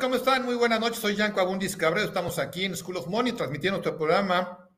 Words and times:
¿Cómo 0.00 0.14
están? 0.14 0.44
Muy 0.44 0.54
buenas 0.54 0.78
noches. 0.78 1.00
Soy 1.00 1.16
Yanko 1.16 1.40
Abundis 1.40 1.76
Cabrera. 1.76 2.06
Estamos 2.06 2.38
aquí 2.38 2.64
en 2.64 2.76
School 2.76 2.98
of 2.98 3.08
Money 3.08 3.32
transmitiendo 3.32 3.78
nuestro 3.78 3.96
programa 3.96 4.68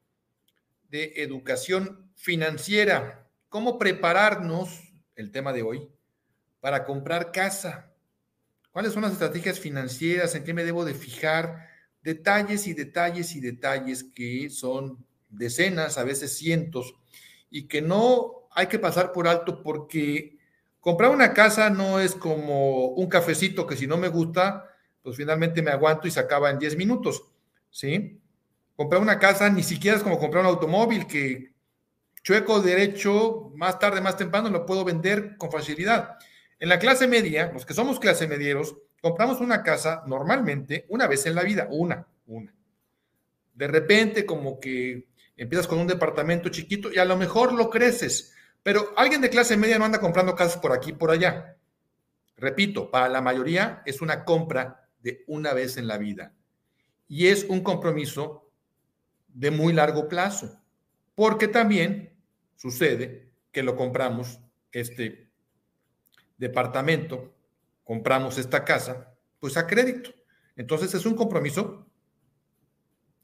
de 0.89 1.13
educación 1.17 2.11
financiera. 2.15 3.29
¿Cómo 3.51 3.79
prepararnos, 3.79 4.81
el 5.17 5.31
tema 5.31 5.53
de 5.53 5.63
hoy, 5.63 5.91
para 6.61 6.85
comprar 6.85 7.33
casa? 7.33 7.93
¿Cuáles 8.71 8.95
son 8.95 9.03
las 9.03 9.13
estrategias 9.13 9.61
financieras? 9.61 10.35
¿En 10.35 10.45
qué 10.45 10.55
me 10.55 10.65
debo 10.65 10.87
de 10.87 10.95
fijar? 10.95 11.69
Detalles 12.03 12.67
y 12.67 12.73
detalles 12.73 13.35
y 13.37 13.41
detalles 13.41 14.05
que 14.05 14.49
son 14.49 15.05
decenas, 15.29 15.99
a 15.99 16.05
veces 16.05 16.39
cientos, 16.39 16.95
y 17.51 17.69
que 17.69 17.83
no 17.83 18.49
hay 18.53 18.69
que 18.69 18.79
pasar 18.79 19.13
por 19.13 19.29
alto 19.29 19.63
porque 19.63 20.39
comprar 20.81 21.11
una 21.11 21.35
casa 21.35 21.69
no 21.69 22.01
es 22.01 22.15
como 22.15 22.87
un 22.89 23.09
cafecito 23.09 23.67
que 23.67 23.77
si 23.77 23.87
no 23.87 23.99
me 23.99 24.09
gusta, 24.09 24.70
pues 25.03 25.17
finalmente 25.17 25.63
me 25.63 25.71
aguanto 25.71 26.07
y 26.07 26.11
se 26.11 26.21
acaba 26.21 26.51
en 26.51 26.59
10 26.59 26.77
minutos, 26.77 27.25
¿sí? 27.71 28.21
Comprar 28.77 29.01
una 29.01 29.19
casa 29.19 29.49
ni 29.51 29.63
siquiera 29.63 29.97
es 29.97 30.03
como 30.03 30.19
comprar 30.19 30.43
un 30.43 30.51
automóvil 30.51 31.07
que 31.07 31.53
chueco 32.23 32.61
derecho, 32.61 33.51
más 33.55 33.79
tarde, 33.79 34.01
más 34.01 34.17
temprano, 34.17 34.51
lo 34.51 34.67
puedo 34.67 34.85
vender 34.85 35.37
con 35.37 35.51
facilidad. 35.51 36.17
En 36.59 36.69
la 36.69 36.79
clase 36.79 37.07
media, 37.07 37.51
los 37.53 37.65
que 37.65 37.75
somos 37.75 37.99
clase 37.99 38.29
medieros, 38.29 38.77
compramos 39.01 39.41
una 39.41 39.63
casa 39.63 40.03
normalmente 40.07 40.85
una 40.89 41.07
vez 41.07 41.25
en 41.27 41.35
la 41.35 41.43
vida, 41.43 41.67
una, 41.71 42.07
una. 42.27 42.55
De 43.55 43.67
repente 43.67 44.27
como 44.27 44.61
que 44.61 45.07
empiezas 45.37 45.67
con 45.67 45.79
un 45.79 45.87
departamento 45.87 46.51
chiquito 46.51 46.93
y 46.93 46.99
a 46.99 47.05
lo 47.05 47.17
mejor 47.17 47.53
lo 47.53 47.71
creces, 47.71 48.35
pero 48.63 48.93
alguien 48.97 49.23
de 49.23 49.31
clase 49.31 49.57
media 49.57 49.79
no 49.79 49.87
anda 49.87 50.01
comprando 50.01 50.35
casas 50.35 50.61
por 50.61 50.73
aquí 50.73 50.93
por 50.93 51.11
allá. 51.11 51.57
Repito, 52.37 52.91
para 52.91 53.09
la 53.09 53.21
mayoría 53.21 53.83
es 53.87 54.01
una 54.03 54.25
compra 54.25 54.89
de 55.03 55.25
una 55.27 55.53
vez 55.55 55.77
en 55.77 55.87
la 55.87 55.99
vida 55.99 56.35
y 57.11 57.27
es 57.27 57.45
un 57.49 57.61
compromiso 57.63 58.49
de 59.29 59.51
muy 59.51 59.73
largo 59.73 60.09
plazo, 60.09 60.61
porque 61.17 61.49
también 61.49 62.17
sucede 62.55 63.33
que 63.51 63.65
lo 63.65 63.75
compramos 63.75 64.41
este 64.71 65.29
departamento, 66.39 67.35
compramos 67.83 68.39
esta 68.39 68.65
casa, 68.65 69.13
pues 69.41 69.57
a 69.57 69.67
crédito. 69.67 70.11
Entonces 70.55 70.95
es 70.95 71.05
un 71.05 71.15
compromiso 71.15 71.85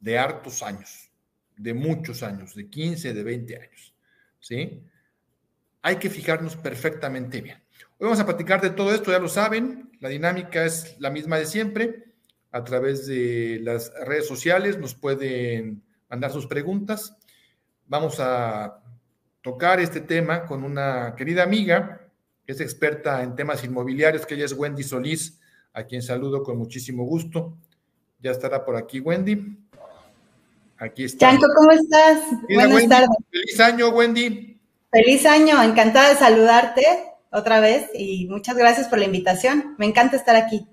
de 0.00 0.18
hartos 0.18 0.62
años, 0.62 1.12
de 1.56 1.72
muchos 1.72 2.22
años, 2.24 2.54
de 2.54 2.68
15, 2.68 3.14
de 3.14 3.22
20 3.22 3.56
años, 3.56 3.94
¿sí? 4.40 4.82
Hay 5.82 5.96
que 5.96 6.10
fijarnos 6.10 6.56
perfectamente 6.56 7.40
bien. 7.40 7.62
Hoy 7.98 8.04
vamos 8.04 8.20
a 8.20 8.26
platicar 8.26 8.60
de 8.60 8.68
todo 8.68 8.94
esto, 8.94 9.10
ya 9.10 9.18
lo 9.18 9.28
saben, 9.28 9.90
la 10.00 10.10
dinámica 10.10 10.66
es 10.66 10.96
la 11.00 11.08
misma 11.08 11.38
de 11.38 11.46
siempre. 11.46 12.04
A 12.52 12.62
través 12.62 13.06
de 13.06 13.58
las 13.62 13.90
redes 14.04 14.28
sociales 14.28 14.78
nos 14.78 14.94
pueden 14.94 15.82
mandar 16.10 16.30
sus 16.30 16.46
preguntas. 16.46 17.16
Vamos 17.86 18.16
a 18.20 18.82
tocar 19.40 19.80
este 19.80 20.02
tema 20.02 20.44
con 20.44 20.62
una 20.62 21.14
querida 21.16 21.42
amiga 21.42 22.02
que 22.44 22.52
es 22.52 22.60
experta 22.60 23.22
en 23.22 23.34
temas 23.34 23.64
inmobiliarios, 23.64 24.26
que 24.26 24.34
ella 24.34 24.44
es 24.44 24.52
Wendy 24.52 24.82
Solís, 24.82 25.40
a 25.72 25.84
quien 25.84 26.02
saludo 26.02 26.42
con 26.42 26.58
muchísimo 26.58 27.04
gusto. 27.04 27.56
Ya 28.20 28.30
estará 28.30 28.62
por 28.62 28.76
aquí 28.76 29.00
Wendy. 29.00 29.58
Aquí 30.76 31.04
está. 31.04 31.30
Chanco, 31.30 31.46
¿cómo 31.56 31.70
estás? 31.72 32.20
Buenas 32.52 32.88
tardes. 32.88 33.08
Feliz 33.30 33.58
año, 33.58 33.88
Wendy. 33.88 34.60
Feliz 34.90 35.24
año, 35.24 35.62
encantada 35.62 36.10
de 36.10 36.16
saludarte 36.16 37.15
otra 37.30 37.60
vez 37.60 37.88
y 37.94 38.26
muchas 38.28 38.56
gracias 38.56 38.88
por 38.88 38.98
la 38.98 39.04
invitación. 39.04 39.74
Me 39.78 39.86
encanta 39.86 40.16
estar 40.16 40.36
aquí. 40.36 40.66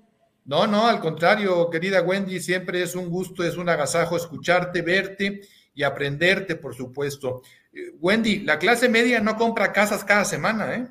No, 0.44 0.66
no, 0.66 0.86
al 0.86 1.00
contrario, 1.00 1.70
querida 1.70 2.02
Wendy, 2.02 2.38
siempre 2.40 2.82
es 2.82 2.94
un 2.94 3.08
gusto, 3.08 3.42
es 3.42 3.56
un 3.56 3.68
agasajo 3.68 4.16
escucharte, 4.16 4.82
verte 4.82 5.40
y 5.74 5.82
aprenderte, 5.82 6.56
por 6.56 6.74
supuesto. 6.74 7.42
Eh, 7.72 7.92
Wendy, 7.98 8.40
la 8.40 8.58
clase 8.58 8.88
media 8.88 9.20
no 9.20 9.36
compra 9.36 9.72
casas 9.72 10.04
cada 10.04 10.24
semana, 10.24 10.74
¿eh? 10.74 10.88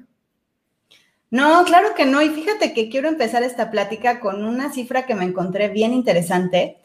No, 1.30 1.64
claro 1.66 1.96
que 1.96 2.06
no. 2.06 2.22
Y 2.22 2.30
fíjate 2.30 2.74
que 2.74 2.90
quiero 2.90 3.10
empezar 3.10 3.42
esta 3.44 3.72
plática 3.72 4.20
con 4.20 4.44
una 4.44 4.72
cifra 4.72 5.06
que 5.06 5.16
me 5.16 5.26
encontré 5.26 5.70
bien 5.70 5.94
interesante. 5.94 6.78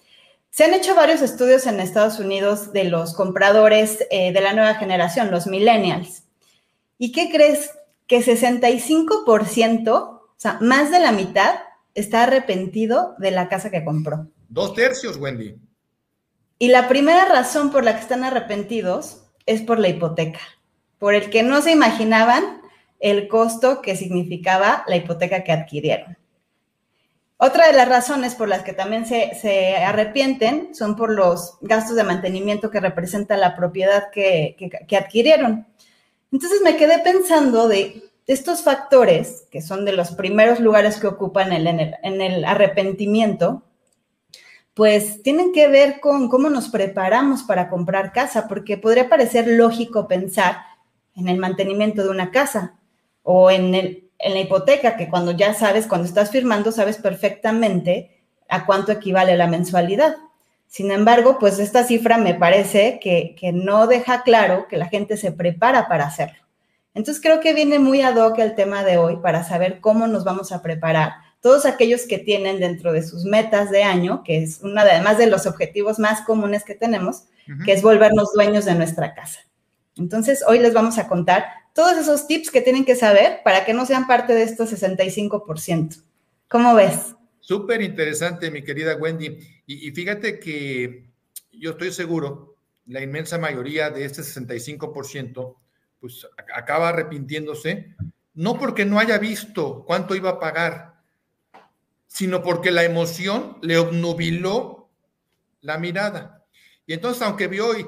Se 0.51 0.65
han 0.65 0.73
hecho 0.73 0.95
varios 0.95 1.21
estudios 1.21 1.67
en 1.67 1.81
Estados 1.81 2.19
Unidos 2.19 2.73
de 2.73 2.85
los 2.85 3.15
compradores 3.15 4.07
eh, 4.11 4.33
de 4.33 4.41
la 4.41 4.55
nueva 4.55 4.75
generación, 4.77 5.31
los 5.31 5.47
millennials. 5.47 6.23
¿Y 6.97 7.13
qué 7.13 7.31
crees? 7.31 7.71
Que 8.09 8.19
65%, 8.21 9.89
o 9.93 10.35
sea, 10.37 10.59
más 10.61 10.91
de 10.91 10.99
la 10.99 11.13
mitad, 11.13 11.61
está 11.95 12.25
arrepentido 12.25 13.15
de 13.19 13.31
la 13.31 13.49
casa 13.49 13.71
que 13.71 13.85
compró. 13.85 14.27
Dos 14.49 14.75
tercios, 14.75 15.17
Wendy. 15.17 15.57
Y 16.59 16.69
la 16.69 16.89
primera 16.89 17.27
razón 17.27 17.71
por 17.71 17.85
la 17.85 17.95
que 17.95 18.01
están 18.01 18.25
arrepentidos 18.25 19.23
es 19.47 19.63
por 19.63 19.79
la 19.79 19.89
hipoteca, 19.89 20.41
por 20.99 21.15
el 21.15 21.31
que 21.31 21.45
no 21.45 21.63
se 21.63 21.71
imaginaban 21.71 22.61
el 22.99 23.29
costo 23.29 23.81
que 23.81 23.95
significaba 23.95 24.85
la 24.89 24.97
hipoteca 24.97 25.45
que 25.45 25.53
adquirieron. 25.53 26.19
Otra 27.41 27.69
de 27.69 27.73
las 27.73 27.89
razones 27.89 28.35
por 28.35 28.49
las 28.49 28.65
que 28.65 28.73
también 28.73 29.07
se, 29.07 29.77
arrepienten 29.77 30.75
son 30.75 30.97
por 30.97 31.13
los 31.13 31.57
gastos 31.61 31.95
de 31.95 32.03
mantenimiento 32.03 32.69
que 32.69 32.81
representa 32.81 33.37
la 33.37 33.55
propiedad 33.55 34.11
que, 34.11 34.57
que, 34.89 34.97
adquirieron. 34.97 35.65
Entonces 36.33 36.61
me 36.63 36.77
quedé 36.77 36.99
pensando 36.99 37.69
de 37.69 38.03
estos 38.27 38.63
factores, 38.63 39.47
que 39.51 39.63
son 39.63 39.85
de 39.85 39.93
los 39.93 40.13
primeros 40.13 40.61
lugares 40.61 40.99
que 40.99 41.07
ocupan 41.07 41.53
en 41.53 41.67
el, 41.67 41.95
en 42.03 42.21
el 42.21 42.45
arrepentimiento, 42.45 43.63
pues 44.75 45.23
tienen 45.23 45.53
que 45.53 45.67
ver 45.67 45.99
con 45.99 46.29
cómo 46.29 46.51
nos 46.51 46.69
preparamos 46.69 47.43
para 47.43 47.69
comprar 47.69 48.13
casa, 48.13 48.47
porque 48.47 48.77
podría 48.77 49.09
parecer 49.09 49.49
lógico 49.49 50.07
pensar 50.07 50.59
en 51.17 51.29
el 51.29 51.39
mantenimiento 51.39 52.05
de 52.05 52.11
una 52.11 52.31
casa 52.31 52.79
o 53.23 53.51
en, 53.51 53.75
el, 53.75 54.09
en 54.19 54.35
la 54.35 54.41
hipoteca, 54.41 54.97
que 54.97 55.09
cuando 55.09 55.33
ya 55.33 55.55
sabes, 55.55 55.87
cuando 55.87 56.07
estás 56.07 56.31
firmando, 56.31 56.71
sabes 56.71 56.99
perfectamente 56.99 58.23
a 58.49 58.67
cuánto 58.67 58.93
equivale 58.93 59.37
la 59.37 59.49
mensualidad. 59.49 60.17
Sin 60.69 60.91
embargo, 60.91 61.39
pues 61.39 61.59
esta 61.59 61.85
cifra 61.85 62.19
me 62.19 62.35
parece 62.35 63.01
que, 63.03 63.35
que 63.39 63.53
no 63.53 63.87
deja 63.87 64.23
claro 64.23 64.69
que 64.69 64.77
la 64.77 64.87
gente 64.87 65.17
se 65.17 65.33
prepara 65.33 65.89
para 65.89 66.07
hacerlo. 66.07 66.39
Entonces 66.95 67.23
creo 67.23 67.41
que 67.41 67.55
viene 67.55 67.79
muy 67.79 68.03
ad 68.03 68.17
hoc 68.17 68.39
el 68.39 68.55
tema 68.55 68.85
de 68.85 68.99
hoy 68.99 69.17
para 69.23 69.45
saber 69.45 69.81
cómo 69.81 70.07
nos 70.07 70.25
vamos 70.25 70.53
a 70.53 70.63
preparar. 70.63 71.13
Todos 71.41 71.65
aquellos 71.65 72.03
que 72.03 72.19
tienen 72.19 72.59
dentro 72.59 72.93
de 72.93 73.03
sus 73.03 73.25
metas 73.25 73.71
de 73.71 73.85
año, 73.85 74.23
que 74.25 74.43
es 74.43 74.61
una 74.63 74.85
de, 74.85 74.91
además 74.91 75.17
de 75.17 75.29
los 75.29 75.47
objetivos 75.47 75.99
más 75.99 76.23
comunes 76.23 76.65
que 76.65 76.75
tenemos, 76.75 77.25
que 77.65 77.73
es 77.73 77.83
volvernos 77.83 78.33
dueños 78.35 78.65
de 78.65 78.75
nuestra 78.75 79.15
casa. 79.15 79.41
Entonces, 79.97 80.45
hoy 80.47 80.59
les 80.59 80.75
vamos 80.75 80.99
a 80.99 81.09
contar 81.09 81.47
todos 81.73 81.97
esos 81.97 82.27
tips 82.27 82.51
que 82.51 82.61
tienen 82.61 82.85
que 82.85 82.97
saber 82.97 83.41
para 83.45 83.65
que 83.65 83.73
no 83.73 83.87
sean 83.87 84.07
parte 84.07 84.35
de 84.35 84.43
estos 84.43 84.73
65%. 84.73 86.03
¿Cómo 86.49 86.75
ves? 86.75 87.15
Súper 87.41 87.81
interesante, 87.81 88.51
mi 88.51 88.63
querida 88.63 88.97
Wendy. 88.97 89.39
Y, 89.71 89.91
fíjate 89.91 90.41
que 90.41 91.11
yo 91.53 91.73
estoy 91.73 91.93
seguro, 91.93 92.57
la 92.87 93.03
inmensa 93.03 93.37
mayoría 93.37 93.91
de 93.91 94.07
este 94.07 94.23
65% 94.23 95.57
pues 96.01 96.27
acaba 96.55 96.89
arrepintiéndose, 96.89 97.95
no 98.33 98.59
porque 98.59 98.87
no 98.87 98.99
haya 98.99 99.19
visto 99.19 99.85
cuánto 99.85 100.15
iba 100.15 100.31
a 100.31 100.41
pagar, 100.41 101.03
sino 102.07 102.43
porque 102.43 102.71
la 102.71 102.83
emoción 102.83 103.59
le 103.61 103.77
obnubiló 103.77 104.89
la 105.61 105.77
mirada. 105.77 106.47
Y 106.87 106.95
entonces, 106.95 107.21
aunque 107.21 107.47
vio 107.47 107.67
hoy, 107.67 107.87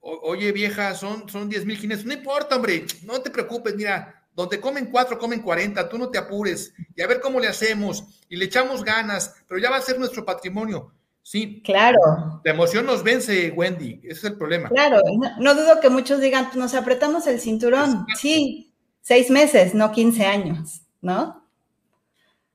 oye 0.00 0.50
vieja, 0.50 0.96
son, 0.96 1.28
son 1.28 1.48
10 1.48 1.64
mil 1.64 2.06
no 2.06 2.12
importa, 2.12 2.56
hombre, 2.56 2.86
no 3.04 3.20
te 3.20 3.30
preocupes, 3.30 3.76
mira, 3.76 4.26
donde 4.34 4.58
comen 4.58 4.86
cuatro, 4.86 5.16
comen 5.16 5.42
40, 5.42 5.88
tú 5.88 5.96
no 5.96 6.10
te 6.10 6.18
apures, 6.18 6.74
y 6.96 7.02
a 7.02 7.06
ver 7.06 7.20
cómo 7.20 7.38
le 7.38 7.46
hacemos, 7.46 8.02
y 8.28 8.34
le 8.34 8.46
echamos 8.46 8.82
ganas, 8.82 9.36
pero 9.46 9.60
ya 9.60 9.70
va 9.70 9.76
a 9.76 9.80
ser 9.80 9.96
nuestro 9.96 10.24
patrimonio. 10.24 10.92
Sí. 11.24 11.62
Claro. 11.64 12.42
La 12.44 12.52
emoción 12.52 12.84
nos 12.84 13.02
vence, 13.02 13.50
Wendy. 13.50 13.98
Ese 14.04 14.12
es 14.12 14.24
el 14.24 14.36
problema. 14.36 14.68
Claro. 14.68 15.00
No, 15.40 15.54
dudo 15.54 15.80
que 15.80 15.88
muchos 15.88 16.20
digan, 16.20 16.50
nos 16.54 16.74
apretamos 16.74 17.26
el 17.26 17.40
cinturón. 17.40 18.06
Sí, 18.14 18.74
seis 19.00 19.30
meses, 19.30 19.74
no 19.74 19.90
15 19.90 20.26
años, 20.26 20.82
¿no? 21.00 21.48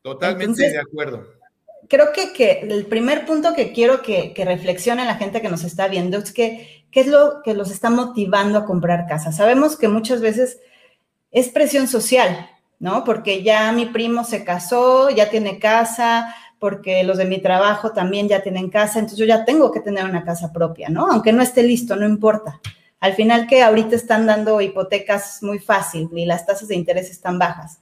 Totalmente 0.04 0.70
de 0.70 0.78
acuerdo. 0.78 1.28
Creo 1.90 2.14
que, 2.14 2.32
que, 2.32 2.60
el 2.62 2.86
primer 2.86 3.26
punto 3.26 3.56
que 3.56 3.74
quiero 3.74 4.04
que, 4.04 4.34
que 4.36 4.46
reflexione 4.46 5.04
la 5.04 5.16
gente 5.16 5.42
que 5.42 5.50
nos 5.50 5.64
está 5.64 5.88
viendo 5.88 6.20
es 6.20 6.32
que 6.32 6.86
qué 6.92 7.02
es 7.02 7.08
lo 7.08 7.42
que 7.44 7.56
los 7.56 7.72
está 7.72 7.90
motivando 7.90 8.60
a 8.60 8.66
comprar 8.66 9.08
casa. 9.08 9.32
Sabemos 9.32 9.78
que 9.78 9.88
muchas 9.88 10.22
veces 10.22 10.60
es 11.32 11.50
presión 11.50 11.88
social, 11.88 12.48
¿no? 12.78 13.04
Porque 13.04 13.42
ya 13.42 13.72
mi 13.72 13.88
primo 13.88 14.24
se 14.24 14.44
casó, 14.44 15.10
ya 15.10 15.32
tiene 15.32 15.58
casa, 15.58 16.36
porque 16.60 17.04
los 17.04 17.18
de 17.18 17.26
mi 17.26 17.40
trabajo 17.40 17.92
también 17.92 18.28
ya 18.28 18.44
tienen 18.44 18.70
casa, 18.70 19.00
entonces 19.00 19.18
yo 19.18 19.26
ya 19.26 19.46
tengo 19.46 19.72
que 19.72 19.80
tener 19.80 20.06
una 20.06 20.24
casa 20.24 20.52
propia, 20.52 20.90
¿no? 20.90 21.08
Aunque 21.08 21.32
no 21.32 21.42
esté 21.42 21.64
listo, 21.64 21.96
no 21.96 22.06
importa. 22.06 22.60
Al 23.00 23.14
final 23.14 23.48
que 23.48 23.64
ahorita 23.64 23.96
están 23.96 24.26
dando 24.26 24.60
hipotecas 24.60 25.42
muy 25.42 25.60
fácil 25.60 26.10
y 26.14 26.26
las 26.26 26.46
tasas 26.46 26.68
de 26.68 26.76
interés 26.76 27.10
están 27.10 27.40
bajas, 27.40 27.80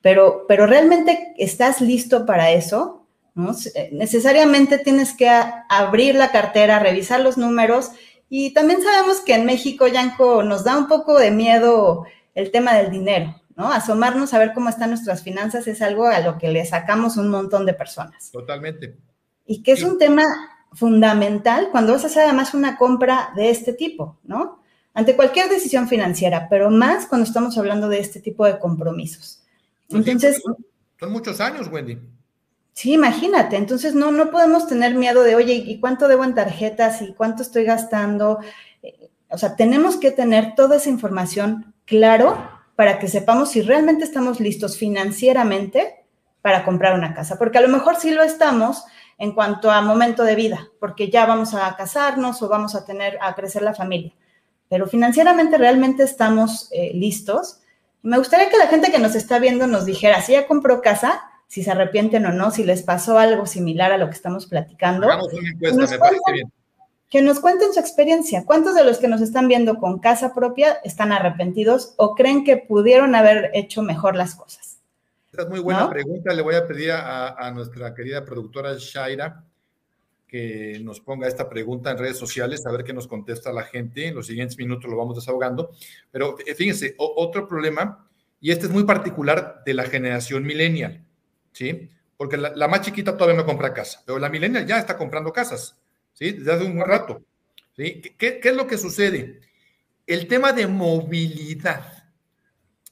pero, 0.00 0.46
pero 0.48 0.66
realmente 0.66 1.34
estás 1.36 1.80
listo 1.80 2.24
para 2.24 2.50
eso, 2.50 3.06
¿no? 3.34 3.54
Necesariamente 3.92 4.78
tienes 4.78 5.12
que 5.14 5.28
abrir 5.68 6.14
la 6.14 6.30
cartera, 6.30 6.78
revisar 6.78 7.20
los 7.20 7.36
números 7.36 7.90
y 8.30 8.50
también 8.50 8.82
sabemos 8.82 9.20
que 9.20 9.34
en 9.34 9.44
México, 9.44 9.86
Yanko, 9.86 10.42
nos 10.42 10.64
da 10.64 10.78
un 10.78 10.88
poco 10.88 11.18
de 11.18 11.30
miedo 11.30 12.04
el 12.34 12.50
tema 12.50 12.74
del 12.74 12.90
dinero, 12.90 13.40
¿no? 13.56 13.72
Asomarnos 13.72 14.34
a 14.34 14.38
ver 14.38 14.52
cómo 14.52 14.68
están 14.68 14.90
nuestras 14.90 15.22
finanzas 15.22 15.66
es 15.66 15.80
algo 15.82 16.06
a 16.06 16.20
lo 16.20 16.38
que 16.38 16.50
le 16.50 16.64
sacamos 16.64 17.16
un 17.16 17.28
montón 17.28 17.66
de 17.66 17.74
personas. 17.74 18.30
Totalmente. 18.30 18.96
Y 19.46 19.62
que 19.62 19.72
es 19.72 19.82
un 19.82 19.98
tema 19.98 20.24
fundamental 20.72 21.68
cuando 21.70 21.92
vas 21.92 22.04
a 22.04 22.08
hacer 22.08 22.24
además 22.24 22.54
una 22.54 22.76
compra 22.76 23.30
de 23.36 23.50
este 23.50 23.72
tipo, 23.72 24.18
¿no? 24.24 24.60
Ante 24.92 25.16
cualquier 25.16 25.48
decisión 25.48 25.88
financiera, 25.88 26.48
pero 26.48 26.70
más 26.70 27.06
cuando 27.06 27.26
estamos 27.26 27.56
hablando 27.58 27.88
de 27.88 27.98
este 27.98 28.20
tipo 28.20 28.44
de 28.46 28.58
compromisos. 28.58 29.42
Pues 29.88 30.06
Entonces... 30.06 30.42
son 30.98 31.12
muchos 31.12 31.40
años, 31.40 31.68
Wendy. 31.68 31.98
Sí, 32.72 32.92
imagínate. 32.92 33.56
Entonces 33.56 33.94
no, 33.94 34.10
no 34.10 34.30
podemos 34.30 34.66
tener 34.66 34.94
miedo 34.94 35.22
de, 35.22 35.36
oye, 35.36 35.54
¿y 35.54 35.78
cuánto 35.78 36.08
debo 36.08 36.24
en 36.24 36.34
tarjetas? 36.34 37.02
¿Y 37.02 37.12
cuánto 37.14 37.42
estoy 37.42 37.64
gastando? 37.64 38.40
Eh, 38.82 39.10
o 39.28 39.38
sea, 39.38 39.56
tenemos 39.56 39.96
que 39.96 40.10
tener 40.10 40.54
toda 40.54 40.76
esa 40.76 40.90
información 40.90 41.74
claro 41.84 42.53
para 42.76 42.98
que 42.98 43.08
sepamos 43.08 43.50
si 43.50 43.62
realmente 43.62 44.04
estamos 44.04 44.40
listos 44.40 44.76
financieramente 44.76 46.04
para 46.42 46.64
comprar 46.64 46.94
una 46.94 47.14
casa, 47.14 47.38
porque 47.38 47.58
a 47.58 47.60
lo 47.60 47.68
mejor 47.68 47.96
sí 47.96 48.10
lo 48.10 48.22
estamos 48.22 48.84
en 49.18 49.32
cuanto 49.32 49.70
a 49.70 49.80
momento 49.80 50.24
de 50.24 50.34
vida, 50.34 50.68
porque 50.80 51.08
ya 51.08 51.24
vamos 51.24 51.54
a 51.54 51.74
casarnos 51.76 52.42
o 52.42 52.48
vamos 52.48 52.74
a 52.74 52.84
tener 52.84 53.18
a 53.22 53.34
crecer 53.34 53.62
la 53.62 53.74
familia, 53.74 54.12
pero 54.68 54.86
financieramente 54.86 55.56
realmente 55.56 56.02
estamos 56.02 56.68
eh, 56.72 56.90
listos. 56.94 57.60
Me 58.02 58.18
gustaría 58.18 58.50
que 58.50 58.58
la 58.58 58.66
gente 58.66 58.90
que 58.90 58.98
nos 58.98 59.14
está 59.14 59.38
viendo 59.38 59.66
nos 59.66 59.86
dijera 59.86 60.20
si 60.20 60.32
ya 60.32 60.46
compró 60.46 60.82
casa, 60.82 61.22
si 61.46 61.62
se 61.62 61.70
arrepienten 61.70 62.26
o 62.26 62.32
no, 62.32 62.50
si 62.50 62.64
les 62.64 62.82
pasó 62.82 63.18
algo 63.18 63.46
similar 63.46 63.92
a 63.92 63.98
lo 63.98 64.06
que 64.06 64.14
estamos 64.14 64.46
platicando. 64.46 65.06
Hagamos 65.06 65.32
una 65.32 65.50
encuesta, 65.50 65.92
me 65.92 65.98
parece 65.98 66.32
bien 66.32 66.52
que 67.14 67.22
nos 67.22 67.38
cuenten 67.38 67.72
su 67.72 67.78
experiencia. 67.78 68.44
¿Cuántos 68.44 68.74
de 68.74 68.82
los 68.82 68.98
que 68.98 69.06
nos 69.06 69.20
están 69.20 69.46
viendo 69.46 69.76
con 69.76 70.00
casa 70.00 70.34
propia 70.34 70.80
están 70.82 71.12
arrepentidos 71.12 71.94
o 71.96 72.16
creen 72.16 72.42
que 72.42 72.56
pudieron 72.56 73.14
haber 73.14 73.52
hecho 73.54 73.82
mejor 73.82 74.16
las 74.16 74.34
cosas? 74.34 74.80
Esta 75.30 75.42
es 75.42 75.48
muy 75.48 75.60
buena 75.60 75.88
pregunta. 75.88 76.34
Le 76.34 76.42
voy 76.42 76.56
a 76.56 76.66
pedir 76.66 76.90
a, 76.90 77.52
nuestra 77.54 77.94
querida 77.94 78.24
productora 78.24 78.74
Shaira 78.76 79.44
que 80.26 80.80
nos 80.82 80.98
ponga 80.98 81.28
esta 81.28 81.48
pregunta 81.48 81.92
en 81.92 81.98
redes 81.98 82.18
sociales, 82.18 82.66
a 82.66 82.72
ver 82.72 82.82
qué 82.82 82.92
nos 82.92 83.06
contesta 83.06 83.52
la 83.52 83.62
gente. 83.62 84.08
En 84.08 84.16
los 84.16 84.26
siguientes 84.26 84.58
minutos 84.58 84.90
lo 84.90 84.96
vamos 84.96 85.14
desahogando. 85.14 85.70
Pero 86.10 86.36
eh, 86.44 86.52
fíjense, 86.56 86.96
otro 86.98 87.46
problema, 87.46 88.08
y 88.40 88.50
este 88.50 88.66
es 88.66 88.72
muy 88.72 88.82
particular 88.82 89.62
de 89.64 89.74
la 89.74 89.84
generación 89.84 90.42
millennial, 90.42 91.04
¿sí? 91.52 91.92
Porque 92.16 92.36
la, 92.36 92.50
la 92.56 92.66
más 92.66 92.80
chiquita 92.80 93.16
todavía 93.16 93.40
no 93.40 93.46
compra 93.46 93.72
casa, 93.72 94.02
pero 94.04 94.18
la 94.18 94.28
millennial 94.28 94.66
ya 94.66 94.80
está 94.80 94.96
comprando 94.96 95.32
casas. 95.32 95.80
¿Sí? 96.14 96.32
Desde 96.32 96.52
hace 96.52 96.64
un 96.64 96.80
rato. 96.80 97.22
¿sí? 97.76 98.00
¿Qué, 98.18 98.40
es 98.42 98.56
lo 98.56 98.66
que 98.66 98.78
sucede? 98.78 99.40
El 100.06 100.26
tema 100.26 100.52
de 100.52 100.66
movilidad. 100.66 102.04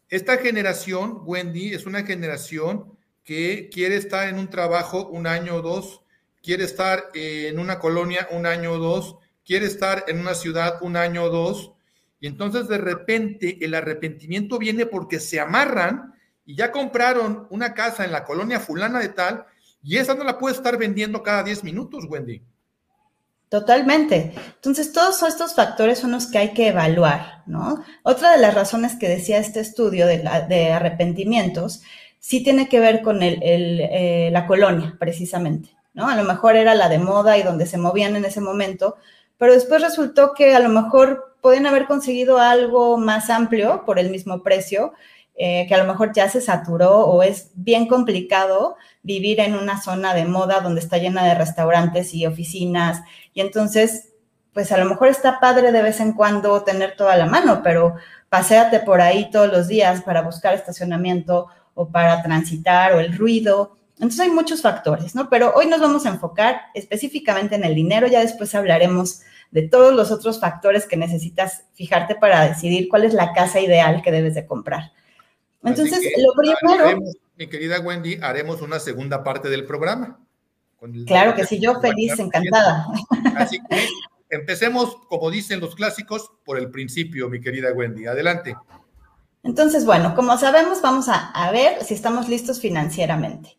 Esta 0.09 0.37
generación, 0.37 1.23
Wendy, 1.25 1.73
es 1.73 1.87
una 1.87 2.05
generación 2.05 2.99
que 3.25 3.71
quiere 3.73 3.97
estar 3.97 4.29
en 4.29 4.39
un 4.39 4.51
trabajo 4.51 5.09
un 5.09 5.27
año 5.27 5.57
o 5.57 5.63
dos, 5.63 6.03
quiere 6.43 6.65
estar 6.65 7.09
en 7.15 7.59
una 7.59 7.79
colonia 7.79 8.29
un 8.31 8.45
año 8.47 8.73
o 8.73 8.79
dos, 8.79 9.17
quiere 9.45 9.67
estar 9.67 10.05
en 10.09 10.21
una 10.21 10.35
ciudad 10.35 10.83
un 10.83 10.97
año 10.97 11.25
o 11.25 11.31
dos, 11.31 11.73
y 12.21 12.27
entonces 12.27 12.69
de 12.69 12.79
repente 12.79 13.59
el 13.65 13.75
arrepentimiento 13.75 14.59
viene 14.59 14.87
porque 14.87 15.19
se 15.19 15.41
amarran 15.41 16.13
y 16.45 16.57
ya 16.57 16.73
compraron 16.73 17.47
una 17.51 17.75
casa 17.75 18.05
en 18.05 18.13
la 18.13 18.25
colonia 18.25 18.61
fulana 18.61 18.99
de 18.99 19.09
tal, 19.09 19.47
y 19.83 19.97
esa 19.97 20.15
no 20.15 20.25
la 20.25 20.39
puede 20.39 20.55
estar 20.55 20.77
vendiendo 20.77 21.23
cada 21.23 21.43
10 21.43 21.65
minutos, 21.65 22.05
Wendy. 22.09 22.43
Totalmente. 23.53 24.33
Entonces, 24.55 24.95
todos 24.95 25.23
estos 25.25 25.55
factores 25.55 25.99
son 25.99 26.13
los 26.13 26.27
que 26.27 26.39
hay 26.39 26.55
que 26.55 26.69
evaluar, 26.69 27.43
¿no? 27.45 27.85
Otra 28.03 28.33
de 28.33 28.39
las 28.39 28.55
razones 28.55 28.97
que 28.97 29.11
decía 29.11 29.37
este 29.37 29.61
estudio 29.61 30.07
de, 30.07 30.73
arrepentimientos, 30.73 31.83
sí 32.19 32.43
tiene 32.43 32.71
que 32.71 32.81
ver 32.81 33.03
con 33.03 33.19
eh, 33.21 34.31
la 34.33 34.47
colonia, 34.47 34.97
precisamente, 34.99 35.77
¿no? 35.93 36.09
A 36.09 36.17
lo 36.17 36.25
mejor 36.25 36.57
era 36.57 36.75
la 36.75 36.89
de 36.89 36.99
moda 36.99 37.37
y 37.37 37.43
donde 37.43 37.67
se 37.67 37.77
movían 37.77 38.17
en 38.17 38.25
ese 38.25 38.41
momento, 38.41 38.97
pero 39.37 39.53
después 39.53 39.83
resultó 39.83 40.33
que 40.33 40.55
a 40.55 40.61
lo 40.61 40.71
mejor 40.71 41.37
pueden 41.43 41.67
haber 41.67 41.85
conseguido 41.85 42.39
algo 42.39 42.97
más 42.97 43.29
amplio 43.29 43.85
por 43.85 43.99
el 43.99 44.09
mismo 44.09 44.43
precio 44.43 44.95
eh, 45.35 45.67
que 45.67 45.75
a 45.75 45.79
lo 45.79 45.85
mejor 45.85 46.13
ya 46.13 46.29
se 46.29 46.41
saturó 46.41 47.07
o 47.07 47.23
es 47.23 47.51
bien 47.55 47.87
complicado 47.87 48.77
vivir 49.03 49.41
en 49.41 49.55
una 49.55 49.81
zona 49.81 50.13
de 50.15 50.27
moda 50.27 50.61
donde 50.61 50.81
está 50.81 50.99
llena 50.99 51.25
de 51.25 51.35
restaurantes 51.35 52.13
y 52.13 52.27
oficinas. 52.27 53.03
Y 53.33 53.41
entonces, 53.41 54.11
pues 54.53 54.71
a 54.73 54.79
lo 54.79 54.85
mejor 54.85 55.09
está 55.09 55.41
padre 55.41 55.73
de 55.73 55.83
vez 55.83 56.01
en 56.01 56.13
cuando 56.13 56.63
tener 56.63 56.97
toda 56.97 57.17
la 57.17 57.27
mano, 57.27 57.63
pero 57.63 57.97
paséate 58.29 58.81
por 58.81 59.01
ahí 59.01 59.31
todos 59.31 59.51
los 59.51 59.69
días 59.69 60.03
para 60.03 60.23
buscar 60.23 60.55
estacionamiento 60.55 61.49
o 61.75 61.89
para 61.89 62.23
transitar 62.23 62.93
o 62.93 63.01
el 63.01 63.17
ruido. 63.17 63.77
Entonces 63.95 64.21
hay 64.21 64.31
muchos 64.31 64.61
factores, 64.61 65.15
¿no? 65.15 65.31
Pero 65.31 65.55
hoy 65.55 65.67
nos 65.67 65.81
vamos 65.81 66.05
a 66.05 66.11
enfocar 66.11 66.63
específicamente 66.75 67.55
en 67.55 67.65
el 67.65 67.75
dinero, 67.75 68.07
ya 68.07 68.21
después 68.21 68.55
hablaremos 68.55 69.23
de 69.51 69.63
todos 69.63 69.95
los 69.95 70.11
otros 70.11 70.41
factores 70.41 70.87
que 70.87 70.97
necesitas 70.97 71.65
fijarte 71.75 72.15
para 72.15 72.49
decidir 72.49 72.89
cuál 72.89 73.05
es 73.05 73.15
la 73.15 73.33
casa 73.33 73.61
ideal 73.61 74.03
que 74.03 74.11
debes 74.11 74.35
de 74.35 74.47
comprar. 74.47 74.93
Entonces, 75.65 76.01
lo 76.19 76.33
primero... 76.35 77.01
mi 77.37 77.47
querida 77.47 77.81
Wendy, 77.81 78.19
haremos 78.21 78.63
una 78.63 78.79
segunda 78.81 79.23
parte 79.23 79.49
del 79.49 79.65
programa. 79.65 80.19
claro 81.07 81.35
que 81.35 81.47
sí, 81.47 81.61
yo 81.61 81.81
feliz, 81.81 82.19
encantada. 82.19 82.87
Así 83.37 83.59
que 83.69 83.87
empecemos, 84.31 84.97
como 85.09 85.31
dicen 85.31 85.61
los 85.61 85.75
clásicos, 85.75 86.33
por 86.45 86.59
el 86.59 86.71
principio, 86.71 87.29
mi 87.29 87.41
querida 87.41 87.73
Wendy. 87.73 88.07
Adelante. 88.07 88.57
Entonces, 89.45 89.85
bueno, 89.85 90.15
como 90.15 90.37
sabemos, 90.39 90.83
vamos 90.83 91.09
a, 91.09 91.31
a 91.31 91.51
ver 91.51 91.83
si 91.85 91.95
estamos 91.95 92.29
listos 92.29 92.61
financieramente. 92.61 93.57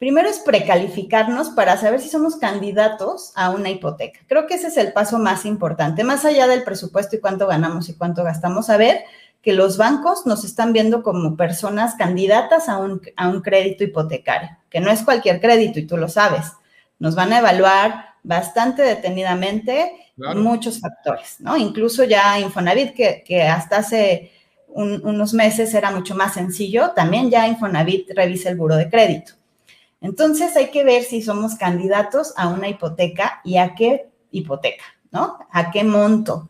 Primero 0.00 0.30
es 0.30 0.38
precalificarnos 0.38 1.50
para 1.50 1.76
saber 1.76 2.00
si 2.00 2.08
somos 2.08 2.36
candidatos 2.36 3.32
a 3.36 3.50
una 3.50 3.68
hipoteca. 3.68 4.20
Creo 4.28 4.46
que 4.46 4.54
ese 4.54 4.68
es 4.68 4.78
el 4.78 4.94
paso 4.94 5.18
más 5.18 5.44
importante, 5.44 6.04
más 6.04 6.24
allá 6.24 6.46
del 6.46 6.64
presupuesto 6.64 7.16
y 7.16 7.20
cuánto 7.20 7.46
ganamos 7.46 7.90
y 7.90 7.94
cuánto 7.94 8.24
gastamos, 8.24 8.64
saber 8.64 9.04
que 9.42 9.52
los 9.54 9.76
bancos 9.76 10.26
nos 10.26 10.44
están 10.44 10.72
viendo 10.72 11.02
como 11.02 11.36
personas 11.36 11.94
candidatas 11.94 12.68
a 12.68 12.78
un, 12.78 13.00
a 13.16 13.28
un 13.28 13.40
crédito 13.40 13.84
hipotecario, 13.84 14.50
que 14.68 14.80
no 14.80 14.90
es 14.90 15.02
cualquier 15.02 15.40
crédito 15.40 15.78
y 15.78 15.86
tú 15.86 15.96
lo 15.96 16.08
sabes. 16.08 16.52
Nos 16.98 17.14
van 17.14 17.32
a 17.32 17.38
evaluar 17.38 18.10
bastante 18.22 18.82
detenidamente 18.82 19.92
muchos 20.36 20.80
factores, 20.80 21.36
¿no? 21.40 21.56
Incluso 21.56 22.04
ya 22.04 22.38
Infonavit, 22.38 22.94
que, 22.94 23.24
que 23.26 23.42
hasta 23.42 23.78
hace 23.78 24.32
unos 24.68 25.32
meses 25.32 25.72
era 25.74 25.90
mucho 25.90 26.14
más 26.14 26.34
sencillo, 26.34 26.90
también 26.90 27.30
ya 27.30 27.48
Infonavit 27.48 28.10
revisa 28.14 28.50
el 28.50 28.56
buro 28.56 28.76
de 28.76 28.90
crédito. 28.90 29.32
Entonces 30.02 30.56
hay 30.56 30.70
que 30.70 30.84
ver 30.84 31.02
si 31.02 31.22
somos 31.22 31.56
candidatos 31.56 32.34
a 32.36 32.48
una 32.48 32.68
hipoteca 32.68 33.40
y 33.44 33.56
a 33.56 33.74
qué 33.74 34.10
hipoteca, 34.30 34.84
¿no? 35.10 35.38
¿A 35.50 35.70
qué 35.70 35.82
monto? 35.82 36.49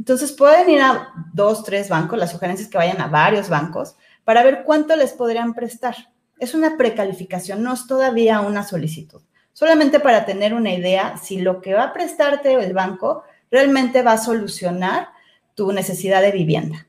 Entonces 0.00 0.32
pueden 0.32 0.70
ir 0.70 0.80
a 0.80 1.12
dos, 1.34 1.62
tres 1.62 1.90
bancos, 1.90 2.18
la 2.18 2.26
sugerencia 2.26 2.64
es 2.64 2.70
que 2.70 2.78
vayan 2.78 3.02
a 3.02 3.08
varios 3.08 3.50
bancos 3.50 3.96
para 4.24 4.42
ver 4.42 4.62
cuánto 4.64 4.96
les 4.96 5.12
podrían 5.12 5.52
prestar. 5.52 5.94
Es 6.38 6.54
una 6.54 6.78
precalificación, 6.78 7.62
no 7.62 7.74
es 7.74 7.86
todavía 7.86 8.40
una 8.40 8.62
solicitud. 8.62 9.20
Solamente 9.52 10.00
para 10.00 10.24
tener 10.24 10.54
una 10.54 10.72
idea 10.72 11.18
si 11.18 11.42
lo 11.42 11.60
que 11.60 11.74
va 11.74 11.82
a 11.82 11.92
prestarte 11.92 12.54
el 12.54 12.72
banco 12.72 13.24
realmente 13.50 14.00
va 14.00 14.12
a 14.12 14.18
solucionar 14.18 15.08
tu 15.54 15.70
necesidad 15.70 16.22
de 16.22 16.32
vivienda. 16.32 16.86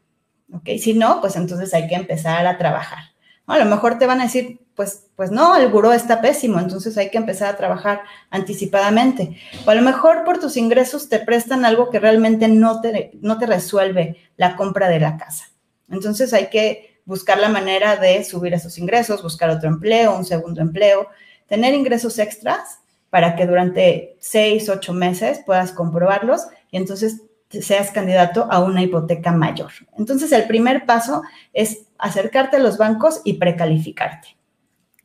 ¿Ok? 0.54 0.70
Si 0.80 0.94
no, 0.94 1.20
pues 1.20 1.36
entonces 1.36 1.74
hay 1.74 1.90
que 1.90 1.96
empezar 1.96 2.48
a 2.48 2.58
trabajar. 2.58 3.00
A 3.46 3.60
lo 3.60 3.66
mejor 3.66 4.00
te 4.00 4.08
van 4.08 4.22
a 4.22 4.24
decir, 4.24 4.62
pues, 4.82 5.06
pues 5.16 5.30
no, 5.30 5.56
el 5.56 5.68
buró 5.68 5.94
está 5.94 6.22
pésimo, 6.22 6.60
entonces 6.60 6.98
hay 6.98 7.12
que 7.12 7.20
empezar 7.20 7.54
a 7.54 7.56
trabajar 7.56 8.02
anticipadamente. 8.32 9.38
O 9.64 9.70
a 9.70 9.76
lo 9.76 9.84
mejor 9.84 10.24
por 10.24 10.40
tus 10.40 10.58
ingresos 10.58 11.08
te 11.08 11.20
prestan 11.20 11.66
algo 11.66 11.92
que 11.92 12.00
realmente 12.00 12.48
no 12.48 12.82
te, 12.82 13.12
no 13.22 13.38
te 13.38 13.46
resuelve 13.46 14.18
la 14.38 14.56
compra 14.56 14.90
de 14.90 15.00
la 15.00 15.18
casa. 15.18 15.52
Entonces 15.88 16.34
hay 16.34 16.48
que 16.48 17.00
buscar 17.06 17.38
la 17.38 17.50
manera 17.50 17.96
de 17.96 18.24
subir 18.24 18.56
esos 18.56 18.80
ingresos, 18.80 19.22
buscar 19.22 19.52
otro 19.52 19.70
empleo, 19.70 20.18
un 20.18 20.26
segundo 20.26 20.62
empleo, 20.62 21.10
tener 21.46 21.76
ingresos 21.76 22.18
extras 22.18 22.80
para 23.12 23.36
que 23.36 23.46
durante 23.46 24.18
seis, 24.20 24.68
ocho 24.68 24.94
meses 24.94 25.42
puedas 25.46 25.74
comprobarlos 25.74 26.48
y 26.72 26.78
entonces 26.78 27.22
seas 27.52 27.92
candidato 27.92 28.48
a 28.50 28.64
una 28.64 28.82
hipoteca 28.82 29.32
mayor. 29.32 29.74
Entonces, 29.96 30.32
el 30.32 30.48
primer 30.48 30.88
paso 30.88 31.22
es 31.54 31.84
acercarte 32.00 32.58
a 32.58 32.62
los 32.62 32.80
bancos 32.80 33.22
y 33.24 33.34
precalificarte. 33.34 34.41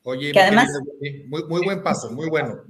Oye, 0.09 0.31
que 0.31 0.39
además, 0.39 0.71
muy, 1.27 1.43
muy 1.49 1.65
buen 1.65 1.83
paso, 1.83 2.13
muy 2.13 2.29
bueno. 2.29 2.63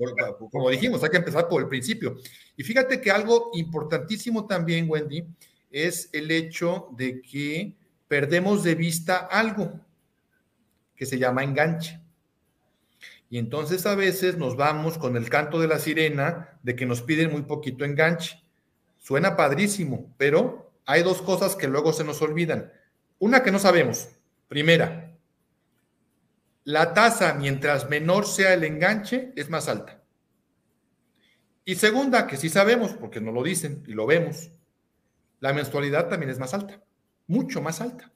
Como 0.50 0.70
dijimos, 0.70 1.04
hay 1.04 1.10
que 1.10 1.18
empezar 1.18 1.48
por 1.48 1.60
el 1.60 1.68
principio. 1.68 2.16
Y 2.56 2.62
fíjate 2.62 2.98
que 2.98 3.10
algo 3.10 3.50
importantísimo 3.52 4.46
también, 4.46 4.88
Wendy, 4.88 5.22
es 5.70 6.08
el 6.14 6.30
hecho 6.30 6.88
de 6.96 7.20
que 7.20 7.76
perdemos 8.08 8.64
de 8.64 8.74
vista 8.74 9.18
algo 9.18 9.78
que 10.96 11.04
se 11.04 11.18
llama 11.18 11.44
enganche. 11.44 12.00
Y 13.28 13.36
entonces 13.36 13.84
a 13.84 13.94
veces 13.94 14.38
nos 14.38 14.56
vamos 14.56 14.96
con 14.96 15.14
el 15.14 15.28
canto 15.28 15.60
de 15.60 15.68
la 15.68 15.78
sirena 15.78 16.58
de 16.62 16.74
que 16.74 16.86
nos 16.86 17.02
piden 17.02 17.32
muy 17.32 17.42
poquito 17.42 17.84
enganche. 17.84 18.42
Suena 18.96 19.36
padrísimo, 19.36 20.10
pero 20.16 20.72
hay 20.86 21.02
dos 21.02 21.20
cosas 21.20 21.54
que 21.54 21.68
luego 21.68 21.92
se 21.92 22.02
nos 22.02 22.22
olvidan. 22.22 22.72
Una 23.18 23.42
que 23.42 23.50
no 23.50 23.58
sabemos. 23.58 24.08
Primera, 24.48 25.05
la 26.66 26.94
tasa, 26.94 27.34
mientras 27.34 27.88
menor 27.88 28.26
sea 28.26 28.52
el 28.52 28.64
enganche, 28.64 29.32
es 29.36 29.48
más 29.48 29.68
alta. 29.68 30.02
Y 31.64 31.76
segunda, 31.76 32.26
que 32.26 32.36
sí 32.36 32.48
sabemos, 32.48 32.92
porque 32.94 33.20
nos 33.20 33.32
lo 33.32 33.44
dicen 33.44 33.84
y 33.86 33.92
lo 33.92 34.04
vemos, 34.04 34.50
la 35.38 35.52
mensualidad 35.52 36.08
también 36.08 36.28
es 36.28 36.40
más 36.40 36.54
alta, 36.54 36.82
mucho 37.28 37.62
más 37.62 37.80
alta. 37.80 38.12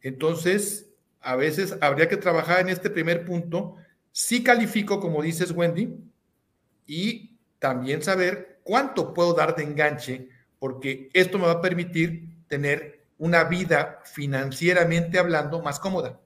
Entonces, 0.00 0.94
a 1.20 1.36
veces 1.36 1.76
habría 1.82 2.08
que 2.08 2.16
trabajar 2.16 2.60
en 2.60 2.70
este 2.70 2.88
primer 2.88 3.26
punto. 3.26 3.76
Sí 4.12 4.42
califico, 4.42 4.98
como 4.98 5.20
dices, 5.20 5.50
Wendy, 5.50 5.94
y 6.86 7.36
también 7.58 8.02
saber 8.02 8.60
cuánto 8.62 9.12
puedo 9.12 9.34
dar 9.34 9.56
de 9.56 9.62
enganche, 9.62 10.30
porque 10.58 11.10
esto 11.12 11.38
me 11.38 11.44
va 11.44 11.52
a 11.52 11.60
permitir 11.60 12.46
tener 12.48 13.04
una 13.18 13.44
vida 13.44 14.00
financieramente 14.04 15.18
hablando 15.18 15.60
más 15.60 15.78
cómoda. 15.78 16.18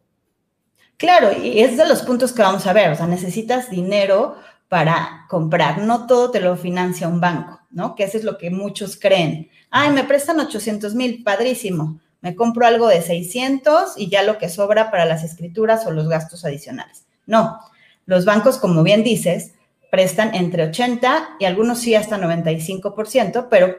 Claro, 0.98 1.30
y 1.32 1.60
es 1.60 1.76
de 1.76 1.86
los 1.86 2.02
puntos 2.02 2.32
que 2.32 2.42
vamos 2.42 2.66
a 2.66 2.72
ver, 2.72 2.90
o 2.90 2.96
sea, 2.96 3.06
necesitas 3.06 3.70
dinero 3.70 4.36
para 4.68 5.26
comprar, 5.28 5.78
no 5.78 6.08
todo 6.08 6.32
te 6.32 6.40
lo 6.40 6.56
financia 6.56 7.06
un 7.06 7.20
banco, 7.20 7.60
¿no? 7.70 7.94
Que 7.94 8.02
eso 8.02 8.18
es 8.18 8.24
lo 8.24 8.36
que 8.36 8.50
muchos 8.50 8.98
creen. 8.98 9.48
Ay, 9.70 9.90
me 9.90 10.02
prestan 10.02 10.40
800 10.40 10.96
mil, 10.96 11.22
padrísimo, 11.22 12.00
me 12.20 12.34
compro 12.34 12.66
algo 12.66 12.88
de 12.88 13.00
600 13.00 13.94
y 13.96 14.08
ya 14.08 14.24
lo 14.24 14.38
que 14.38 14.48
sobra 14.48 14.90
para 14.90 15.04
las 15.04 15.22
escrituras 15.22 15.86
o 15.86 15.92
los 15.92 16.08
gastos 16.08 16.44
adicionales. 16.44 17.04
No, 17.26 17.60
los 18.04 18.24
bancos, 18.24 18.58
como 18.58 18.82
bien 18.82 19.04
dices, 19.04 19.52
prestan 19.92 20.34
entre 20.34 20.64
80 20.64 21.36
y 21.38 21.44
algunos 21.44 21.78
sí 21.78 21.94
hasta 21.94 22.18
95%, 22.18 23.46
pero 23.48 23.76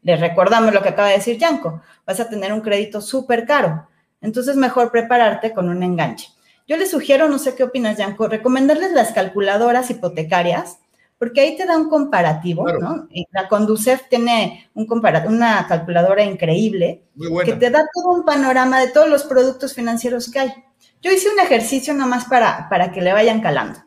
les 0.00 0.18
recordamos 0.18 0.72
lo 0.72 0.82
que 0.82 0.88
acaba 0.88 1.08
de 1.08 1.18
decir 1.18 1.36
Yanko, 1.36 1.82
vas 2.06 2.18
a 2.18 2.30
tener 2.30 2.50
un 2.50 2.62
crédito 2.62 3.02
súper 3.02 3.44
caro. 3.44 3.88
Entonces, 4.22 4.56
mejor 4.56 4.90
prepararte 4.90 5.52
con 5.52 5.68
un 5.68 5.82
enganche. 5.82 6.28
Yo 6.66 6.76
les 6.76 6.90
sugiero, 6.90 7.28
no 7.28 7.38
sé 7.38 7.54
qué 7.54 7.64
opinas, 7.64 7.98
Yanko, 7.98 8.28
recomendarles 8.28 8.92
las 8.92 9.12
calculadoras 9.12 9.90
hipotecarias, 9.90 10.78
porque 11.18 11.40
ahí 11.40 11.56
te 11.56 11.66
da 11.66 11.76
un 11.76 11.88
comparativo, 11.88 12.66
¿no? 12.72 13.08
La 13.30 13.48
Conducef 13.48 14.08
tiene 14.08 14.70
un 14.74 14.86
una 15.26 15.66
calculadora 15.68 16.24
increíble 16.24 17.02
que 17.44 17.52
te 17.52 17.70
da 17.70 17.84
todo 17.92 18.12
un 18.12 18.24
panorama 18.24 18.80
de 18.80 18.88
todos 18.88 19.08
los 19.08 19.24
productos 19.24 19.74
financieros 19.74 20.30
que 20.30 20.40
hay. 20.40 20.54
Yo 21.00 21.12
hice 21.12 21.28
un 21.28 21.38
ejercicio 21.38 21.94
nomás 21.94 22.24
para, 22.24 22.68
para 22.68 22.90
que 22.90 23.00
le 23.00 23.12
vayan 23.12 23.40
calando 23.40 23.80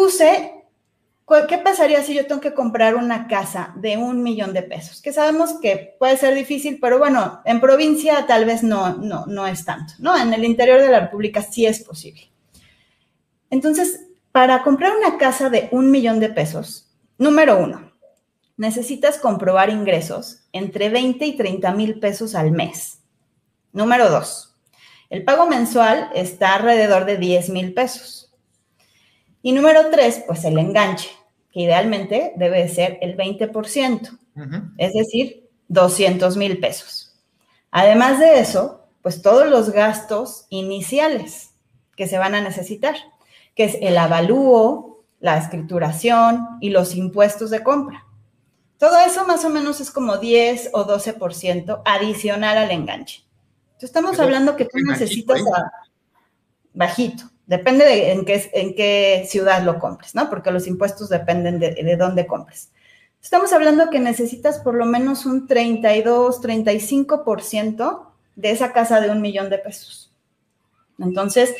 puse, 0.00 0.59
¿qué 1.48 1.58
pasaría 1.58 2.02
si 2.02 2.14
yo 2.14 2.26
tengo 2.26 2.40
que 2.40 2.54
comprar 2.54 2.96
una 2.96 3.28
casa 3.28 3.72
de 3.76 3.96
un 3.96 4.22
millón 4.22 4.52
de 4.52 4.62
pesos? 4.62 5.00
Que 5.00 5.12
sabemos 5.12 5.54
que 5.60 5.96
puede 5.98 6.16
ser 6.16 6.34
difícil, 6.34 6.78
pero 6.80 6.98
bueno, 6.98 7.40
en 7.44 7.60
provincia 7.60 8.26
tal 8.26 8.44
vez 8.44 8.62
no, 8.62 8.96
no, 8.96 9.26
no 9.26 9.46
es 9.46 9.64
tanto, 9.64 9.94
¿no? 9.98 10.16
En 10.16 10.32
el 10.32 10.44
interior 10.44 10.80
de 10.80 10.88
la 10.88 11.00
República 11.00 11.42
sí 11.42 11.66
es 11.66 11.80
posible. 11.80 12.30
Entonces, 13.48 14.06
para 14.32 14.62
comprar 14.62 14.96
una 14.96 15.18
casa 15.18 15.50
de 15.50 15.68
un 15.72 15.90
millón 15.90 16.20
de 16.20 16.30
pesos, 16.30 16.90
número 17.18 17.58
uno, 17.58 17.92
necesitas 18.56 19.18
comprobar 19.18 19.70
ingresos 19.70 20.48
entre 20.52 20.88
20 20.88 21.24
y 21.26 21.36
30 21.36 21.72
mil 21.74 22.00
pesos 22.00 22.34
al 22.34 22.50
mes. 22.50 22.98
Número 23.72 24.10
dos, 24.10 24.56
el 25.10 25.24
pago 25.24 25.46
mensual 25.46 26.10
está 26.14 26.54
alrededor 26.54 27.04
de 27.04 27.16
10 27.16 27.50
mil 27.50 27.72
pesos. 27.72 28.32
Y 29.42 29.52
número 29.52 29.90
tres, 29.90 30.22
pues 30.26 30.44
el 30.44 30.58
enganche, 30.58 31.08
que 31.52 31.60
idealmente 31.60 32.32
debe 32.36 32.68
ser 32.68 32.98
el 33.02 33.16
20%, 33.16 34.18
es 34.78 34.92
decir, 34.92 35.48
200 35.68 36.36
mil 36.36 36.58
pesos. 36.58 37.18
Además 37.70 38.18
de 38.18 38.40
eso, 38.40 38.88
pues 39.02 39.22
todos 39.22 39.48
los 39.48 39.70
gastos 39.70 40.46
iniciales 40.50 41.50
que 41.96 42.06
se 42.06 42.18
van 42.18 42.34
a 42.34 42.40
necesitar, 42.40 42.96
que 43.54 43.64
es 43.64 43.76
el 43.80 43.98
avalúo, 43.98 45.04
la 45.20 45.36
escrituración 45.36 46.46
y 46.60 46.70
los 46.70 46.94
impuestos 46.94 47.50
de 47.50 47.62
compra. 47.62 48.06
Todo 48.78 48.98
eso 49.00 49.26
más 49.26 49.44
o 49.44 49.50
menos 49.50 49.80
es 49.80 49.90
como 49.90 50.16
10 50.16 50.70
o 50.72 50.86
12% 50.86 51.82
adicional 51.84 52.56
al 52.56 52.70
enganche. 52.70 53.24
Entonces 53.66 53.90
estamos 53.90 54.18
hablando 54.18 54.56
que 54.56 54.64
tú 54.64 54.78
necesitas 54.78 55.42
bajito, 56.72 57.24
Depende 57.50 57.84
de 57.84 58.12
en 58.12 58.24
qué, 58.24 58.48
en 58.52 58.76
qué 58.76 59.26
ciudad 59.28 59.64
lo 59.64 59.80
compres, 59.80 60.14
¿no? 60.14 60.30
Porque 60.30 60.52
los 60.52 60.68
impuestos 60.68 61.08
dependen 61.08 61.58
de, 61.58 61.72
de 61.72 61.96
dónde 61.96 62.24
compres. 62.24 62.70
Estamos 63.20 63.52
hablando 63.52 63.90
que 63.90 63.98
necesitas 63.98 64.60
por 64.60 64.76
lo 64.76 64.86
menos 64.86 65.26
un 65.26 65.48
32, 65.48 66.40
35% 66.40 68.06
de 68.36 68.50
esa 68.52 68.72
casa 68.72 69.00
de 69.00 69.10
un 69.10 69.20
millón 69.20 69.50
de 69.50 69.58
pesos. 69.58 70.12
Entonces, 71.00 71.52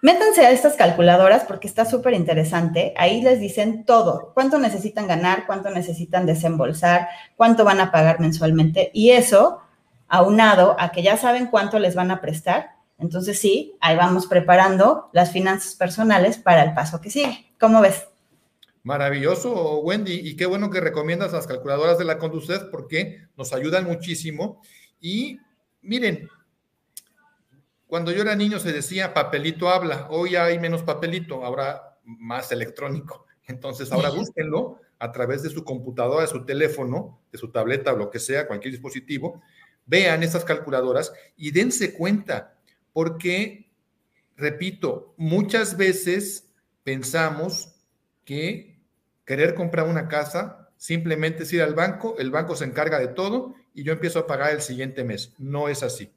métanse 0.00 0.46
a 0.46 0.52
estas 0.52 0.74
calculadoras 0.74 1.42
porque 1.42 1.66
está 1.66 1.86
súper 1.86 2.14
interesante. 2.14 2.94
Ahí 2.96 3.20
les 3.20 3.40
dicen 3.40 3.84
todo, 3.84 4.30
cuánto 4.34 4.60
necesitan 4.60 5.08
ganar, 5.08 5.46
cuánto 5.48 5.70
necesitan 5.70 6.24
desembolsar, 6.24 7.08
cuánto 7.36 7.64
van 7.64 7.80
a 7.80 7.90
pagar 7.90 8.20
mensualmente. 8.20 8.92
Y 8.94 9.10
eso, 9.10 9.58
aunado 10.06 10.76
a 10.78 10.92
que 10.92 11.02
ya 11.02 11.16
saben 11.16 11.48
cuánto 11.48 11.80
les 11.80 11.96
van 11.96 12.12
a 12.12 12.20
prestar, 12.20 12.76
Entonces 13.02 13.38
sí, 13.38 13.76
ahí 13.80 13.96
vamos 13.96 14.26
preparando 14.26 15.10
las 15.12 15.32
finanzas 15.32 15.74
personales 15.74 16.38
para 16.38 16.62
el 16.62 16.72
paso 16.72 17.00
que 17.00 17.10
sigue. 17.10 17.52
¿Cómo 17.58 17.80
ves? 17.80 18.06
Maravilloso, 18.84 19.80
Wendy, 19.80 20.14
y 20.14 20.36
qué 20.36 20.46
bueno 20.46 20.70
que 20.70 20.80
recomiendas 20.80 21.32
las 21.32 21.48
calculadoras 21.48 21.98
de 21.98 22.04
la 22.04 22.18
Conducet 22.18 22.70
porque 22.70 23.26
nos 23.36 23.52
ayudan 23.52 23.86
muchísimo. 23.86 24.62
Y 25.00 25.38
miren, 25.82 26.28
cuando 27.88 28.12
yo 28.12 28.22
era 28.22 28.36
niño 28.36 28.60
se 28.60 28.72
decía 28.72 29.12
papelito 29.12 29.68
habla, 29.68 30.06
hoy 30.10 30.36
hay 30.36 30.60
menos 30.60 30.82
papelito, 30.82 31.44
ahora 31.44 31.98
más 32.04 32.52
electrónico. 32.52 33.26
Entonces 33.46 33.90
ahora 33.90 34.10
búsquenlo 34.10 34.78
a 35.00 35.10
través 35.10 35.42
de 35.42 35.50
su 35.50 35.64
computadora, 35.64 36.22
de 36.22 36.28
su 36.28 36.44
teléfono, 36.44 37.20
de 37.32 37.38
su 37.38 37.50
tableta 37.50 37.92
o 37.92 37.96
lo 37.96 38.10
que 38.10 38.20
sea, 38.20 38.46
cualquier 38.46 38.72
dispositivo, 38.72 39.42
vean 39.86 40.22
estas 40.22 40.44
calculadoras 40.44 41.12
y 41.36 41.50
dense 41.50 41.92
cuenta, 41.94 42.54
porque, 42.92 43.70
repito, 44.36 45.14
muchas 45.16 45.76
veces 45.76 46.52
pensamos 46.84 47.74
que 48.24 48.78
querer 49.24 49.54
comprar 49.54 49.88
una 49.88 50.08
casa 50.08 50.70
simplemente 50.76 51.44
es 51.44 51.52
ir 51.52 51.62
al 51.62 51.74
banco, 51.74 52.16
el 52.18 52.30
banco 52.30 52.56
se 52.56 52.64
encarga 52.64 52.98
de 52.98 53.08
todo 53.08 53.54
y 53.74 53.84
yo 53.84 53.92
empiezo 53.92 54.18
a 54.18 54.26
pagar 54.26 54.52
el 54.52 54.62
siguiente 54.62 55.04
mes. 55.04 55.32
No 55.38 55.68
es 55.68 55.82
así. 55.82 56.10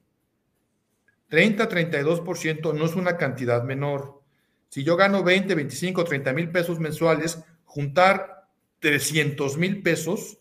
30-32% 1.29 2.73
no 2.73 2.85
es 2.85 2.95
una 2.95 3.17
cantidad 3.17 3.63
menor. 3.63 4.21
Si 4.69 4.83
yo 4.83 4.97
gano 4.97 5.23
20, 5.23 5.53
25, 5.55 6.03
30 6.03 6.33
mil 6.33 6.51
pesos 6.51 6.79
mensuales, 6.79 7.43
juntar 7.65 8.47
300 8.79 9.57
mil 9.57 9.81
pesos, 9.81 10.39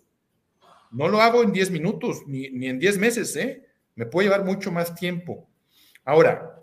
no 0.90 1.08
lo 1.08 1.20
hago 1.20 1.42
en 1.42 1.52
10 1.52 1.70
minutos 1.70 2.22
ni, 2.26 2.50
ni 2.50 2.68
en 2.68 2.78
10 2.78 2.98
meses, 2.98 3.36
¿eh? 3.36 3.66
Me 3.94 4.06
puede 4.06 4.28
llevar 4.28 4.44
mucho 4.44 4.72
más 4.72 4.94
tiempo. 4.94 5.48
Ahora, 6.04 6.54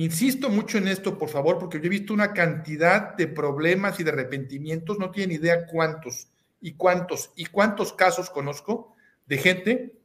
Insisto 0.00 0.48
mucho 0.48 0.78
en 0.78 0.88
esto, 0.88 1.18
por 1.18 1.28
favor, 1.28 1.58
porque 1.58 1.78
yo 1.78 1.84
he 1.84 1.90
visto 1.90 2.14
una 2.14 2.32
cantidad 2.32 3.14
de 3.16 3.26
problemas 3.26 4.00
y 4.00 4.02
de 4.02 4.10
arrepentimientos, 4.10 4.98
no 4.98 5.10
tienen 5.10 5.36
idea 5.36 5.66
cuántos 5.66 6.28
y 6.58 6.72
cuántos 6.72 7.30
y 7.36 7.44
cuántos 7.44 7.92
casos 7.92 8.30
conozco 8.30 8.94
de 9.26 9.36
gente 9.36 9.98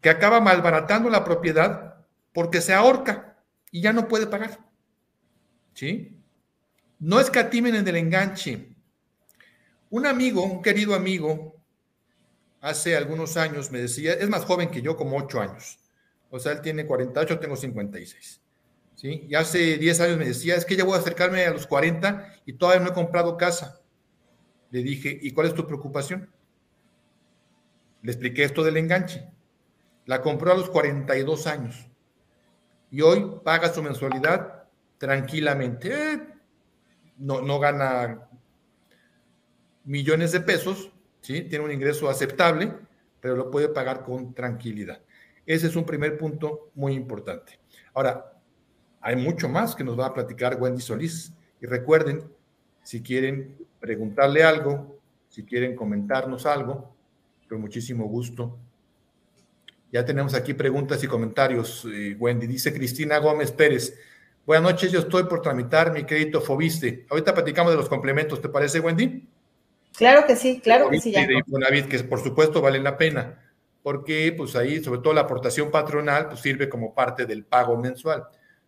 que 0.00 0.10
acaba 0.10 0.40
malbaratando 0.40 1.10
la 1.10 1.24
propiedad 1.24 2.04
porque 2.32 2.60
se 2.60 2.72
ahorca 2.72 3.36
y 3.72 3.80
ya 3.80 3.92
no 3.92 4.06
puede 4.06 4.28
pagar. 4.28 4.60
¿Sí? 5.74 6.16
No 7.00 7.18
escatimen 7.18 7.74
en 7.74 7.88
el 7.88 7.96
enganche. 7.96 8.68
Un 9.90 10.06
amigo, 10.06 10.44
un 10.44 10.62
querido 10.62 10.94
amigo, 10.94 11.56
hace 12.60 12.96
algunos 12.96 13.36
años 13.36 13.72
me 13.72 13.80
decía, 13.80 14.12
es 14.12 14.28
más 14.28 14.44
joven 14.44 14.70
que 14.70 14.82
yo, 14.82 14.96
como 14.96 15.16
ocho 15.16 15.40
años. 15.40 15.79
O 16.30 16.38
sea, 16.38 16.52
él 16.52 16.60
tiene 16.60 16.86
48, 16.86 17.38
tengo 17.38 17.56
56 17.56 18.40
y 19.02 19.34
hace 19.34 19.78
10 19.78 20.00
años 20.00 20.18
me 20.18 20.26
decía, 20.26 20.56
es 20.56 20.64
que 20.64 20.76
ya 20.76 20.84
voy 20.84 20.94
a 20.94 20.98
acercarme 20.98 21.44
a 21.44 21.52
los 21.52 21.66
40 21.66 22.34
y 22.44 22.52
todavía 22.54 22.84
no 22.84 22.90
he 22.90 22.94
comprado 22.94 23.36
casa. 23.36 23.80
Le 24.70 24.82
dije, 24.82 25.18
¿y 25.20 25.32
cuál 25.32 25.46
es 25.46 25.54
tu 25.54 25.66
preocupación? 25.66 26.30
Le 28.02 28.12
expliqué 28.12 28.44
esto 28.44 28.62
del 28.62 28.76
enganche. 28.76 29.28
La 30.06 30.20
compró 30.20 30.52
a 30.52 30.56
los 30.56 30.68
42 30.68 31.46
años 31.46 31.88
y 32.90 33.00
hoy 33.00 33.40
paga 33.44 33.72
su 33.72 33.82
mensualidad 33.82 34.64
tranquilamente. 34.98 36.12
Eh, 36.12 36.20
no, 37.18 37.40
no 37.40 37.58
gana 37.58 38.28
millones 39.84 40.32
de 40.32 40.40
pesos, 40.40 40.92
¿sí? 41.20 41.42
tiene 41.42 41.64
un 41.64 41.72
ingreso 41.72 42.08
aceptable, 42.08 42.74
pero 43.20 43.36
lo 43.36 43.50
puede 43.50 43.68
pagar 43.68 44.02
con 44.04 44.34
tranquilidad. 44.34 45.00
Ese 45.50 45.66
es 45.66 45.74
un 45.74 45.84
primer 45.84 46.16
punto 46.16 46.70
muy 46.76 46.92
importante. 46.92 47.58
Ahora, 47.92 48.34
hay 49.00 49.16
mucho 49.16 49.48
más 49.48 49.74
que 49.74 49.82
nos 49.82 49.98
va 49.98 50.06
a 50.06 50.14
platicar 50.14 50.56
Wendy 50.60 50.80
Solís. 50.80 51.32
Y 51.60 51.66
recuerden, 51.66 52.22
si 52.84 53.02
quieren 53.02 53.56
preguntarle 53.80 54.44
algo, 54.44 55.00
si 55.28 55.42
quieren 55.42 55.74
comentarnos 55.74 56.46
algo, 56.46 56.94
con 57.48 57.60
muchísimo 57.60 58.04
gusto. 58.04 58.60
Ya 59.90 60.04
tenemos 60.04 60.34
aquí 60.34 60.54
preguntas 60.54 61.02
y 61.02 61.08
comentarios, 61.08 61.84
Wendy. 62.20 62.46
Dice 62.46 62.72
Cristina 62.72 63.18
Gómez 63.18 63.50
Pérez. 63.50 63.98
Buenas 64.46 64.70
noches, 64.70 64.92
yo 64.92 65.00
estoy 65.00 65.24
por 65.24 65.42
tramitar 65.42 65.92
mi 65.92 66.04
crédito 66.04 66.40
Fobiste. 66.40 67.06
Ahorita 67.10 67.34
platicamos 67.34 67.72
de 67.72 67.76
los 67.76 67.88
complementos, 67.88 68.40
¿te 68.40 68.48
parece, 68.48 68.78
Wendy? 68.78 69.28
Claro 69.98 70.28
que 70.28 70.36
sí, 70.36 70.60
claro 70.60 70.88
que 70.90 71.00
sí. 71.00 71.10
De 71.10 71.88
que 71.88 71.98
por 72.04 72.22
supuesto 72.22 72.62
valen 72.62 72.84
la 72.84 72.96
pena, 72.96 73.49
porque 73.82 74.34
pues 74.36 74.56
ahí, 74.56 74.82
sobre 74.82 75.00
todo 75.00 75.14
la 75.14 75.22
aportación 75.22 75.70
patronal, 75.70 76.28
pues 76.28 76.40
sirve 76.40 76.68
como 76.68 76.94
parte 76.94 77.26
del 77.26 77.44
pago 77.44 77.76
mensual. 77.76 78.24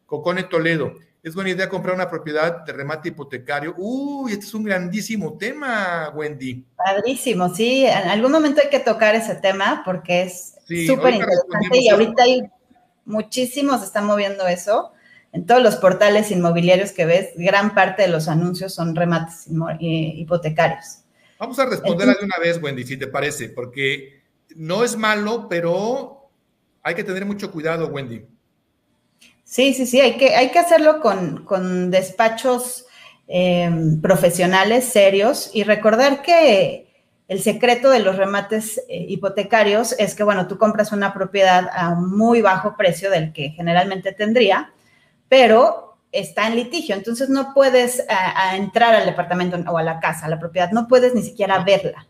Cocone 0.06 0.44
Toledo. 0.44 0.94
Es 1.22 1.34
buena 1.34 1.50
idea 1.50 1.68
comprar 1.68 1.94
una 1.94 2.10
propiedad 2.10 2.64
de 2.64 2.72
remate 2.72 3.10
hipotecario. 3.10 3.74
Uy, 3.78 4.32
este 4.32 4.46
es 4.46 4.54
un 4.54 4.64
grandísimo 4.64 5.38
tema, 5.38 6.10
Wendy. 6.14 6.66
Padrísimo, 6.76 7.54
sí. 7.54 7.86
En 7.86 8.08
algún 8.08 8.32
momento 8.32 8.60
hay 8.60 8.70
que 8.70 8.80
tocar 8.80 9.14
ese 9.14 9.36
tema 9.36 9.82
porque 9.84 10.22
es 10.22 10.56
súper 10.86 11.14
interesante 11.14 11.78
y 11.78 11.88
ahorita 11.88 12.24
hay 12.24 12.42
muchísimos 13.04 13.82
están 13.84 14.06
moviendo 14.06 14.46
eso. 14.48 14.92
En 15.32 15.46
todos 15.46 15.62
los 15.62 15.76
portales 15.76 16.30
inmobiliarios 16.30 16.92
que 16.92 17.06
ves, 17.06 17.30
gran 17.36 17.74
parte 17.74 18.02
de 18.02 18.08
los 18.08 18.28
anuncios 18.28 18.74
son 18.74 18.94
remates 18.94 19.46
hipotecarios. 19.78 21.04
Vamos 21.38 21.58
a 21.58 21.66
responderla 21.66 22.14
de 22.14 22.24
una 22.24 22.38
vez, 22.38 22.60
Wendy, 22.62 22.84
si 22.84 22.96
te 22.96 23.06
parece, 23.06 23.48
porque 23.48 24.21
no 24.56 24.84
es 24.84 24.96
malo, 24.96 25.48
pero 25.48 26.30
hay 26.82 26.94
que 26.94 27.04
tener 27.04 27.24
mucho 27.24 27.50
cuidado, 27.50 27.88
Wendy. 27.88 28.26
Sí, 29.44 29.74
sí, 29.74 29.86
sí, 29.86 30.00
hay 30.00 30.16
que, 30.16 30.34
hay 30.34 30.50
que 30.50 30.58
hacerlo 30.58 31.00
con, 31.00 31.90
despachos 31.90 32.86
em, 33.28 34.00
profesionales, 34.00 34.84
serios, 34.84 35.50
y 35.52 35.64
recordar 35.64 36.22
que 36.22 36.88
el 37.28 37.40
secreto 37.40 37.90
de 37.90 38.00
los 38.00 38.16
remates 38.16 38.78
eh, 38.88 39.06
hipotecarios 39.08 39.94
es 39.98 40.14
que, 40.14 40.24
bueno, 40.24 40.48
tú 40.48 40.58
compras 40.58 40.92
una 40.92 41.12
propiedad 41.14 41.68
a 41.72 41.94
muy 41.94 42.42
bajo 42.42 42.76
precio 42.76 43.10
del 43.10 43.32
que 43.32 43.50
generalmente 43.50 44.12
tendría, 44.12 44.72
pero 45.28 45.98
está 46.12 46.46
en 46.46 46.56
litigio, 46.56 46.94
entonces 46.94 47.28
no 47.30 47.54
puedes 47.54 48.04
entrar 48.54 48.94
al 48.94 49.06
departamento 49.06 49.56
o 49.70 49.78
a 49.78 49.82
la 49.82 49.98
casa, 49.98 50.26
a 50.26 50.28
la 50.28 50.38
propiedad, 50.38 50.70
no 50.70 50.86
puedes 50.86 51.14
ni 51.14 51.22
siquiera 51.22 51.64
verla. 51.64 52.06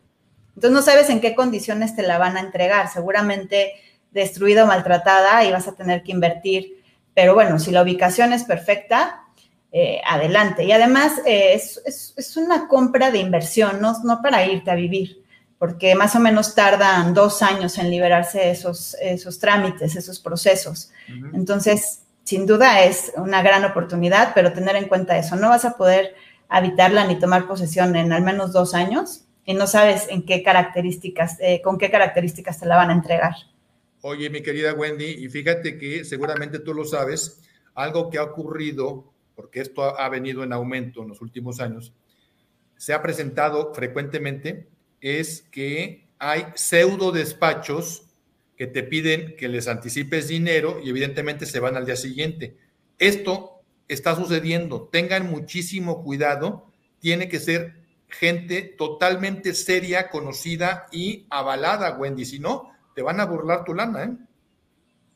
Entonces 0.54 0.72
no 0.72 0.82
sabes 0.82 1.10
en 1.10 1.20
qué 1.20 1.34
condiciones 1.34 1.96
te 1.96 2.02
la 2.02 2.18
van 2.18 2.36
a 2.36 2.40
entregar, 2.40 2.88
seguramente 2.88 3.72
destruida 4.10 4.64
o 4.64 4.66
maltratada 4.66 5.44
y 5.44 5.52
vas 5.52 5.66
a 5.68 5.74
tener 5.74 6.02
que 6.02 6.12
invertir 6.12 6.82
pero 7.14 7.34
bueno, 7.34 7.58
si 7.58 7.70
la 7.70 7.82
ubicación 7.82 8.32
es 8.32 8.44
perfecta, 8.44 9.24
eh, 9.70 10.00
adelante. 10.06 10.64
Y 10.64 10.72
además 10.72 11.12
eh, 11.26 11.54
es, 11.54 12.36
una 12.36 12.68
compra 12.68 13.10
de 13.10 13.18
inversión, 13.18 13.80
no, 13.80 13.94
no 14.04 14.20
para 14.22 14.44
irte 14.46 14.70
a 14.70 14.74
vivir, 14.74 15.22
porque 15.58 15.94
más 15.94 16.16
o 16.16 16.20
menos 16.20 16.54
tardan 16.54 17.14
dos 17.14 17.42
años 17.42 17.78
en 17.78 17.90
liberarse 17.90 18.50
esos, 18.50 18.96
esos 19.00 19.38
trámites, 19.38 19.96
esos 19.96 20.20
procesos. 20.20 20.90
Entonces, 21.34 22.02
sin 22.24 22.46
duda 22.46 22.82
es 22.82 23.12
una 23.16 23.42
gran 23.42 23.64
oportunidad, 23.64 24.32
pero 24.34 24.52
tener 24.52 24.76
en 24.76 24.88
cuenta 24.88 25.18
eso, 25.18 25.36
no 25.36 25.50
vas 25.50 25.64
a 25.64 25.76
poder 25.76 26.14
habitarla 26.48 27.06
ni 27.06 27.18
tomar 27.18 27.46
posesión 27.46 27.96
en 27.96 28.12
al 28.12 28.22
menos 28.22 28.52
dos 28.52 28.74
años 28.74 29.24
y 29.44 29.54
no 29.54 29.66
sabes 29.66 30.06
en 30.08 30.24
qué 30.24 30.42
características, 30.42 31.38
eh, 31.40 31.60
con 31.62 31.78
qué 31.78 31.90
características 31.90 32.60
te 32.60 32.66
la 32.66 32.76
van 32.76 32.90
a 32.90 32.94
entregar. 32.94 33.34
Oye, 34.02 34.30
mi 34.30 34.42
querida 34.42 34.74
Wendy, 34.74 35.04
y 35.04 35.28
fíjate 35.28 35.78
que 35.78 36.04
seguramente 36.04 36.58
tú 36.58 36.74
lo 36.74 36.84
sabes, 36.84 37.40
algo 37.74 38.10
que 38.10 38.18
ha 38.18 38.24
ocurrido, 38.24 39.12
porque 39.34 39.60
esto 39.60 39.98
ha 39.98 40.08
venido 40.08 40.42
en 40.44 40.52
aumento 40.52 41.02
en 41.02 41.08
los 41.08 41.20
últimos 41.20 41.60
años, 41.60 41.94
se 42.76 42.92
ha 42.92 43.02
presentado 43.02 43.72
frecuentemente, 43.74 44.68
es 45.00 45.42
que 45.50 46.08
hay 46.18 46.46
pseudo 46.54 47.12
despachos 47.12 48.08
que 48.56 48.66
te 48.66 48.82
piden 48.82 49.36
que 49.36 49.48
les 49.48 49.66
anticipes 49.68 50.28
dinero 50.28 50.80
y 50.82 50.90
evidentemente 50.90 51.46
se 51.46 51.60
van 51.60 51.76
al 51.76 51.86
día 51.86 51.96
siguiente. 51.96 52.56
Esto 52.98 53.62
está 53.88 54.14
sucediendo, 54.14 54.88
tengan 54.90 55.30
muchísimo 55.30 56.02
cuidado, 56.02 56.70
tiene 57.00 57.28
que 57.28 57.40
ser 57.40 57.81
gente 58.12 58.62
totalmente 58.62 59.54
seria, 59.54 60.10
conocida 60.10 60.86
y 60.92 61.26
avalada, 61.30 61.96
Wendy, 61.96 62.24
si 62.24 62.38
no, 62.38 62.70
te 62.94 63.02
van 63.02 63.20
a 63.20 63.24
burlar 63.24 63.64
tu 63.64 63.74
lana, 63.74 64.04
¿eh? 64.04 64.10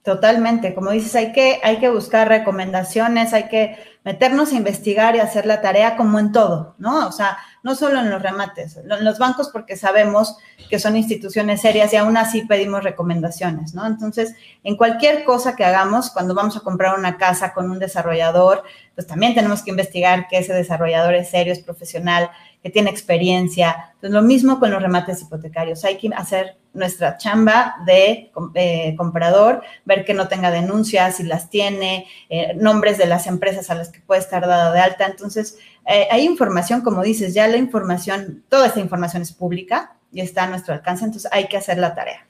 Totalmente, 0.03 0.73
como 0.73 0.93
dices, 0.93 1.17
hay 1.17 1.33
que, 1.33 1.59
hay 1.65 1.81
que 1.81 1.91
buscar 1.91 2.29
recomendaciones, 2.29 3.33
hay 3.33 3.49
que 3.49 3.77
meternos 4.05 4.53
a 4.53 4.55
investigar 4.55 5.17
y 5.17 5.19
hacer 5.19 5.47
la 5.47 5.61
tarea 5.61 5.97
como 5.97 6.21
en 6.21 6.31
todo, 6.31 6.77
¿no? 6.79 7.09
O 7.09 7.11
sea, 7.11 7.39
no 7.65 7.75
solo 7.75 7.99
en 7.99 8.09
los 8.09 8.23
remates, 8.23 8.77
en 8.77 9.05
los 9.05 9.19
bancos 9.19 9.51
porque 9.53 9.77
sabemos 9.77 10.37
que 10.71 10.79
son 10.79 10.97
instituciones 10.97 11.61
serias 11.61 11.93
y 11.93 11.97
aún 11.97 12.17
así 12.17 12.43
pedimos 12.43 12.85
recomendaciones, 12.85 13.75
¿no? 13.75 13.85
Entonces, 13.85 14.37
en 14.63 14.77
cualquier 14.77 15.25
cosa 15.25 15.57
que 15.57 15.65
hagamos, 15.65 16.11
cuando 16.11 16.37
vamos 16.37 16.57
a 16.57 16.61
comprar 16.61 16.97
una 16.97 17.17
casa 17.17 17.53
con 17.53 17.69
un 17.69 17.81
desarrollador, 17.81 18.63
pues 18.95 19.09
también 19.09 19.35
tenemos 19.35 19.65
que 19.65 19.71
investigar 19.71 20.29
que 20.29 20.39
ese 20.39 20.55
desarrollador 20.55 21.17
es 21.17 21.31
serio, 21.31 21.53
es 21.53 21.59
profesional, 21.59 22.31
que 22.67 22.73
tiene 22.73 22.91
experiencia. 22.91 23.93
Entonces, 23.95 24.11
lo 24.11 24.23
mismo 24.23 24.59
con 24.59 24.73
los 24.73 24.83
remates 24.83 25.23
hipotecarios. 25.23 25.85
Hay 25.85 25.99
que 25.99 26.11
hacer 26.17 26.57
nuestra 26.73 27.17
chamba 27.17 27.77
de 27.87 28.33
eh, 28.57 28.97
comprador, 28.97 29.63
ver 29.85 30.05
que 30.05 30.15
no 30.15 30.27
tenga 30.27 30.51
denuncias, 30.51 31.19
si 31.19 31.23
las 31.23 31.49
tiene, 31.49 32.09
eh, 32.29 32.55
nombres 32.57 32.99
de 32.99 33.07
las 33.07 33.29
empresas 33.29 33.71
a 33.71 33.77
las 33.77 33.91
que 33.91 34.01
puede 34.01 34.21
estar 34.21 34.45
dado 34.49 34.73
de 34.73 34.81
alta. 34.81 35.07
Entonces, 35.07 35.59
eh, 35.87 36.09
hay 36.11 36.25
información, 36.25 36.81
como 36.81 37.05
dices, 37.05 37.35
ya 37.35 37.47
la 37.47 37.57
información, 37.57 38.43
toda 38.49 38.67
esta 38.67 38.81
información 38.81 39.23
es 39.23 39.33
pública 39.33 39.95
y 40.11 40.21
está 40.21 40.43
a 40.43 40.49
nuestro 40.49 40.75
alcance, 40.75 41.05
entonces 41.05 41.31
hay 41.33 41.47
que 41.47 41.59
hacer 41.59 41.79
la 41.79 41.95
tarea. 41.95 42.27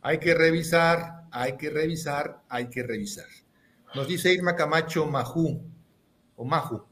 Hay 0.00 0.16
que 0.16 0.32
revisar, 0.32 1.24
hay 1.30 1.58
que 1.58 1.68
revisar, 1.68 2.40
hay 2.48 2.70
que 2.70 2.82
revisar. 2.82 3.26
Nos 3.94 4.08
dice 4.08 4.32
Irma 4.32 4.56
Camacho 4.56 5.04
Majú, 5.04 5.60
o 6.36 6.44
Maju. 6.46 6.86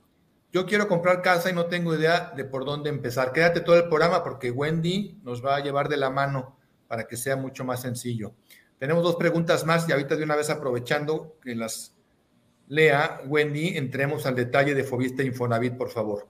Yo 0.56 0.64
quiero 0.64 0.88
comprar 0.88 1.20
casa 1.20 1.50
y 1.50 1.52
no 1.52 1.66
tengo 1.66 1.94
idea 1.94 2.32
de 2.34 2.46
por 2.46 2.64
dónde 2.64 2.88
empezar. 2.88 3.30
Quédate 3.30 3.60
todo 3.60 3.76
el 3.76 3.88
programa 3.90 4.24
porque 4.24 4.50
Wendy 4.50 5.20
nos 5.22 5.44
va 5.44 5.56
a 5.56 5.60
llevar 5.60 5.90
de 5.90 5.98
la 5.98 6.08
mano 6.08 6.56
para 6.88 7.06
que 7.06 7.18
sea 7.18 7.36
mucho 7.36 7.62
más 7.62 7.82
sencillo. 7.82 8.32
Tenemos 8.78 9.02
dos 9.02 9.16
preguntas 9.16 9.66
más 9.66 9.86
y 9.86 9.92
ahorita 9.92 10.16
de 10.16 10.24
una 10.24 10.34
vez 10.34 10.48
aprovechando 10.48 11.36
que 11.42 11.54
las 11.54 11.94
lea 12.68 13.20
Wendy, 13.26 13.76
entremos 13.76 14.24
al 14.24 14.34
detalle 14.34 14.74
de 14.74 14.82
Fobista 14.82 15.22
Infonavit, 15.22 15.76
por 15.76 15.90
favor. 15.90 16.26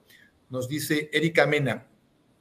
Nos 0.49 0.67
dice 0.67 1.09
Erika 1.13 1.47
Mena. 1.47 1.87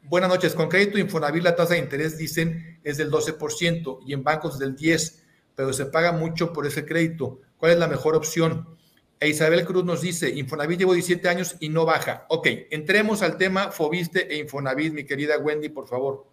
Buenas 0.03 0.29
noches. 0.29 0.57
Con 0.57 0.68
crédito 0.68 0.99
Infonavit 0.99 1.44
la 1.44 1.55
tasa 1.55 1.75
de 1.75 1.79
interés, 1.79 2.18
dicen, 2.18 2.81
es 2.83 2.96
del 2.96 3.12
12% 3.12 4.01
y 4.05 4.12
en 4.12 4.25
bancos 4.25 4.59
del 4.59 4.75
10%, 4.75 5.22
pero 5.55 5.72
se 5.72 5.87
paga 5.87 6.11
mucho 6.11 6.53
por 6.53 6.66
ese 6.66 6.85
crédito. 6.85 7.42
¿Cuál 7.57 7.70
es 7.70 7.79
la 7.79 7.87
mejor 7.87 8.16
opción? 8.16 8.77
E 9.18 9.29
Isabel 9.29 9.64
Cruz 9.64 9.85
nos 9.85 10.02
dice, 10.02 10.29
Infonavit 10.29 10.81
llevo 10.81 10.92
17 10.92 11.29
años 11.29 11.57
y 11.61 11.70
no 11.70 11.87
baja. 11.87 12.26
Ok, 12.29 12.48
entremos 12.70 13.22
al 13.22 13.38
tema 13.38 13.70
Fobiste 13.70 14.33
e 14.33 14.38
Infonavit, 14.38 14.92
mi 14.92 15.05
querida 15.05 15.38
Wendy, 15.38 15.70
por 15.70 15.88
favor. 15.88 16.26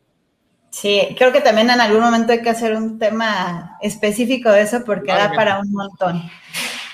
Sí, 0.69 1.15
creo 1.17 1.31
que 1.31 1.39
también 1.39 1.69
en 1.69 1.79
algún 1.79 2.01
momento 2.01 2.33
hay 2.33 2.41
que 2.41 2.49
hacer 2.49 2.75
un 2.75 2.97
tema 2.97 3.77
específico 3.81 4.51
de 4.51 4.61
eso 4.61 4.83
porque 4.83 5.11
da 5.11 5.31
para 5.31 5.59
un 5.59 5.71
montón. 5.71 6.23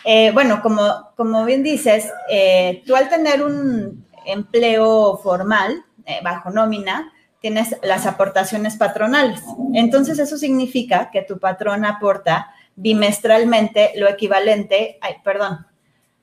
Eh, 0.04 0.32
bueno, 0.32 0.62
como, 0.62 1.12
como 1.16 1.46
bien 1.46 1.64
dices, 1.64 2.12
eh, 2.30 2.84
tú 2.86 2.96
al 2.96 3.10
tener 3.10 3.42
un 3.42 4.06
empleo 4.26 5.18
formal, 5.24 5.86
eh, 6.06 6.20
bajo 6.24 6.52
nómina, 6.52 7.12
tienes 7.40 7.76
las 7.82 8.06
aportaciones 8.06 8.76
patronales. 8.76 9.42
Entonces, 9.74 10.20
eso 10.20 10.38
significa 10.38 11.10
que 11.10 11.22
tu 11.22 11.40
patrón 11.40 11.86
aporta 11.86 12.54
bimestralmente 12.76 13.94
lo 13.96 14.10
equivalente, 14.10 14.98
ay, 15.02 15.16
perdón, 15.24 15.66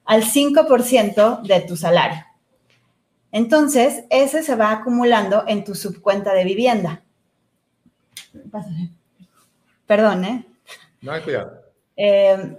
al 0.07 0.23
5% 0.23 1.43
de 1.43 1.61
tu 1.61 1.77
salario. 1.77 2.25
Entonces, 3.33 4.05
ese 4.09 4.43
se 4.43 4.55
va 4.55 4.71
acumulando 4.71 5.45
en 5.47 5.65
tu 5.65 5.75
subcuenta 5.75 6.33
de 6.33 6.45
vivienda. 6.45 7.03
Perdón, 9.87 10.25
¿eh? 10.25 10.47
No 11.03 11.13
hay 11.13 11.23
cuidado. 11.23 11.61
Eh, 11.97 12.57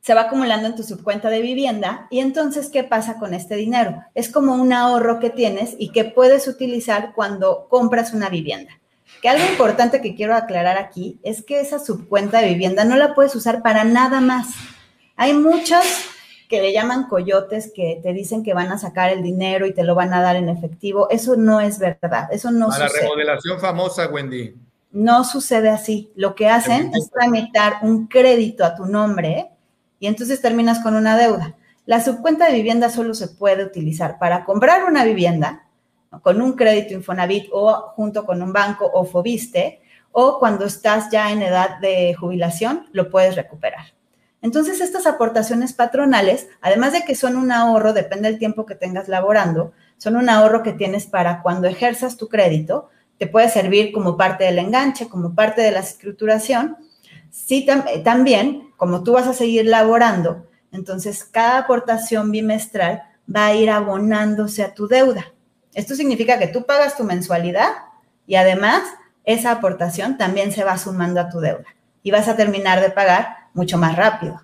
se 0.00 0.12
va 0.12 0.22
acumulando 0.22 0.68
en 0.68 0.76
tu 0.76 0.82
subcuenta 0.82 1.30
de 1.30 1.40
vivienda 1.40 2.06
y 2.10 2.20
entonces, 2.20 2.68
¿qué 2.68 2.84
pasa 2.84 3.18
con 3.18 3.32
este 3.32 3.56
dinero? 3.56 4.04
Es 4.14 4.28
como 4.28 4.54
un 4.54 4.72
ahorro 4.72 5.18
que 5.18 5.30
tienes 5.30 5.74
y 5.78 5.92
que 5.92 6.04
puedes 6.04 6.46
utilizar 6.46 7.14
cuando 7.14 7.68
compras 7.70 8.12
una 8.12 8.28
vivienda. 8.28 8.72
Que 9.22 9.30
algo 9.30 9.46
importante 9.48 10.02
que 10.02 10.14
quiero 10.14 10.34
aclarar 10.34 10.76
aquí 10.76 11.18
es 11.22 11.42
que 11.42 11.60
esa 11.60 11.78
subcuenta 11.78 12.42
de 12.42 12.48
vivienda 12.48 12.84
no 12.84 12.96
la 12.96 13.14
puedes 13.14 13.34
usar 13.34 13.62
para 13.62 13.84
nada 13.84 14.20
más. 14.20 14.48
Hay 15.16 15.32
muchos 15.32 15.82
que 16.54 16.62
le 16.62 16.72
llaman 16.72 17.08
coyotes 17.08 17.72
que 17.74 17.98
te 18.00 18.12
dicen 18.12 18.44
que 18.44 18.54
van 18.54 18.70
a 18.70 18.78
sacar 18.78 19.10
el 19.10 19.24
dinero 19.24 19.66
y 19.66 19.74
te 19.74 19.82
lo 19.82 19.96
van 19.96 20.14
a 20.14 20.22
dar 20.22 20.36
en 20.36 20.48
efectivo. 20.48 21.10
Eso 21.10 21.34
no 21.34 21.60
es 21.60 21.80
verdad. 21.80 22.28
Eso 22.30 22.52
no 22.52 22.70
a 22.70 22.78
la 22.78 22.86
remodelación 22.86 23.58
famosa, 23.58 24.06
Wendy. 24.06 24.54
No 24.92 25.24
sucede 25.24 25.68
así. 25.68 26.12
Lo 26.14 26.36
que 26.36 26.48
hacen 26.48 26.92
es 26.94 27.10
tramitar 27.10 27.78
un 27.82 28.06
crédito 28.06 28.64
a 28.64 28.76
tu 28.76 28.86
nombre 28.86 29.50
y 29.98 30.06
entonces 30.06 30.40
terminas 30.40 30.78
con 30.78 30.94
una 30.94 31.18
deuda. 31.18 31.56
La 31.86 32.00
subcuenta 32.00 32.46
de 32.46 32.54
vivienda 32.54 32.88
solo 32.88 33.14
se 33.14 33.26
puede 33.26 33.64
utilizar 33.64 34.20
para 34.20 34.44
comprar 34.44 34.84
una 34.84 35.04
vivienda 35.04 35.66
con 36.22 36.40
un 36.40 36.52
crédito 36.52 36.94
Infonavit 36.94 37.48
o 37.50 37.74
junto 37.96 38.24
con 38.24 38.40
un 38.42 38.52
banco 38.52 38.88
o 38.94 39.04
Fobiste, 39.04 39.80
o 40.12 40.38
cuando 40.38 40.66
estás 40.66 41.10
ya 41.10 41.32
en 41.32 41.42
edad 41.42 41.80
de 41.80 42.14
jubilación, 42.14 42.86
lo 42.92 43.10
puedes 43.10 43.34
recuperar. 43.34 43.86
Entonces, 44.44 44.82
estas 44.82 45.06
aportaciones 45.06 45.72
patronales, 45.72 46.48
además 46.60 46.92
de 46.92 47.02
que 47.06 47.14
son 47.14 47.36
un 47.36 47.50
ahorro, 47.50 47.94
depende 47.94 48.28
del 48.28 48.38
tiempo 48.38 48.66
que 48.66 48.74
tengas 48.74 49.08
laborando, 49.08 49.72
son 49.96 50.16
un 50.16 50.28
ahorro 50.28 50.62
que 50.62 50.74
tienes 50.74 51.06
para 51.06 51.40
cuando 51.40 51.66
ejerzas 51.66 52.18
tu 52.18 52.28
crédito, 52.28 52.90
te 53.16 53.26
puede 53.26 53.48
servir 53.48 53.90
como 53.90 54.18
parte 54.18 54.44
del 54.44 54.58
enganche, 54.58 55.08
como 55.08 55.34
parte 55.34 55.62
de 55.62 55.70
la 55.70 55.80
escrituración. 55.80 56.76
Sí, 57.30 57.66
también 58.04 58.70
como 58.76 59.02
tú 59.02 59.12
vas 59.12 59.26
a 59.26 59.32
seguir 59.32 59.64
laborando, 59.64 60.46
entonces 60.72 61.24
cada 61.24 61.60
aportación 61.60 62.30
bimestral 62.30 63.02
va 63.34 63.46
a 63.46 63.54
ir 63.54 63.70
abonándose 63.70 64.62
a 64.62 64.74
tu 64.74 64.88
deuda. 64.88 65.24
Esto 65.72 65.94
significa 65.94 66.38
que 66.38 66.48
tú 66.48 66.66
pagas 66.66 66.98
tu 66.98 67.04
mensualidad 67.04 67.70
y 68.26 68.34
además 68.34 68.82
esa 69.24 69.52
aportación 69.52 70.18
también 70.18 70.52
se 70.52 70.64
va 70.64 70.76
sumando 70.76 71.18
a 71.22 71.30
tu 71.30 71.40
deuda 71.40 71.64
y 72.02 72.10
vas 72.10 72.28
a 72.28 72.36
terminar 72.36 72.82
de 72.82 72.90
pagar 72.90 73.43
mucho 73.54 73.78
más 73.78 73.96
rápido. 73.96 74.42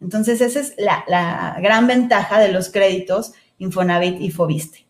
Entonces, 0.00 0.40
esa 0.40 0.60
es 0.60 0.74
la, 0.78 1.04
la 1.06 1.58
gran 1.60 1.86
ventaja 1.86 2.40
de 2.40 2.50
los 2.52 2.70
créditos 2.70 3.32
Infonavit 3.58 4.20
y 4.20 4.30
Fobiste. 4.30 4.86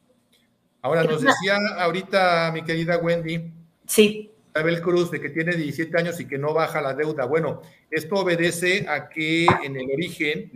Ahora, 0.82 1.04
nos 1.04 1.20
decía 1.20 1.56
ahorita 1.78 2.50
mi 2.52 2.62
querida 2.62 2.96
Wendy. 2.98 3.52
Sí. 3.86 4.30
Isabel 4.54 4.80
Cruz, 4.80 5.10
de 5.10 5.20
que 5.20 5.30
tiene 5.30 5.54
17 5.54 5.96
años 5.98 6.18
y 6.20 6.26
que 6.26 6.38
no 6.38 6.54
baja 6.54 6.80
la 6.80 6.94
deuda. 6.94 7.24
Bueno, 7.26 7.60
esto 7.90 8.16
obedece 8.16 8.86
a 8.88 9.08
que 9.08 9.46
en 9.62 9.76
el 9.76 9.90
origen, 9.92 10.50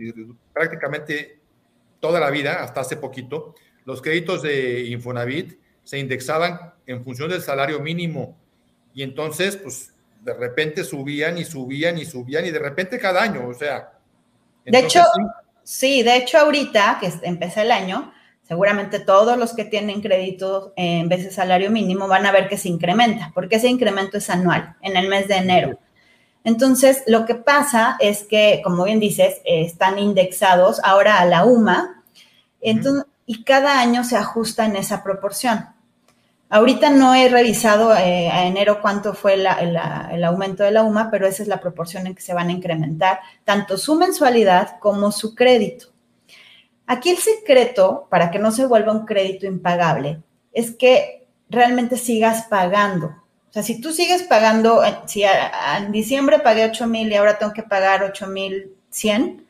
prácticamente 0.53 1.39
toda 1.99 2.19
la 2.19 2.29
vida, 2.29 2.63
hasta 2.63 2.81
hace 2.81 2.97
poquito, 2.97 3.55
los 3.85 4.01
créditos 4.01 4.41
de 4.41 4.85
Infonavit 4.85 5.59
se 5.83 5.99
indexaban 5.99 6.73
en 6.87 7.03
función 7.03 7.29
del 7.29 7.41
salario 7.41 7.79
mínimo. 7.79 8.37
Y 8.93 9.03
entonces, 9.03 9.55
pues, 9.57 9.93
de 10.25 10.33
repente 10.33 10.83
subían 10.83 11.37
y 11.37 11.45
subían 11.45 11.99
y 11.99 12.05
subían 12.05 12.45
y 12.45 12.51
de 12.51 12.59
repente 12.59 12.97
cada 12.97 13.21
año, 13.21 13.47
o 13.47 13.53
sea. 13.53 13.91
de 14.65 14.79
hecho, 14.79 15.03
sí, 15.63 16.01
de 16.01 16.17
hecho 16.17 16.39
ahorita 16.39 16.97
que 16.99 17.13
empecé 17.21 17.61
el 17.61 17.71
año, 17.71 18.11
seguramente 18.41 18.99
todos 18.99 19.37
los 19.37 19.53
que 19.53 19.65
tienen 19.65 20.01
crédito 20.01 20.73
en 20.75 21.07
vez 21.07 21.23
de 21.23 21.31
salario 21.31 21.69
mínimo 21.69 22.07
van 22.07 22.25
a 22.25 22.31
ver 22.31 22.49
que 22.49 22.57
se 22.57 22.69
incrementa, 22.69 23.31
porque 23.35 23.57
ese 23.57 23.67
incremento 23.67 24.17
es 24.17 24.29
anual, 24.31 24.75
en 24.81 24.97
el 24.97 25.07
mes 25.07 25.27
de 25.27 25.35
enero. 25.35 25.79
Entonces, 26.43 27.03
lo 27.05 27.25
que 27.25 27.35
pasa 27.35 27.97
es 27.99 28.23
que, 28.23 28.61
como 28.63 28.83
bien 28.83 28.99
dices, 28.99 29.41
están 29.45 29.99
indexados 29.99 30.79
ahora 30.83 31.19
a 31.19 31.25
la 31.25 31.45
UMA, 31.45 32.03
y 33.27 33.43
cada 33.43 33.79
año 33.79 34.03
se 34.03 34.17
ajusta 34.17 34.65
en 34.65 34.75
esa 34.75 35.03
proporción. 35.03 35.67
Ahorita 36.49 36.91
no 36.91 37.15
he 37.15 37.27
revisado 37.27 37.95
eh, 37.95 38.29
a 38.29 38.45
enero 38.45 38.79
cuánto 38.81 39.13
fue 39.13 39.33
el 39.33 40.23
aumento 40.23 40.63
de 40.63 40.71
la 40.71 40.83
UMA, 40.83 41.09
pero 41.09 41.27
esa 41.27 41.41
es 41.41 41.49
la 41.49 41.59
proporción 41.59 42.05
en 42.05 42.15
que 42.15 42.21
se 42.21 42.35
van 42.35 42.49
a 42.49 42.53
incrementar 42.53 43.19
tanto 43.43 43.77
su 43.77 43.95
mensualidad 43.95 44.77
como 44.79 45.11
su 45.11 45.33
crédito. 45.33 45.87
Aquí 46.87 47.09
el 47.09 47.17
secreto, 47.17 48.07
para 48.09 48.29
que 48.29 48.37
no 48.37 48.51
se 48.51 48.67
vuelva 48.67 48.93
un 48.93 49.05
crédito 49.05 49.47
impagable, 49.47 50.21
es 50.53 50.71
que 50.75 51.27
realmente 51.49 51.97
sigas 51.97 52.45
pagando. 52.47 53.07
O 53.07 53.53
sea, 53.53 53.63
si 53.63 53.81
tú 53.81 53.91
sigues 53.91 54.23
pagando, 54.23 54.83
eh, 54.83 54.95
si 55.07 55.23
en 55.23 55.91
diciembre 55.91 56.39
pagué 56.39 56.65
8 56.65 56.85
mil 56.87 57.11
y 57.11 57.15
ahora 57.15 57.39
tengo 57.39 57.53
que 57.53 57.63
pagar 57.63 58.03
8 58.03 58.27
mil 58.27 58.75
100, 58.89 59.45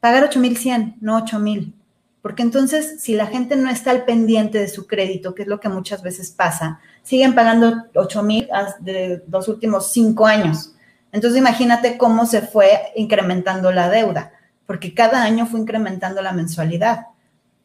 pagar 0.00 0.24
8 0.24 0.40
mil 0.40 0.56
100, 0.56 0.96
no 1.00 1.16
8 1.16 1.38
mil. 1.40 1.74
Porque 2.22 2.42
entonces, 2.42 3.00
si 3.00 3.14
la 3.14 3.26
gente 3.26 3.56
no 3.56 3.70
está 3.70 3.90
al 3.92 4.04
pendiente 4.04 4.58
de 4.58 4.68
su 4.68 4.86
crédito, 4.86 5.34
que 5.34 5.42
es 5.42 5.48
lo 5.48 5.60
que 5.60 5.68
muchas 5.68 6.02
veces 6.02 6.30
pasa, 6.30 6.80
siguen 7.02 7.34
pagando 7.34 7.86
8 7.94 8.22
mil 8.22 8.48
de 8.80 9.22
los 9.28 9.48
últimos 9.48 9.92
cinco 9.92 10.26
años. 10.26 10.74
Entonces, 11.12 11.38
imagínate 11.38 11.96
cómo 11.96 12.26
se 12.26 12.42
fue 12.42 12.92
incrementando 12.96 13.70
la 13.70 13.88
deuda 13.88 14.32
porque 14.68 14.92
cada 14.92 15.22
año 15.22 15.46
fue 15.46 15.60
incrementando 15.60 16.20
la 16.20 16.32
mensualidad. 16.32 17.06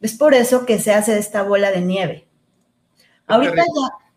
Es 0.00 0.14
por 0.14 0.32
eso 0.32 0.64
que 0.64 0.78
se 0.78 0.94
hace 0.94 1.18
esta 1.18 1.42
bola 1.42 1.70
de 1.70 1.82
nieve. 1.82 2.26
Ahorita 3.26 3.62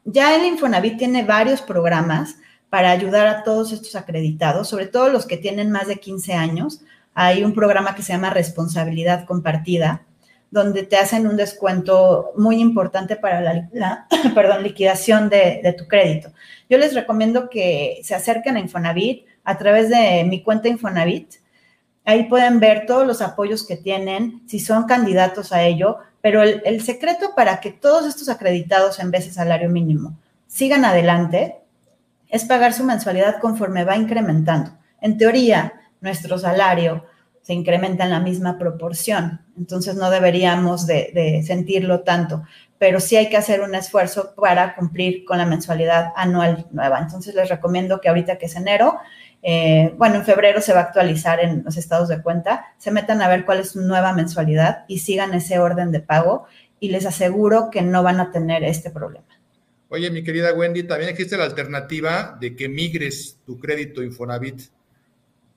ya, 0.06 0.34
el 0.34 0.46
Infonavit 0.46 0.98
tiene 0.98 1.26
varios 1.26 1.62
programas 1.62 2.38
para 2.70 2.92
ayudar 2.92 3.28
a 3.28 3.44
todos 3.44 3.74
estos 3.74 3.98
acreditados, 3.98 4.70
sobre 4.70 4.88
todo 4.88 5.10
los 5.10 5.26
que 5.26 5.36
tienen 5.36 5.70
más 5.70 5.88
de 5.88 5.98
15 5.98 6.34
años. 6.34 6.80
Hay 7.14 7.44
un 7.44 7.54
programa 7.54 7.94
que 7.94 8.04
se 8.04 8.14
llama 8.14 8.30
Responsabilidad 8.30 9.26
Compartida, 9.26 10.04
donde 10.50 10.84
te 10.84 10.98
hacen 10.98 11.28
un 11.28 11.36
descuento 11.36 12.32
muy 12.38 12.60
importante 12.60 13.16
para 13.16 13.42
la, 13.42 14.08
liquidación 14.62 15.30
de, 15.30 15.60
de, 15.64 15.74
tu 15.74 15.88
crédito. 15.88 16.32
Yo 16.70 16.78
les 16.78 16.94
recomiendo 16.94 17.50
que 17.50 18.00
se 18.04 18.16
acerquen 18.16 18.56
a 18.56 18.60
Infonavit 18.60 19.26
a 19.44 19.58
través 19.58 19.90
de 19.90 20.24
mi 20.24 20.44
cuenta 20.44 20.70
Infonavit 20.70 21.36
Ahí 22.08 22.24
pueden 22.30 22.62
ver 22.62 22.86
todos 22.86 23.06
los 23.06 23.22
apoyos 23.22 23.68
que 23.68 23.76
tienen, 23.76 24.42
si 24.48 24.62
son 24.62 24.86
candidatos 24.86 25.52
a 25.52 25.64
ello, 25.64 25.98
pero 26.22 26.42
el, 26.42 26.62
el 26.64 26.82
secreto 26.82 27.36
para 27.36 27.60
que 27.60 27.70
todos 27.70 28.06
estos 28.08 28.30
acreditados 28.30 29.00
en 29.00 29.12
vez 29.12 29.26
de 29.26 29.34
salario 29.34 29.70
mínimo 29.70 30.18
sigan 30.48 30.86
adelante 30.86 31.58
es 32.30 32.46
pagar 32.46 32.72
su 32.72 32.86
mensualidad 32.86 33.42
conforme 33.42 33.84
va 33.84 33.98
incrementando. 33.98 34.72
En 35.02 35.18
teoría, 35.18 35.74
nuestro 36.00 36.38
salario 36.40 37.04
se 37.48 37.54
incrementa 37.54 38.04
en 38.04 38.10
la 38.10 38.20
misma 38.20 38.60
proporción, 38.60 39.40
entonces 39.58 39.96
no 39.96 40.10
deberíamos 40.10 40.86
de, 40.86 41.42
sentirlo 41.48 42.02
tanto, 42.02 42.44
pero 42.78 43.00
sí 43.00 43.16
hay 43.16 43.30
que 43.30 43.38
hacer 43.38 43.62
un 43.62 43.74
esfuerzo 43.74 44.34
para 44.36 44.76
cumplir 44.76 45.24
con 45.24 45.38
la 45.38 45.46
mensualidad 45.46 46.12
anual 46.18 46.68
nueva. 46.72 47.00
Entonces 47.00 47.34
les 47.36 47.48
recomiendo 47.48 48.02
que 48.02 48.10
ahorita 48.10 48.38
que 48.38 48.48
es 48.48 48.56
enero, 48.58 48.98
eh, 49.42 49.94
bueno, 49.98 50.16
en 50.16 50.26
febrero 50.26 50.60
se 50.60 50.74
va 50.74 50.82
a 50.82 50.84
actualizar 50.84 51.40
en 51.40 51.64
los 51.64 51.78
estados 51.78 52.10
de 52.10 52.22
cuenta, 52.22 52.66
se 52.80 52.92
metan 52.92 53.22
a 53.22 53.30
ver 53.30 53.46
cuál 53.46 53.62
es 53.62 53.70
su 53.70 53.80
nueva 53.80 54.12
mensualidad 54.12 54.84
y 54.90 55.00
sigan 55.00 55.34
ese 55.34 55.58
orden 55.58 55.94
de 55.94 56.02
pago 56.02 56.48
y 56.82 56.90
les 56.90 57.06
aseguro 57.06 57.70
que 57.72 57.82
no 57.82 58.04
van 58.04 58.20
a 58.20 58.30
tener 58.34 58.66
este 58.66 58.92
problema. 58.92 59.26
Oye, 59.88 60.12
mi 60.12 60.22
querida 60.22 60.54
Wendy, 60.54 60.84
también 60.84 61.12
existe 61.12 61.38
la 61.38 61.46
alternativa 61.46 62.38
de 62.42 62.58
que 62.58 62.68
migres 62.68 63.40
tu 63.46 63.58
crédito 63.58 64.04
Infonavit 64.04 64.64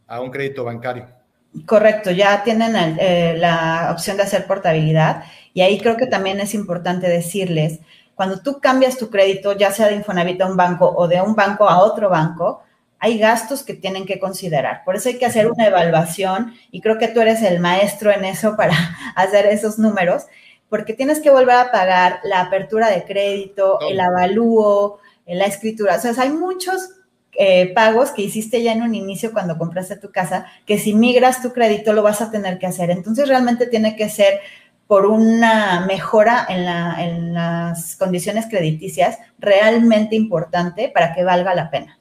a 0.06 0.20
un 0.20 0.30
crédito 0.30 0.62
bancario. 0.62 1.19
Correcto, 1.66 2.10
ya 2.12 2.44
tienen 2.44 2.76
eh, 2.76 3.34
la 3.36 3.88
opción 3.92 4.16
de 4.16 4.22
hacer 4.22 4.46
portabilidad 4.46 5.24
y 5.52 5.62
ahí 5.62 5.80
creo 5.80 5.96
que 5.96 6.06
también 6.06 6.38
es 6.38 6.54
importante 6.54 7.08
decirles, 7.08 7.80
cuando 8.14 8.40
tú 8.40 8.60
cambias 8.60 8.98
tu 8.98 9.10
crédito, 9.10 9.56
ya 9.56 9.72
sea 9.72 9.88
de 9.88 9.96
Infonavit 9.96 10.40
a 10.42 10.46
un 10.46 10.56
banco 10.56 10.92
o 10.96 11.08
de 11.08 11.20
un 11.20 11.34
banco 11.34 11.68
a 11.68 11.80
otro 11.80 12.08
banco, 12.08 12.62
hay 13.00 13.18
gastos 13.18 13.62
que 13.62 13.74
tienen 13.74 14.06
que 14.06 14.20
considerar. 14.20 14.84
Por 14.84 14.94
eso 14.94 15.08
hay 15.08 15.18
que 15.18 15.26
hacer 15.26 15.50
una 15.50 15.66
evaluación 15.66 16.54
y 16.70 16.80
creo 16.80 16.98
que 16.98 17.08
tú 17.08 17.20
eres 17.20 17.42
el 17.42 17.58
maestro 17.58 18.12
en 18.12 18.24
eso 18.24 18.56
para 18.56 18.74
hacer 19.16 19.46
esos 19.46 19.78
números 19.78 20.26
porque 20.70 20.94
tienes 20.94 21.20
que 21.20 21.30
volver 21.30 21.56
a 21.56 21.72
pagar 21.72 22.20
la 22.22 22.42
apertura 22.42 22.88
de 22.88 23.04
crédito, 23.04 23.80
el 23.80 23.98
avalúo, 23.98 25.00
la 25.26 25.46
escritura. 25.46 25.96
O 25.96 25.98
sea, 25.98 26.14
hay 26.22 26.30
muchos 26.30 26.90
eh, 27.38 27.72
pagos 27.74 28.10
que 28.10 28.22
hiciste 28.22 28.62
ya 28.62 28.72
en 28.72 28.82
un 28.82 28.94
inicio 28.94 29.32
cuando 29.32 29.58
compraste 29.58 29.96
tu 29.96 30.10
casa, 30.10 30.46
que 30.66 30.78
si 30.78 30.94
migras 30.94 31.42
tu 31.42 31.52
crédito 31.52 31.92
lo 31.92 32.02
vas 32.02 32.20
a 32.20 32.30
tener 32.30 32.58
que 32.58 32.66
hacer. 32.66 32.90
Entonces, 32.90 33.28
realmente 33.28 33.66
tiene 33.66 33.96
que 33.96 34.08
ser 34.08 34.40
por 34.86 35.06
una 35.06 35.86
mejora 35.86 36.46
en, 36.48 36.66
en 36.98 37.34
las 37.34 37.96
condiciones 37.96 38.46
crediticias 38.50 39.18
realmente 39.38 40.16
importante 40.16 40.90
para 40.92 41.14
que 41.14 41.24
valga 41.24 41.54
la 41.54 41.70
pena. 41.70 41.98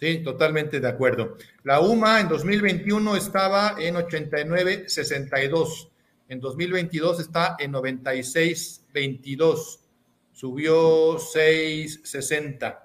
Sí, 0.00 0.22
totalmente 0.22 0.80
de 0.80 0.88
acuerdo. 0.88 1.36
La 1.62 1.80
UMA 1.80 2.20
en 2.20 2.28
2021 2.28 3.16
estaba 3.16 3.76
en 3.78 3.96
89.62 3.96 5.88
en 6.28 6.40
2022 6.40 7.20
está 7.20 7.54
en 7.58 7.72
96.22, 7.72 9.78
subió 10.32 11.18
6.60, 11.18 12.78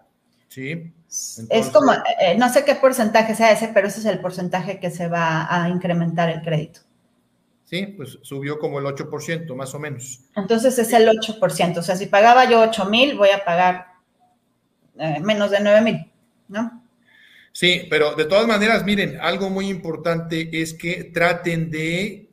¿sí? 0.51 0.93
es 1.49 1.69
como, 1.69 1.93
eh, 1.93 2.35
no 2.37 2.49
sé 2.49 2.65
qué 2.65 2.75
porcentaje 2.75 3.35
sea 3.35 3.51
ese, 3.51 3.69
pero 3.69 3.87
ese 3.87 4.01
es 4.01 4.05
el 4.05 4.19
porcentaje 4.19 4.79
que 4.79 4.91
se 4.91 5.07
va 5.07 5.47
a 5.49 5.69
incrementar 5.69 6.29
el 6.29 6.41
crédito. 6.41 6.81
Sí, 7.63 7.85
pues 7.85 8.19
subió 8.21 8.59
como 8.59 8.79
el 8.79 8.85
8%, 8.85 9.55
más 9.55 9.73
o 9.73 9.79
menos. 9.79 10.19
Entonces 10.35 10.77
es 10.77 10.91
el 10.91 11.07
8%, 11.07 11.77
o 11.77 11.81
sea, 11.81 11.95
si 11.95 12.07
pagaba 12.07 12.49
yo 12.49 12.59
8 12.61 12.85
mil, 12.85 13.17
voy 13.17 13.29
a 13.29 13.45
pagar 13.45 13.87
eh, 14.99 15.21
menos 15.21 15.51
de 15.51 15.61
9 15.61 15.81
mil, 15.81 16.11
¿no? 16.49 16.83
Sí, 17.53 17.87
pero 17.89 18.15
de 18.15 18.25
todas 18.25 18.45
maneras, 18.45 18.83
miren, 18.83 19.19
algo 19.21 19.49
muy 19.49 19.69
importante 19.69 20.49
es 20.61 20.73
que 20.73 21.05
traten 21.05 21.71
de 21.71 22.29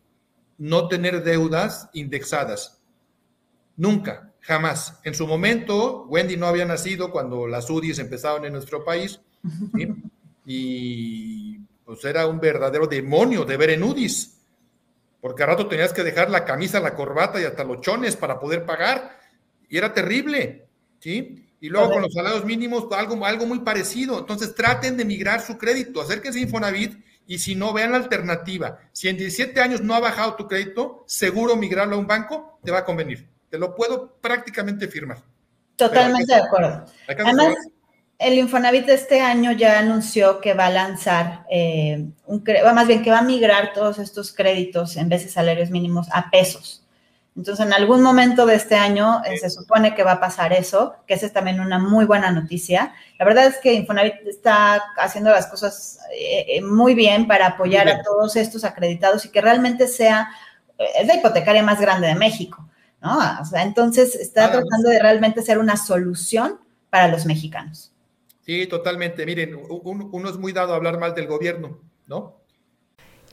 no 0.59 0.89
tener 0.89 1.23
deudas 1.23 1.89
indexadas. 1.93 2.81
Nunca, 3.77 4.28
jamás. 4.49 4.99
En 5.05 5.15
su 5.15 5.27
momento, 5.27 6.07
Wendy 6.09 6.39
no 6.39 6.47
había 6.47 6.65
nacido 6.65 7.11
cuando 7.11 7.47
las 7.47 7.69
UDIs 7.69 7.99
empezaron 7.99 8.47
en 8.47 8.55
nuestro 8.55 8.83
país 8.83 9.21
y 10.47 11.59
pues 11.85 12.03
era 12.07 12.27
un 12.27 12.41
verdadero 12.41 12.87
demonio 12.87 13.45
de 13.45 13.59
ver 13.59 13.71
en 13.71 13.83
UDIs, 13.83 14.39
porque 15.21 15.43
a 15.43 15.47
rato 15.47 15.69
tenías 15.69 15.93
que 15.93 16.03
dejar 16.03 16.31
la 16.31 16.47
camisa, 16.47 16.81
la 16.81 16.95
corbata 16.95 17.39
y 17.39 17.45
hasta 17.45 17.63
los 17.63 17.83
chones 17.83 18.17
para 18.17 18.41
poder 18.41 18.65
pagar 18.65 19.21
y 19.69 19.77
era 19.77 19.93
terrible, 19.93 20.67
¿sí? 20.99 21.45
Y 21.61 21.69
luego 21.69 21.93
con 21.93 22.03
los 22.03 22.15
salarios 22.15 22.45
mínimos, 22.47 22.87
algo, 22.93 23.27
algo 23.27 23.45
muy 23.45 23.59
parecido. 23.59 24.21
Entonces 24.21 24.55
traten 24.55 24.97
de 24.97 25.05
migrar 25.05 25.43
su 25.43 25.59
crédito, 25.59 26.01
acérquense 26.01 26.39
a 26.39 26.43
Infonavit 26.43 26.97
y 27.27 27.39
si 27.39 27.55
no, 27.55 27.75
vean 27.75 27.91
la 27.91 27.99
alternativa. 27.99 28.79
Si 28.93 29.09
en 29.09 29.19
17 29.19 29.61
años 29.61 29.83
no 29.83 29.95
ha 29.95 30.01
bajado 30.01 30.37
tu 30.37 30.49
crédito, 30.49 31.05
seguro 31.07 31.57
migrarlo 31.57 31.97
a 31.97 31.99
un 31.99 32.07
banco 32.07 32.59
te 32.65 32.71
va 32.71 32.79
a 32.79 32.85
convenir. 32.85 33.29
Te 33.51 33.59
lo 33.59 33.75
puedo 33.75 34.17
prácticamente 34.21 34.89
firmar. 34.89 35.19
Totalmente 35.77 36.35
de 36.35 36.41
acuerdo. 36.41 36.85
Además, 37.09 37.55
el 38.19 38.35
Infonavit 38.35 38.87
de 38.87 38.95
este 38.95 39.21
año 39.21 39.53
ya 39.53 39.79
anunció 39.79 40.41
que 40.41 40.55
va 40.55 40.67
a 40.67 40.71
lanzar, 40.71 41.47
eh, 41.51 42.09
un, 42.27 42.45
más 42.75 42.87
bien 42.87 43.03
que 43.03 43.11
va 43.11 43.21
a 43.21 43.23
migrar 43.23 43.73
todos 43.73 43.99
estos 43.99 44.33
créditos 44.33 44.97
en 44.97 45.09
vez 45.09 45.25
de 45.25 45.31
salarios 45.31 45.71
mínimos 45.71 46.09
a 46.13 46.31
pesos. 46.31 46.85
Entonces, 47.39 47.65
en 47.65 47.73
algún 47.73 48.03
momento 48.03 48.47
de 48.47 48.57
este 48.57 48.75
año 48.75 49.23
eh, 49.25 49.39
se 49.39 49.49
supone 49.49 49.95
que 49.95 50.03
va 50.03 50.13
a 50.13 50.21
pasar 50.21 50.53
eso, 50.53 50.97
que 51.07 51.15
esa 51.15 51.27
es 51.27 51.33
también 51.33 51.61
una 51.61 51.79
muy 51.79 52.05
buena 52.05 52.33
noticia. 52.33 52.93
La 53.17 53.25
verdad 53.25 53.47
es 53.47 53.59
que 53.59 53.75
Infonavit 53.75 54.27
está 54.27 54.83
haciendo 54.97 55.31
las 55.31 55.47
cosas 55.47 56.01
eh, 56.13 56.47
eh, 56.49 56.63
muy 56.63 56.97
bien 56.97 57.29
para 57.29 57.47
apoyar 57.47 57.89
a 57.89 58.03
todos 58.03 58.35
estos 58.35 58.65
acreditados 58.65 59.25
y 59.25 59.29
que 59.29 59.41
realmente 59.41 59.87
sea, 59.87 60.29
es 60.77 61.07
la 61.07 61.15
hipotecaria 61.15 61.63
más 61.63 61.81
grande 61.81 62.09
de 62.09 62.17
México, 62.17 62.68
¿no? 63.01 63.19
O 63.41 63.45
sea, 63.45 63.63
entonces 63.63 64.15
está 64.15 64.47
ah, 64.47 64.51
tratando 64.53 64.91
de 64.91 65.01
realmente 65.01 65.43
ser 65.43 65.59
una 65.59 65.77
solución 65.77 66.59
para 66.91 67.09
los 67.09 67.27
mexicanos. 67.27 67.93
Sí, 68.41 68.67
totalmente. 68.67 69.27
Miren, 69.27 69.59
uno 69.69 70.31
es 70.31 70.39
muy 70.39 70.53
dado 70.53 70.73
a 70.73 70.77
hablar 70.77 70.99
mal 70.99 71.15
del 71.15 71.27
gobierno, 71.27 71.79
¿no? 72.07 72.39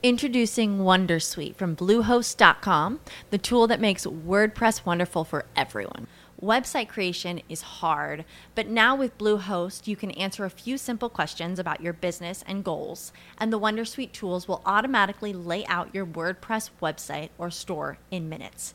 Introducing 0.02 0.80
Wondersuite 0.80 1.56
from 1.56 1.74
Bluehost.com, 1.74 3.00
the 3.30 3.38
tool 3.38 3.66
that 3.66 3.80
makes 3.80 4.06
WordPress 4.06 4.84
wonderful 4.84 5.24
for 5.24 5.46
everyone. 5.56 6.06
Website 6.40 6.88
creation 6.88 7.40
is 7.48 7.62
hard, 7.62 8.26
but 8.54 8.68
now 8.68 8.94
with 8.94 9.16
Bluehost, 9.16 9.86
you 9.86 9.96
can 9.96 10.10
answer 10.10 10.44
a 10.44 10.50
few 10.50 10.76
simple 10.76 11.08
questions 11.08 11.58
about 11.58 11.80
your 11.80 11.94
business 11.94 12.44
and 12.46 12.62
goals, 12.62 13.10
and 13.38 13.50
the 13.50 13.58
Wondersuite 13.58 14.12
tools 14.12 14.46
will 14.46 14.60
automatically 14.66 15.32
lay 15.32 15.64
out 15.64 15.94
your 15.94 16.04
WordPress 16.04 16.68
website 16.82 17.30
or 17.38 17.50
store 17.50 17.96
in 18.10 18.28
minutes. 18.28 18.74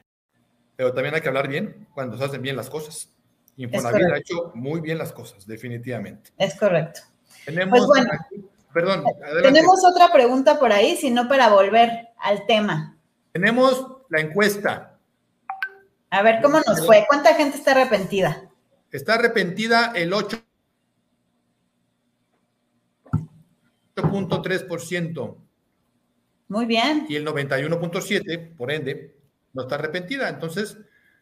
Pero 0.81 0.95
también 0.95 1.13
hay 1.13 1.21
que 1.21 1.27
hablar 1.27 1.47
bien 1.47 1.87
cuando 1.93 2.17
se 2.17 2.23
hacen 2.23 2.41
bien 2.41 2.55
las 2.55 2.67
cosas. 2.67 3.07
Infonavit 3.55 4.03
ha 4.11 4.17
hecho 4.17 4.51
muy 4.55 4.81
bien 4.81 4.97
las 4.97 5.11
cosas, 5.13 5.45
definitivamente. 5.45 6.31
Es 6.39 6.55
correcto. 6.57 7.01
Tenemos, 7.45 7.77
Pues 7.85 7.87
bueno, 7.87 8.09
aquí- 8.11 8.43
perdón, 8.73 9.03
adelante. 9.23 9.41
Tenemos 9.43 9.79
otra 9.85 10.11
pregunta 10.11 10.57
por 10.57 10.71
ahí, 10.71 10.95
sino 10.95 11.27
para 11.27 11.49
volver 11.49 12.07
al 12.17 12.47
tema. 12.47 12.97
Tenemos 13.31 13.99
la 14.09 14.21
encuesta. 14.21 14.97
A 16.09 16.23
ver 16.23 16.41
cómo 16.41 16.59
nos 16.65 16.83
fue. 16.83 17.05
¿Cuánta 17.07 17.35
gente 17.35 17.57
está 17.59 17.73
arrepentida? 17.73 18.49
Está 18.91 19.13
arrepentida 19.13 19.91
el 19.95 20.11
8. 20.13 20.41
8.3% 23.95 25.37
Muy 26.47 26.65
bien. 26.65 27.05
y 27.07 27.17
el 27.17 27.23
91.7, 27.23 28.55
por 28.57 28.71
ende, 28.71 29.15
no 29.53 29.63
está 29.63 29.75
arrepentida. 29.75 30.29
Entonces, 30.29 30.77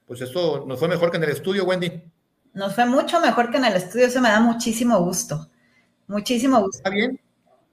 pues 0.05 0.21
eso 0.21 0.65
nos 0.67 0.79
fue 0.79 0.87
mejor 0.87 1.11
que 1.11 1.17
en 1.17 1.23
el 1.23 1.29
estudio, 1.31 1.65
Wendy. 1.65 2.03
Nos 2.53 2.73
fue 2.75 2.85
mucho 2.85 3.19
mejor 3.19 3.51
que 3.51 3.57
en 3.57 3.65
el 3.65 3.73
estudio. 3.75 4.07
Eso 4.07 4.21
me 4.21 4.29
da 4.29 4.39
muchísimo 4.39 4.99
gusto. 4.99 5.49
Muchísimo 6.07 6.59
gusto. 6.61 6.77
¿Está 6.77 6.89
bien? 6.89 7.19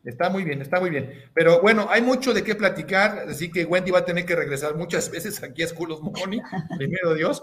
Está 0.05 0.29
muy 0.31 0.45
bien, 0.45 0.63
está 0.63 0.79
muy 0.79 0.91
bien. 0.91 1.11
Pero 1.35 1.61
bueno, 1.61 1.89
hay 1.91 2.01
mucho 2.01 2.33
de 2.33 2.45
qué 2.45 2.55
platicar, 2.55 3.27
así 3.29 3.51
que 3.51 3.65
Wendy 3.65 3.91
va 3.91 4.01
a 4.01 4.05
tener 4.05 4.25
que 4.25 4.37
regresar 4.37 4.77
muchas 4.77 5.11
veces 5.11 5.43
aquí 5.43 5.63
a 5.63 5.69
School 5.69 5.93
of 5.93 6.01
Money, 6.03 6.41
primero 6.79 7.15
Dios. 7.15 7.43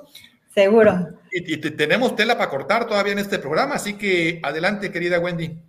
Seguro. 0.54 1.10
Y, 1.32 1.56
y 1.56 1.58
te- 1.58 1.72
tenemos 1.72 2.16
tela 2.16 2.38
para 2.38 2.50
cortar 2.50 2.88
todavía 2.88 3.14
en 3.14 3.20
este 3.20 3.40
programa, 3.40 3.76
así 3.76 3.96
que 3.96 4.40
adelante, 4.44 4.92
querida 4.92 5.20
Wendy. 5.20 5.60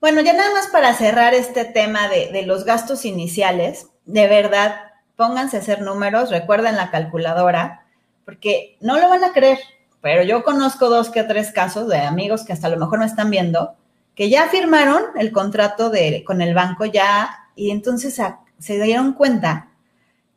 Bueno, 0.00 0.20
ya 0.22 0.32
nada 0.32 0.52
más 0.54 0.68
para 0.68 0.94
cerrar 0.94 1.34
este 1.34 1.64
tema 1.66 2.08
de, 2.08 2.32
de 2.32 2.42
los 2.46 2.64
gastos 2.64 3.04
iniciales, 3.04 3.86
de 4.06 4.26
verdad, 4.28 4.87
pónganse 5.18 5.56
a 5.56 5.60
hacer 5.60 5.82
números, 5.82 6.30
recuerden 6.30 6.76
la 6.76 6.92
calculadora, 6.92 7.84
porque 8.24 8.76
no 8.80 8.98
lo 9.00 9.08
van 9.08 9.24
a 9.24 9.32
creer, 9.32 9.58
pero 10.00 10.22
yo 10.22 10.44
conozco 10.44 10.88
dos 10.88 11.10
que 11.10 11.24
tres 11.24 11.50
casos 11.50 11.88
de 11.88 11.98
amigos 11.98 12.44
que 12.44 12.52
hasta 12.52 12.68
a 12.68 12.70
lo 12.70 12.76
mejor 12.76 13.00
me 13.00 13.04
están 13.06 13.28
viendo, 13.28 13.74
que 14.14 14.30
ya 14.30 14.48
firmaron 14.48 15.02
el 15.18 15.32
contrato 15.32 15.90
de, 15.90 16.22
con 16.24 16.40
el 16.40 16.54
banco 16.54 16.84
ya 16.84 17.48
y 17.56 17.72
entonces 17.72 18.20
a- 18.20 18.40
se 18.60 18.80
dieron 18.80 19.12
cuenta 19.12 19.70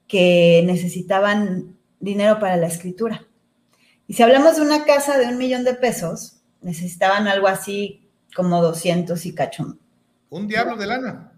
que 0.08 0.64
necesitaban 0.66 1.76
dinero 2.00 2.40
para 2.40 2.58
la 2.58 2.66
escritura. 2.68 3.24
Y 4.08 4.16
si 4.16 4.24
hablamos 4.24 4.56
de 4.56 4.64
una 4.64 4.84
casa 4.84 5.20
de 5.20 5.28
un 5.28 5.38
millón 5.38 5.64
de 5.64 5.76
pesos, 5.76 6.38
necesitaban 6.62 7.28
algo 7.28 7.48
así 7.48 8.10
como 8.36 8.62
200 8.64 9.24
y 9.28 9.36
cacho. 9.36 9.78
Un 10.32 10.48
diablo 10.48 10.76
de 10.76 10.88
lana. 10.88 11.32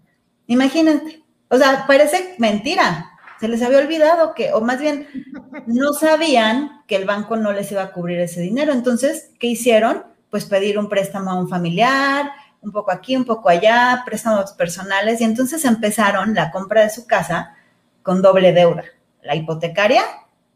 Imagínate. 0.46 1.22
O 1.50 1.58
sea, 1.58 1.84
parece 1.86 2.36
mentira. 2.38 3.10
Se 3.40 3.48
les 3.48 3.62
había 3.62 3.78
olvidado 3.78 4.34
que, 4.34 4.52
o 4.52 4.60
más 4.60 4.80
bien, 4.80 5.08
no 5.66 5.92
sabían 5.92 6.82
que 6.86 6.96
el 6.96 7.04
banco 7.04 7.36
no 7.36 7.52
les 7.52 7.70
iba 7.72 7.82
a 7.82 7.92
cubrir 7.92 8.20
ese 8.20 8.40
dinero. 8.40 8.72
Entonces, 8.72 9.30
¿qué 9.38 9.48
hicieron? 9.48 10.04
Pues 10.30 10.44
pedir 10.44 10.78
un 10.78 10.88
préstamo 10.88 11.30
a 11.30 11.38
un 11.38 11.48
familiar, 11.48 12.30
un 12.60 12.72
poco 12.72 12.90
aquí, 12.90 13.16
un 13.16 13.24
poco 13.24 13.48
allá, 13.48 14.02
préstamos 14.06 14.52
personales. 14.52 15.20
Y 15.20 15.24
entonces 15.24 15.64
empezaron 15.64 16.34
la 16.34 16.50
compra 16.50 16.82
de 16.82 16.90
su 16.90 17.06
casa 17.06 17.54
con 18.02 18.22
doble 18.22 18.52
deuda, 18.52 18.84
la 19.22 19.34
hipotecaria 19.34 20.02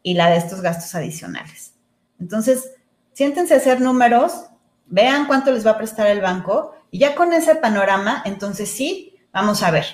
y 0.03 0.13
la 0.13 0.29
de 0.29 0.37
estos 0.37 0.61
gastos 0.61 0.95
adicionales. 0.95 1.73
Entonces, 2.19 2.71
siéntense 3.13 3.53
a 3.53 3.57
hacer 3.57 3.81
números, 3.81 4.45
vean 4.87 5.25
cuánto 5.27 5.51
les 5.51 5.65
va 5.65 5.71
a 5.71 5.77
prestar 5.77 6.07
el 6.07 6.21
banco 6.21 6.73
y 6.91 6.99
ya 6.99 7.15
con 7.15 7.33
ese 7.33 7.55
panorama, 7.55 8.21
entonces 8.25 8.69
sí, 8.69 9.15
vamos 9.31 9.63
a 9.63 9.71
ver 9.71 9.85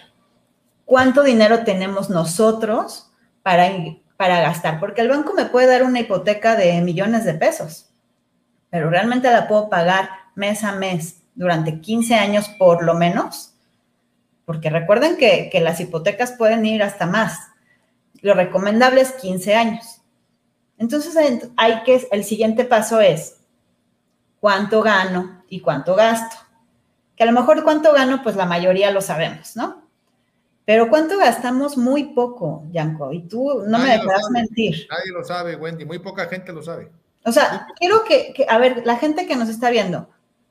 cuánto 0.85 1.23
dinero 1.23 1.63
tenemos 1.63 2.09
nosotros 2.09 3.11
para, 3.43 3.69
para 4.17 4.41
gastar, 4.41 4.79
porque 4.79 5.01
el 5.01 5.09
banco 5.09 5.33
me 5.33 5.45
puede 5.45 5.67
dar 5.67 5.83
una 5.83 5.99
hipoteca 5.99 6.55
de 6.55 6.81
millones 6.81 7.25
de 7.25 7.33
pesos, 7.33 7.89
pero 8.69 8.89
realmente 8.89 9.31
la 9.31 9.47
puedo 9.47 9.69
pagar 9.69 10.09
mes 10.35 10.63
a 10.63 10.73
mes 10.73 11.21
durante 11.33 11.81
15 11.81 12.15
años 12.15 12.49
por 12.57 12.83
lo 12.83 12.93
menos, 12.93 13.53
porque 14.45 14.69
recuerden 14.69 15.17
que, 15.17 15.49
que 15.51 15.59
las 15.59 15.79
hipotecas 15.79 16.33
pueden 16.33 16.65
ir 16.65 16.83
hasta 16.83 17.07
más. 17.07 17.39
Lo 18.21 18.35
recomendable 18.35 19.01
es 19.01 19.11
15 19.13 19.55
años. 19.55 20.01
Entonces, 20.77 21.15
hay 21.57 21.83
que, 21.83 22.07
el 22.11 22.23
siguiente 22.23 22.63
paso 22.63 22.99
es 23.01 23.37
cuánto 24.39 24.81
gano 24.81 25.43
y 25.49 25.61
cuánto 25.61 25.95
gasto. 25.95 26.35
Que 27.15 27.23
a 27.23 27.25
lo 27.27 27.31
mejor 27.31 27.63
cuánto 27.63 27.93
gano, 27.93 28.21
pues 28.21 28.35
la 28.35 28.45
mayoría 28.45 28.91
lo 28.91 29.01
sabemos, 29.01 29.55
¿no? 29.55 29.84
Pero 30.65 30.89
cuánto 30.89 31.17
gastamos 31.17 31.77
muy 31.77 32.15
poco, 32.15 32.65
Yanko, 32.71 33.13
y 33.13 33.27
tú 33.27 33.61
no 33.67 33.77
Nadie 33.77 33.85
me 33.85 33.91
dejarás 33.93 34.29
mentir. 34.31 34.87
Nadie 34.89 35.11
lo 35.11 35.23
sabe, 35.23 35.55
Wendy. 35.55 35.85
Muy 35.85 35.99
poca 35.99 36.27
gente 36.27 36.51
lo 36.51 36.63
sabe. 36.63 36.91
O 37.23 37.31
sea, 37.31 37.67
quiero 37.79 38.03
que, 38.03 38.33
que, 38.33 38.45
a 38.49 38.57
ver, 38.57 38.81
la 38.85 38.97
gente 38.97 39.27
que 39.27 39.35
nos 39.35 39.49
está 39.49 39.69
viendo, 39.69 40.09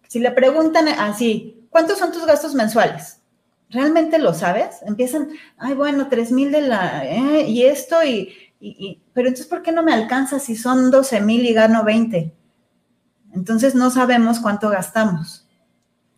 si 0.09 0.21
le 0.21 0.31
preguntan 0.31 0.89
así, 0.89 1.67
¿cuántos 1.71 1.99
son 1.99 2.13
tus 2.13 2.27
gastos 2.27 2.55
mensuales? 2.55 3.23
¿Realmente 3.71 4.19
lo 4.19 4.35
sabes? 4.35 4.83
Empiezan, 4.87 5.31
ay, 5.59 5.75
bueno, 5.75 6.09
tres 6.09 6.31
mil 6.31 6.53
de 6.53 6.61
la, 6.61 7.05
eh, 7.05 7.47
y 7.49 7.65
esto, 7.65 8.05
y, 8.05 8.33
y, 8.61 8.87
y, 8.87 9.03
pero 9.13 9.29
entonces, 9.29 9.49
¿por 9.49 9.63
qué 9.63 9.73
no 9.73 9.83
me 9.83 9.93
alcanza 9.93 10.39
si 10.39 10.55
son 10.55 10.93
12 10.93 11.21
mil 11.21 11.45
y 11.45 11.53
gano 11.53 11.85
20? 11.85 12.33
Entonces 13.35 13.75
no 13.75 13.91
sabemos 13.91 14.39
cuánto 14.39 14.71
gastamos. 14.71 15.49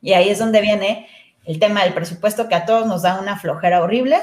Y 0.02 0.12
ahí 0.12 0.28
es 0.28 0.38
donde 0.38 0.60
viene 0.60 1.08
el 1.46 1.58
tema 1.58 1.84
del 1.84 1.94
presupuesto 1.94 2.48
que 2.48 2.54
a 2.54 2.66
todos 2.66 2.86
nos 2.86 3.02
da 3.02 3.20
una 3.20 3.38
flojera 3.38 3.82
horrible, 3.82 4.18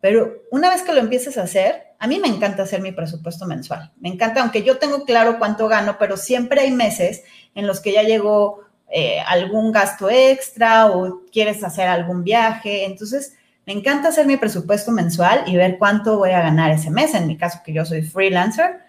pero 0.00 0.42
una 0.50 0.70
vez 0.70 0.82
que 0.82 0.92
lo 0.92 0.98
empieces 0.98 1.38
a 1.38 1.42
hacer, 1.42 1.94
a 1.98 2.08
mí 2.08 2.18
me 2.18 2.26
encanta 2.26 2.64
hacer 2.64 2.80
mi 2.80 2.90
presupuesto 2.90 3.46
mensual. 3.46 3.92
Me 4.00 4.08
encanta, 4.08 4.42
aunque 4.42 4.64
yo 4.64 4.78
tengo 4.78 5.04
claro 5.04 5.38
cuánto 5.38 5.68
gano, 5.68 5.96
pero 5.98 6.16
siempre 6.16 6.62
hay 6.62 6.72
meses 6.72 7.22
en 7.54 7.68
los 7.68 7.78
que 7.78 7.92
ya 7.92 8.02
llegó 8.02 8.62
eh, 8.90 9.20
algún 9.26 9.70
gasto 9.70 10.10
extra 10.10 10.86
o 10.86 11.22
quieres 11.30 11.62
hacer 11.62 11.86
algún 11.86 12.24
viaje. 12.24 12.84
Entonces, 12.84 13.34
me 13.64 13.72
encanta 13.72 14.08
hacer 14.08 14.26
mi 14.26 14.36
presupuesto 14.36 14.90
mensual 14.90 15.44
y 15.46 15.56
ver 15.56 15.78
cuánto 15.78 16.18
voy 16.18 16.30
a 16.30 16.42
ganar 16.42 16.72
ese 16.72 16.90
mes, 16.90 17.14
en 17.14 17.28
mi 17.28 17.36
caso 17.36 17.60
que 17.64 17.72
yo 17.72 17.84
soy 17.84 18.02
freelancer. 18.02 18.80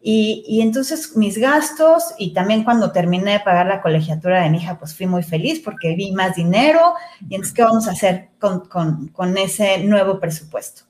Y, 0.00 0.44
y, 0.46 0.60
entonces 0.60 1.16
mis 1.16 1.36
gastos 1.38 2.14
y 2.18 2.32
también 2.32 2.62
cuando 2.62 2.92
terminé 2.92 3.32
de 3.32 3.40
pagar 3.40 3.66
la 3.66 3.82
colegiatura 3.82 4.42
de 4.42 4.50
mi 4.50 4.58
hija, 4.58 4.78
pues 4.78 4.94
fui 4.94 5.06
muy 5.06 5.22
feliz 5.22 5.60
porque 5.64 5.96
vi 5.96 6.12
más 6.12 6.36
dinero 6.36 6.94
y 7.28 7.34
entonces, 7.34 7.54
¿qué 7.54 7.62
vamos 7.62 7.88
a 7.88 7.92
hacer 7.92 8.28
con, 8.38 8.68
con, 8.68 9.08
con 9.08 9.36
ese 9.36 9.78
nuevo 9.78 10.20
presupuesto? 10.20 10.82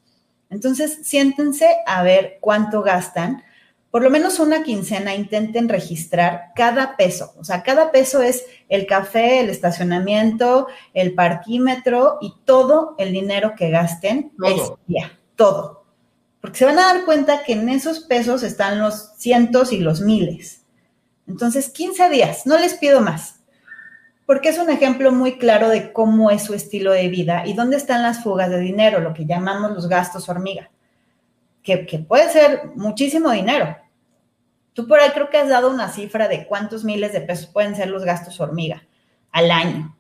Entonces, 0.51 0.99
siéntense 1.03 1.67
a 1.87 2.03
ver 2.03 2.39
cuánto 2.41 2.83
gastan. 2.83 3.43
Por 3.91 4.03
lo 4.03 4.11
menos 4.11 4.39
una 4.39 4.63
quincena 4.63 5.15
intenten 5.15 5.69
registrar 5.69 6.53
cada 6.55 6.97
peso. 6.97 7.33
O 7.39 7.45
sea, 7.45 7.63
cada 7.63 7.91
peso 7.93 8.21
es 8.21 8.45
el 8.69 8.87
café, 8.87 9.41
el 9.41 9.49
estacionamiento, 9.49 10.67
el 10.93 11.15
parquímetro 11.15 12.19
y 12.21 12.35
todo 12.45 12.95
el 12.99 13.13
dinero 13.13 13.55
que 13.57 13.71
gasten 13.71 14.33
todo. 14.37 14.49
ese 14.49 14.73
día. 14.87 15.19
Todo 15.37 15.86
porque 16.47 16.61
se 16.61 16.65
van 16.65 16.79
a 16.79 16.93
dar 16.93 17.05
cuenta 17.05 17.43
que 17.43 17.55
en 17.55 17.69
esos 17.69 17.99
pesos 17.99 18.45
están 18.45 18.79
los 18.79 19.15
cientos 19.17 19.73
y 19.73 19.79
los 19.79 20.01
miles. 20.01 20.63
Entonces, 21.27 21.71
15 21.71 22.09
días, 22.09 22.47
no 22.47 22.57
les 22.57 22.75
pido 22.75 23.01
más, 23.01 23.41
porque 24.27 24.51
es 24.51 24.59
un 24.59 24.71
ejemplo 24.71 25.11
muy 25.11 25.39
claro 25.39 25.69
de 25.69 25.93
cómo 25.93 26.31
es 26.31 26.45
su 26.45 26.55
estilo 26.55 26.93
de 26.93 27.09
vida 27.09 27.45
y 27.49 27.55
dónde 27.55 27.77
están 27.77 28.05
las 28.05 28.23
fugas 28.23 28.49
de 28.49 28.61
dinero, 28.61 29.01
lo 29.01 29.13
que 29.13 29.27
llamamos 29.27 29.73
los 29.73 29.89
gastos 29.89 30.29
hormiga, 30.29 30.71
que, 31.65 31.85
que 31.85 31.99
puede 31.99 32.31
ser 32.31 32.71
muchísimo 32.77 33.33
dinero. 33.33 33.77
Tú 34.73 34.87
por 34.87 35.01
ahí 35.01 35.11
creo 35.11 35.31
que 35.31 35.39
has 35.39 35.49
dado 35.49 35.69
una 35.69 35.91
cifra 35.91 36.29
de 36.29 36.47
cuántos 36.47 36.85
miles 36.85 37.13
de 37.13 37.23
pesos 37.23 37.47
pueden 37.47 37.75
ser 37.75 37.89
los 37.89 38.05
gastos 38.05 38.39
hormiga 38.39 38.87
al 39.33 39.51
año. 39.51 39.99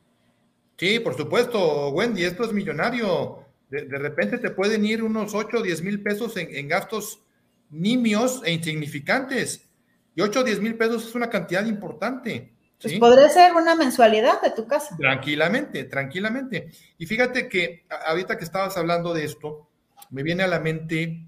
Sí, 0.76 1.00
por 1.00 1.16
supuesto, 1.16 1.88
Wendy, 1.88 2.22
esto 2.22 2.44
es 2.44 2.52
millonario 2.52 3.45
de, 3.70 3.82
de, 3.86 3.98
repente 3.98 4.38
te 4.38 4.50
pueden 4.50 4.84
ir 4.84 5.02
unos 5.02 5.34
8 5.34 5.58
o 5.58 5.62
10 5.62 5.82
mil 5.82 6.02
pesos 6.02 6.36
en, 6.36 6.54
en, 6.54 6.68
gastos 6.68 7.22
nimios 7.70 8.42
e 8.44 8.52
insignificantes. 8.52 9.68
Y 10.14 10.20
8 10.20 10.40
o 10.40 10.44
10 10.44 10.60
mil 10.60 10.76
pesos 10.76 11.06
es 11.06 11.14
una 11.14 11.28
cantidad 11.28 11.64
importante. 11.66 12.52
¿sí? 12.78 12.98
Pues 12.98 12.98
podría 12.98 13.28
ser 13.28 13.52
una 13.54 13.74
mensualidad 13.74 14.40
de 14.40 14.50
tu 14.50 14.66
casa. 14.66 14.96
Tranquilamente, 14.96 15.84
tranquilamente. 15.84 16.70
Y 16.98 17.06
fíjate 17.06 17.48
que 17.48 17.86
ahorita 18.06 18.36
que 18.36 18.44
estabas 18.44 18.76
hablando 18.76 19.14
de 19.14 19.24
esto, 19.24 19.68
me 20.10 20.22
viene 20.22 20.42
a 20.42 20.48
la 20.48 20.60
mente 20.60 21.26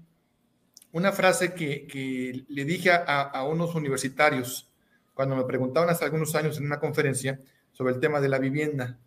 una 0.91 1.11
frase 1.11 1.53
que, 1.53 2.45
le 2.47 2.65
dije 2.65 2.91
a, 2.91 3.43
unos 3.43 3.75
universitarios 3.75 4.71
cuando 5.13 5.35
me 5.35 5.43
preguntaban 5.43 5.89
hace 5.89 6.05
algunos 6.05 6.33
años 6.35 6.57
en 6.57 6.65
una 6.65 6.79
conferencia 6.79 7.39
sobre 7.71 7.93
el 7.93 7.99
tema 7.99 8.21
de 8.21 8.29
la 8.29 8.39
vivienda. 8.39 8.97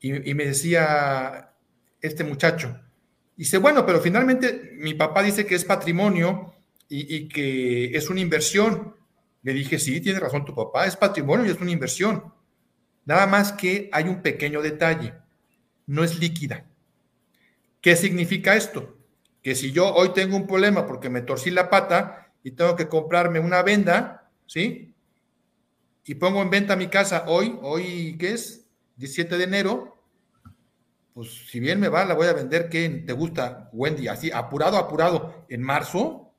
Y, 0.00 0.34
me 0.34 0.46
decía 0.46 1.51
este 2.02 2.24
muchacho, 2.24 2.78
dice, 3.36 3.58
bueno, 3.58 3.86
pero 3.86 4.00
finalmente 4.00 4.72
mi 4.78 4.94
papá 4.94 5.22
dice 5.22 5.46
que 5.46 5.54
es 5.54 5.64
patrimonio 5.64 6.52
y, 6.88 7.16
y 7.16 7.28
que 7.28 7.96
es 7.96 8.10
una 8.10 8.20
inversión. 8.20 8.94
Le 9.42 9.54
dije, 9.54 9.78
sí, 9.78 10.00
tiene 10.00 10.20
razón 10.20 10.44
tu 10.44 10.54
papá, 10.54 10.86
es 10.86 10.96
patrimonio 10.96 11.46
y 11.46 11.50
es 11.50 11.60
una 11.60 11.70
inversión. 11.70 12.34
Nada 13.04 13.26
más 13.26 13.52
que 13.52 13.88
hay 13.92 14.04
un 14.04 14.20
pequeño 14.22 14.60
detalle, 14.60 15.14
no 15.86 16.04
es 16.04 16.18
líquida. 16.18 16.66
¿Qué 17.80 17.96
significa 17.96 18.54
esto? 18.54 18.98
que 19.42 19.54
si 19.54 19.72
yo 19.72 19.92
hoy 19.92 20.10
tengo 20.10 20.36
un 20.36 20.46
problema 20.46 20.86
porque 20.86 21.10
me 21.10 21.20
torcí 21.20 21.50
la 21.50 21.68
pata 21.68 22.32
y 22.44 22.52
tengo 22.52 22.76
que 22.76 22.88
comprarme 22.88 23.40
una 23.40 23.62
venda, 23.62 24.30
¿sí? 24.46 24.94
Y 26.04 26.14
pongo 26.14 26.42
en 26.42 26.50
venta 26.50 26.76
mi 26.76 26.86
casa 26.86 27.24
hoy, 27.26 27.58
hoy, 27.60 28.16
¿qué 28.18 28.32
es? 28.32 28.66
17 28.96 29.36
de 29.36 29.44
enero, 29.44 30.01
pues 31.14 31.46
si 31.48 31.60
bien 31.60 31.78
me 31.78 31.88
va, 31.88 32.04
la 32.04 32.14
voy 32.14 32.26
a 32.26 32.32
vender, 32.32 32.68
¿qué 32.68 32.88
te 33.06 33.12
gusta, 33.12 33.68
Wendy? 33.72 34.08
Así, 34.08 34.30
apurado, 34.30 34.76
apurado, 34.76 35.44
en 35.48 35.62
marzo. 35.62 36.32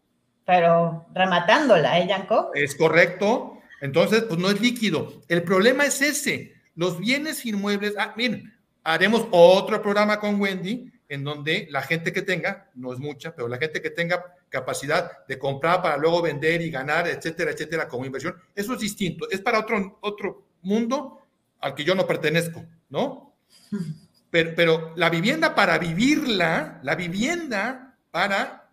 Pero 0.45 1.05
rematándola, 1.13 1.99
¿eh, 1.99 2.07
Yanko? 2.07 2.51
Es 2.53 2.75
correcto. 2.75 3.59
Entonces, 3.81 4.23
pues 4.23 4.39
no 4.39 4.49
es 4.49 4.59
líquido. 4.61 5.21
El 5.27 5.43
problema 5.43 5.85
es 5.85 6.01
ese. 6.01 6.53
Los 6.75 6.99
bienes 6.99 7.45
inmuebles, 7.45 7.93
ah, 7.97 8.13
miren, 8.17 8.51
haremos 8.83 9.27
otro 9.31 9.81
programa 9.81 10.19
con 10.19 10.39
Wendy 10.41 10.91
en 11.09 11.23
donde 11.23 11.67
la 11.69 11.83
gente 11.83 12.11
que 12.11 12.23
tenga, 12.23 12.71
no 12.73 12.91
es 12.91 12.99
mucha, 12.99 13.35
pero 13.35 13.47
la 13.47 13.57
gente 13.57 13.81
que 13.81 13.91
tenga 13.91 14.35
capacidad 14.49 15.25
de 15.27 15.37
comprar 15.37 15.81
para 15.81 15.97
luego 15.97 16.21
vender 16.21 16.61
y 16.61 16.71
ganar, 16.71 17.07
etcétera, 17.07 17.51
etcétera, 17.51 17.87
como 17.87 18.05
inversión, 18.05 18.35
eso 18.55 18.73
es 18.73 18.79
distinto, 18.79 19.29
es 19.29 19.39
para 19.41 19.59
otro, 19.59 19.99
otro 20.01 20.43
mundo 20.63 21.19
al 21.59 21.75
que 21.75 21.83
yo 21.83 21.93
no 21.93 22.07
pertenezco, 22.07 22.65
¿no? 22.89 23.35
Pero, 24.33 24.53
pero 24.55 24.93
la 24.95 25.11
vivienda 25.11 25.53
para 25.53 25.77
vivirla, 25.77 26.79
la 26.81 26.95
vivienda 26.95 27.99
para 28.09 28.67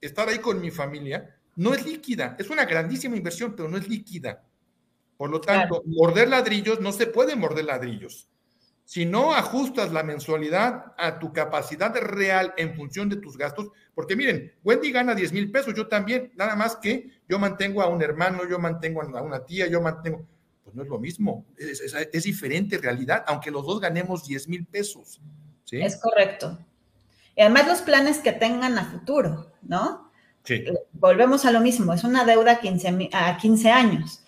estar 0.00 0.28
ahí 0.28 0.38
con 0.38 0.60
mi 0.60 0.70
familia, 0.70 1.40
no 1.56 1.74
es 1.74 1.84
líquida, 1.84 2.36
es 2.38 2.48
una 2.50 2.64
grandísima 2.66 3.16
inversión, 3.16 3.56
pero 3.56 3.68
no 3.68 3.76
es 3.76 3.88
líquida. 3.88 4.44
Por 5.16 5.28
lo 5.28 5.40
tanto, 5.40 5.82
morder 5.86 6.28
ladrillos, 6.28 6.80
no 6.80 6.92
se 6.92 7.08
puede 7.08 7.34
morder 7.34 7.64
ladrillos. 7.64 8.28
Si 8.84 9.04
no 9.04 9.34
ajustas 9.34 9.90
la 9.90 10.04
mensualidad 10.04 10.94
a 10.96 11.18
tu 11.18 11.32
capacidad 11.32 11.92
real 11.96 12.54
en 12.56 12.76
función 12.76 13.08
de 13.08 13.16
tus 13.16 13.36
gastos, 13.36 13.70
porque 13.96 14.14
miren, 14.14 14.52
Wendy 14.62 14.92
gana 14.92 15.16
10 15.16 15.32
mil 15.32 15.50
pesos, 15.50 15.74
yo 15.74 15.88
también, 15.88 16.30
nada 16.36 16.54
más 16.54 16.76
que 16.76 17.10
yo 17.28 17.40
mantengo 17.40 17.82
a 17.82 17.88
un 17.88 18.00
hermano, 18.02 18.48
yo 18.48 18.60
mantengo 18.60 19.02
a 19.02 19.20
una 19.22 19.44
tía, 19.44 19.66
yo 19.66 19.80
mantengo, 19.80 20.28
pues 20.64 20.76
no 20.76 20.82
es 20.82 20.88
lo 20.88 20.98
mismo, 20.98 21.44
es, 21.56 22.22
diferente 22.24 22.78
realidad, 22.78 23.24
aunque 23.26 23.50
los 23.50 23.66
dos 23.66 23.80
ganemos 23.80 24.24
10 24.26 24.48
mil 24.48 24.64
pesos. 24.66 25.20
¿sí? 25.64 25.80
Es 25.80 25.96
correcto. 25.96 26.58
Y 27.36 27.40
además 27.40 27.66
los 27.66 27.82
planes 27.82 28.18
que 28.18 28.32
tengan 28.32 28.78
a 28.78 28.84
futuro, 28.84 29.52
¿no? 29.62 30.10
Sí. 30.44 30.64
Volvemos 30.92 31.44
a 31.44 31.50
lo 31.50 31.60
mismo, 31.60 31.92
es 31.92 32.04
una 32.04 32.24
deuda 32.24 32.60
a 33.12 33.36
15 33.38 33.70
años. 33.70 34.22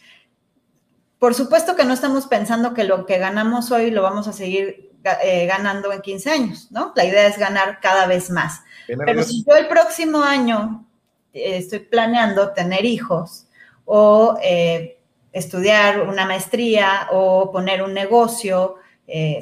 Por 1.18 1.34
supuesto 1.34 1.76
que 1.76 1.84
no 1.84 1.94
estamos 1.94 2.26
pensando 2.26 2.74
que 2.74 2.84
lo 2.84 3.06
que 3.06 3.18
ganamos 3.18 3.70
hoy 3.70 3.90
lo 3.90 4.02
vamos 4.02 4.28
a 4.28 4.32
seguir 4.32 4.92
eh, 5.22 5.46
ganando 5.46 5.92
en 5.92 6.00
15 6.00 6.30
años, 6.30 6.68
¿no? 6.70 6.92
La 6.96 7.04
idea 7.04 7.26
es 7.26 7.38
ganar 7.38 7.80
cada 7.80 8.06
vez 8.06 8.30
más. 8.30 8.62
Pero 8.86 9.22
si 9.22 9.44
yo 9.44 9.54
el 9.54 9.68
próximo 9.68 10.22
año 10.22 10.86
eh, 11.32 11.58
estoy 11.58 11.80
planeando 11.80 12.52
tener 12.52 12.84
hijos 12.84 13.46
o 13.84 14.38
eh, 14.42 14.93
estudiar 15.34 16.00
una 16.08 16.24
maestría 16.24 17.08
o 17.12 17.52
poner 17.52 17.82
un 17.82 17.92
negocio, 17.92 18.76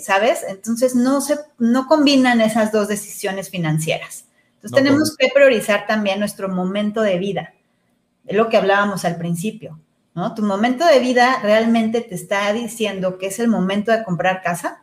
¿sabes? 0.00 0.44
Entonces 0.48 0.96
no 0.96 1.20
se 1.20 1.38
no 1.58 1.86
combinan 1.86 2.40
esas 2.40 2.72
dos 2.72 2.88
decisiones 2.88 3.50
financieras. 3.50 4.24
Entonces 4.56 4.82
tenemos 4.82 5.16
que 5.16 5.28
priorizar 5.32 5.86
también 5.86 6.18
nuestro 6.18 6.48
momento 6.48 7.02
de 7.02 7.18
vida, 7.18 7.54
de 8.24 8.32
lo 8.34 8.48
que 8.48 8.56
hablábamos 8.56 9.04
al 9.04 9.16
principio. 9.16 9.78
¿no? 10.14 10.34
Tu 10.34 10.42
momento 10.42 10.84
de 10.86 10.98
vida 10.98 11.40
realmente 11.42 12.00
te 12.00 12.14
está 12.14 12.52
diciendo 12.52 13.18
que 13.18 13.26
es 13.26 13.38
el 13.38 13.48
momento 13.48 13.92
de 13.92 14.04
comprar 14.04 14.42
casa. 14.42 14.82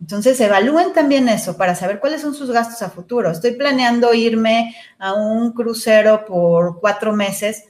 Entonces, 0.00 0.40
evalúen 0.40 0.92
también 0.92 1.28
eso 1.28 1.56
para 1.56 1.74
saber 1.74 2.00
cuáles 2.00 2.20
son 2.20 2.34
sus 2.34 2.50
gastos 2.50 2.82
a 2.82 2.90
futuro. 2.90 3.30
Estoy 3.30 3.52
planeando 3.52 4.12
irme 4.12 4.74
a 4.98 5.14
un 5.14 5.52
crucero 5.52 6.24
por 6.26 6.80
cuatro 6.80 7.12
meses. 7.12 7.64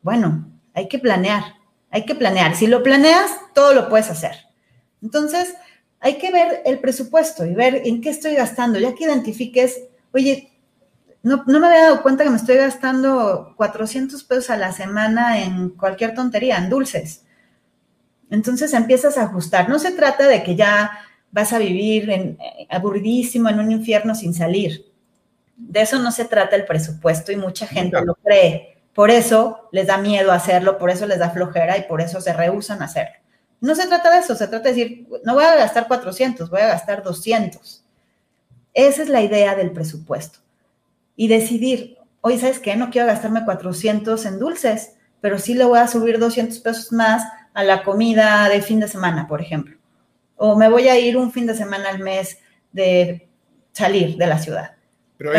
Bueno, 0.00 0.46
hay 0.74 0.88
que 0.88 0.98
planear, 0.98 1.54
hay 1.90 2.04
que 2.04 2.14
planear. 2.14 2.56
Si 2.56 2.66
lo 2.66 2.82
planeas, 2.82 3.30
todo 3.54 3.72
lo 3.72 3.88
puedes 3.88 4.10
hacer. 4.10 4.32
Entonces, 5.02 5.54
hay 6.00 6.18
que 6.18 6.30
ver 6.30 6.62
el 6.66 6.80
presupuesto 6.80 7.46
y 7.46 7.54
ver 7.54 7.82
en 7.84 8.00
qué 8.00 8.10
estoy 8.10 8.34
gastando. 8.34 8.78
Ya 8.78 8.94
que 8.94 9.04
identifiques, 9.04 9.84
oye, 10.12 10.50
no, 11.22 11.42
me 11.46 11.66
había 11.66 11.84
dado 11.84 12.02
cuenta 12.02 12.22
que 12.22 12.30
me 12.30 12.36
estoy 12.36 12.56
gastando 12.56 13.54
400 13.56 14.22
pesos 14.24 14.50
a 14.50 14.58
la 14.58 14.72
semana 14.72 15.42
en 15.42 15.70
cualquier 15.70 16.14
tontería, 16.14 16.58
en 16.58 16.68
dulces. 16.68 17.24
Entonces 18.28 18.74
empiezas 18.74 19.16
a 19.16 19.24
ajustar. 19.24 19.70
No 19.70 19.78
se 19.78 19.92
trata 19.92 20.28
de 20.28 20.42
que 20.42 20.54
ya 20.54 20.90
vas 21.32 21.54
a 21.54 21.58
vivir 21.58 22.10
en, 22.10 22.38
eh, 22.38 22.66
aburridísimo 22.68 23.48
en 23.48 23.58
un 23.58 23.72
infierno 23.72 24.14
sin 24.14 24.34
salir. 24.34 24.92
De 25.56 25.80
eso 25.80 25.98
no 25.98 26.12
se 26.12 26.26
trata 26.26 26.56
el 26.56 26.66
presupuesto 26.66 27.32
y 27.32 27.36
mucha 27.36 27.66
gente 27.66 28.04
lo 28.04 28.16
cree. 28.16 28.73
Por 28.94 29.10
eso 29.10 29.68
les 29.72 29.86
da 29.86 29.98
miedo 29.98 30.32
hacerlo, 30.32 30.78
por 30.78 30.90
eso 30.90 31.06
les 31.06 31.18
da 31.18 31.30
flojera 31.30 31.76
y 31.76 31.82
por 31.82 32.00
eso 32.00 32.20
se 32.20 32.32
rehusan 32.32 32.80
a 32.80 32.86
hacerlo. 32.86 33.16
No 33.60 33.74
se 33.74 33.86
trata 33.86 34.10
de 34.10 34.18
eso, 34.18 34.34
se 34.36 34.46
trata 34.46 34.68
de 34.68 34.74
decir, 34.74 35.08
no 35.24 35.34
voy 35.34 35.44
a 35.44 35.56
gastar 35.56 35.88
400, 35.88 36.48
voy 36.48 36.60
a 36.60 36.68
gastar 36.68 37.02
200. 37.02 37.84
Esa 38.72 39.02
es 39.02 39.08
la 39.08 39.22
idea 39.22 39.54
del 39.54 39.72
presupuesto 39.72 40.40
y 41.16 41.28
decidir, 41.28 41.98
oye, 42.20 42.38
¿sabes 42.38 42.58
qué? 42.58 42.76
No 42.76 42.90
quiero 42.90 43.06
gastarme 43.06 43.44
400 43.44 44.26
en 44.26 44.38
dulces, 44.38 44.96
pero 45.20 45.38
sí 45.38 45.54
le 45.54 45.64
voy 45.64 45.78
a 45.78 45.88
subir 45.88 46.18
200 46.18 46.58
pesos 46.60 46.92
más 46.92 47.24
a 47.54 47.62
la 47.62 47.82
comida 47.84 48.48
de 48.48 48.62
fin 48.62 48.80
de 48.80 48.88
semana, 48.88 49.26
por 49.26 49.40
ejemplo. 49.40 49.76
O 50.36 50.56
me 50.56 50.68
voy 50.68 50.88
a 50.88 50.98
ir 50.98 51.16
un 51.16 51.32
fin 51.32 51.46
de 51.46 51.54
semana 51.54 51.88
al 51.88 52.00
mes 52.00 52.38
de 52.72 53.28
salir 53.72 54.16
de 54.16 54.26
la 54.26 54.38
ciudad. 54.38 54.72
Pero 55.16 55.32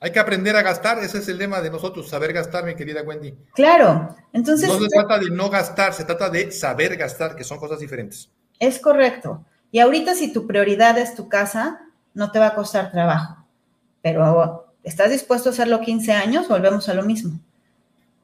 hay 0.00 0.10
que 0.10 0.18
aprender 0.18 0.56
a 0.56 0.62
gastar, 0.62 0.98
ese 0.98 1.18
es 1.18 1.28
el 1.28 1.38
lema 1.38 1.60
de 1.60 1.70
nosotros, 1.70 2.08
saber 2.08 2.32
gastar, 2.32 2.64
mi 2.64 2.74
querida 2.74 3.02
Wendy. 3.02 3.36
Claro, 3.54 4.16
entonces... 4.32 4.68
No 4.68 4.80
se 4.80 4.88
trata 4.88 5.18
de 5.18 5.30
no 5.30 5.50
gastar, 5.50 5.92
se 5.92 6.04
trata 6.04 6.30
de 6.30 6.50
saber 6.50 6.96
gastar, 6.96 7.36
que 7.36 7.44
son 7.44 7.58
cosas 7.58 7.80
diferentes. 7.80 8.30
Es 8.58 8.78
correcto. 8.78 9.44
Y 9.70 9.78
ahorita 9.78 10.14
si 10.14 10.32
tu 10.32 10.46
prioridad 10.46 10.98
es 10.98 11.14
tu 11.14 11.28
casa, 11.28 11.80
no 12.14 12.32
te 12.32 12.38
va 12.38 12.48
a 12.48 12.54
costar 12.54 12.90
trabajo 12.90 13.40
pero 14.02 14.74
¿estás 14.82 15.10
dispuesto 15.10 15.48
a 15.48 15.52
hacerlo 15.52 15.80
15 15.80 16.12
años? 16.12 16.48
Volvemos 16.48 16.88
a 16.88 16.94
lo 16.94 17.02
mismo. 17.02 17.40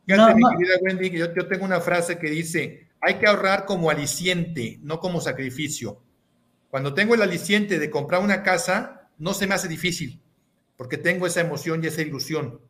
Fíjate, 0.06 0.34
mi 0.34 0.42
querida 0.56 0.76
Wendy, 0.82 1.10
que 1.10 1.18
yo, 1.18 1.34
yo 1.34 1.48
tengo 1.48 1.64
una 1.64 1.80
frase 1.80 2.18
que 2.18 2.30
dice, 2.30 2.88
hay 3.00 3.14
que 3.14 3.26
ahorrar 3.26 3.64
como 3.64 3.90
aliciente, 3.90 4.78
no 4.82 5.00
como 5.00 5.20
sacrificio. 5.20 6.00
Cuando 6.70 6.94
tengo 6.94 7.14
el 7.14 7.22
aliciente 7.22 7.78
de 7.78 7.90
comprar 7.90 8.22
una 8.22 8.42
casa, 8.42 9.08
no 9.18 9.34
se 9.34 9.46
me 9.46 9.54
hace 9.54 9.68
difícil, 9.68 10.20
porque 10.76 10.98
tengo 10.98 11.26
esa 11.26 11.40
emoción 11.40 11.82
y 11.82 11.86
esa 11.86 12.02
ilusión, 12.02 12.60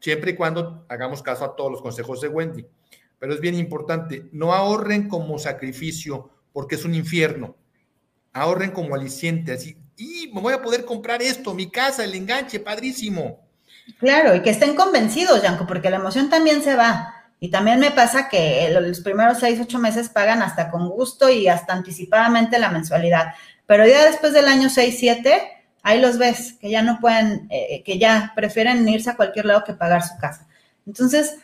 siempre 0.00 0.32
y 0.32 0.34
cuando 0.34 0.84
hagamos 0.88 1.22
caso 1.22 1.44
a 1.44 1.56
todos 1.56 1.72
los 1.72 1.82
consejos 1.82 2.20
de 2.20 2.28
Wendy. 2.28 2.66
Pero 3.18 3.34
es 3.34 3.40
bien 3.40 3.54
importante, 3.54 4.28
no 4.32 4.52
ahorren 4.52 5.08
como 5.08 5.38
sacrificio, 5.38 6.30
porque 6.52 6.76
es 6.76 6.84
un 6.84 6.94
infierno. 6.94 7.56
Ahorren 8.32 8.70
como 8.70 8.94
aliciente, 8.94 9.52
así, 9.52 9.76
y 9.96 10.30
me 10.32 10.40
voy 10.40 10.54
a 10.54 10.62
poder 10.62 10.84
comprar 10.84 11.20
esto, 11.20 11.54
mi 11.54 11.70
casa, 11.70 12.04
el 12.04 12.14
enganche, 12.14 12.60
padrísimo. 12.60 13.40
Claro, 13.98 14.36
y 14.36 14.42
que 14.42 14.50
estén 14.50 14.76
convencidos, 14.76 15.42
Yanko, 15.42 15.66
porque 15.66 15.90
la 15.90 15.96
emoción 15.96 16.30
también 16.30 16.62
se 16.62 16.76
va. 16.76 17.14
Y 17.40 17.50
también 17.50 17.80
me 17.80 17.90
pasa 17.90 18.28
que 18.28 18.68
los 18.70 19.00
primeros 19.00 19.38
seis, 19.38 19.58
ocho 19.60 19.78
meses 19.78 20.08
pagan 20.08 20.42
hasta 20.42 20.70
con 20.70 20.88
gusto 20.88 21.28
y 21.28 21.48
hasta 21.48 21.72
anticipadamente 21.72 22.58
la 22.58 22.70
mensualidad. 22.70 23.34
Pero 23.66 23.86
ya 23.86 24.06
después 24.06 24.32
del 24.32 24.46
año 24.46 24.68
seis, 24.70 24.96
siete, 24.98 25.57
ahí 25.88 26.00
los 26.00 26.18
ves, 26.18 26.54
que 26.60 26.70
ya 26.70 26.82
no 26.82 26.98
pueden, 27.00 27.46
eh, 27.50 27.82
que 27.82 27.98
ya 27.98 28.32
prefieren 28.36 28.86
irse 28.88 29.10
a 29.10 29.16
cualquier 29.16 29.46
lado 29.46 29.64
que 29.64 29.72
pagar 29.72 30.02
su 30.02 30.18
casa. 30.18 30.46
Entonces, 30.86 31.36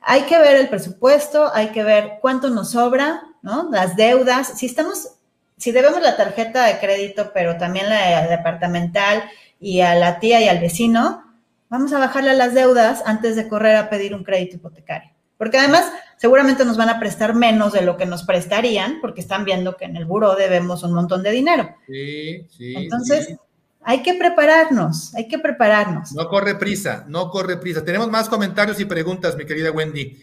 hay 0.00 0.22
que 0.22 0.38
ver 0.38 0.56
el 0.56 0.68
presupuesto, 0.68 1.50
hay 1.52 1.68
que 1.68 1.82
ver 1.82 2.18
cuánto 2.20 2.48
nos 2.48 2.70
sobra, 2.70 3.22
¿no? 3.42 3.68
Las 3.70 3.96
deudas. 3.96 4.58
Si 4.58 4.66
estamos 4.66 5.16
si 5.56 5.72
debemos 5.72 6.00
la 6.00 6.16
tarjeta 6.16 6.64
de 6.64 6.78
crédito, 6.78 7.32
pero 7.34 7.58
también 7.58 7.88
la 7.90 8.26
departamental 8.28 9.24
y 9.58 9.82
a 9.82 9.94
la 9.94 10.18
tía 10.18 10.40
y 10.40 10.48
al 10.48 10.58
vecino, 10.58 11.22
vamos 11.68 11.92
a 11.92 11.98
bajarle 11.98 12.34
las 12.34 12.54
deudas 12.54 13.02
antes 13.04 13.36
de 13.36 13.46
correr 13.46 13.76
a 13.76 13.90
pedir 13.90 14.14
un 14.14 14.24
crédito 14.24 14.56
hipotecario. 14.56 15.10
Porque 15.40 15.56
además, 15.56 15.90
seguramente 16.18 16.66
nos 16.66 16.76
van 16.76 16.90
a 16.90 17.00
prestar 17.00 17.34
menos 17.34 17.72
de 17.72 17.80
lo 17.80 17.96
que 17.96 18.04
nos 18.04 18.24
prestarían, 18.24 19.00
porque 19.00 19.22
están 19.22 19.46
viendo 19.46 19.74
que 19.74 19.86
en 19.86 19.96
el 19.96 20.04
buro 20.04 20.34
debemos 20.34 20.82
un 20.82 20.92
montón 20.92 21.22
de 21.22 21.30
dinero. 21.30 21.76
Sí, 21.86 22.46
sí. 22.50 22.74
Entonces, 22.76 23.38
hay 23.80 24.02
que 24.02 24.12
prepararnos, 24.12 25.14
hay 25.14 25.28
que 25.28 25.38
prepararnos. 25.38 26.12
No 26.12 26.28
corre 26.28 26.56
prisa, 26.56 27.06
no 27.08 27.30
corre 27.30 27.56
prisa. 27.56 27.82
Tenemos 27.82 28.10
más 28.10 28.28
comentarios 28.28 28.78
y 28.80 28.84
preguntas, 28.84 29.34
mi 29.34 29.46
querida 29.46 29.70
Wendy. 29.70 30.22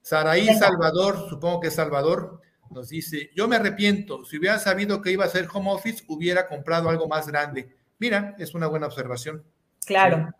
Saraí 0.00 0.46
Salvador, 0.54 1.26
supongo 1.28 1.58
que 1.58 1.66
es 1.66 1.74
Salvador, 1.74 2.40
nos 2.70 2.88
dice, 2.88 3.30
yo 3.34 3.48
me 3.48 3.56
arrepiento, 3.56 4.24
si 4.24 4.38
hubiera 4.38 4.60
sabido 4.60 5.02
que 5.02 5.10
iba 5.10 5.24
a 5.24 5.28
ser 5.28 5.48
home 5.52 5.72
office, 5.72 6.04
hubiera 6.06 6.46
comprado 6.46 6.88
algo 6.88 7.08
más 7.08 7.26
grande. 7.26 7.74
Mira, 7.98 8.36
es 8.38 8.54
una 8.54 8.68
buena 8.68 8.86
observación. 8.86 9.42
Claro. 9.84 10.32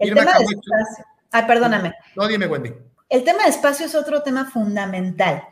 El 0.00 0.14
tema 0.14 0.36
de 0.36 0.46
espacio. 0.46 1.04
Ah, 1.30 1.46
perdóname. 1.46 1.94
No, 2.16 2.26
dime, 2.26 2.46
Wendy. 2.46 2.74
El 3.12 3.24
tema 3.24 3.42
de 3.42 3.50
espacio 3.50 3.84
es 3.84 3.94
otro 3.94 4.22
tema 4.22 4.46
fundamental. 4.46 5.42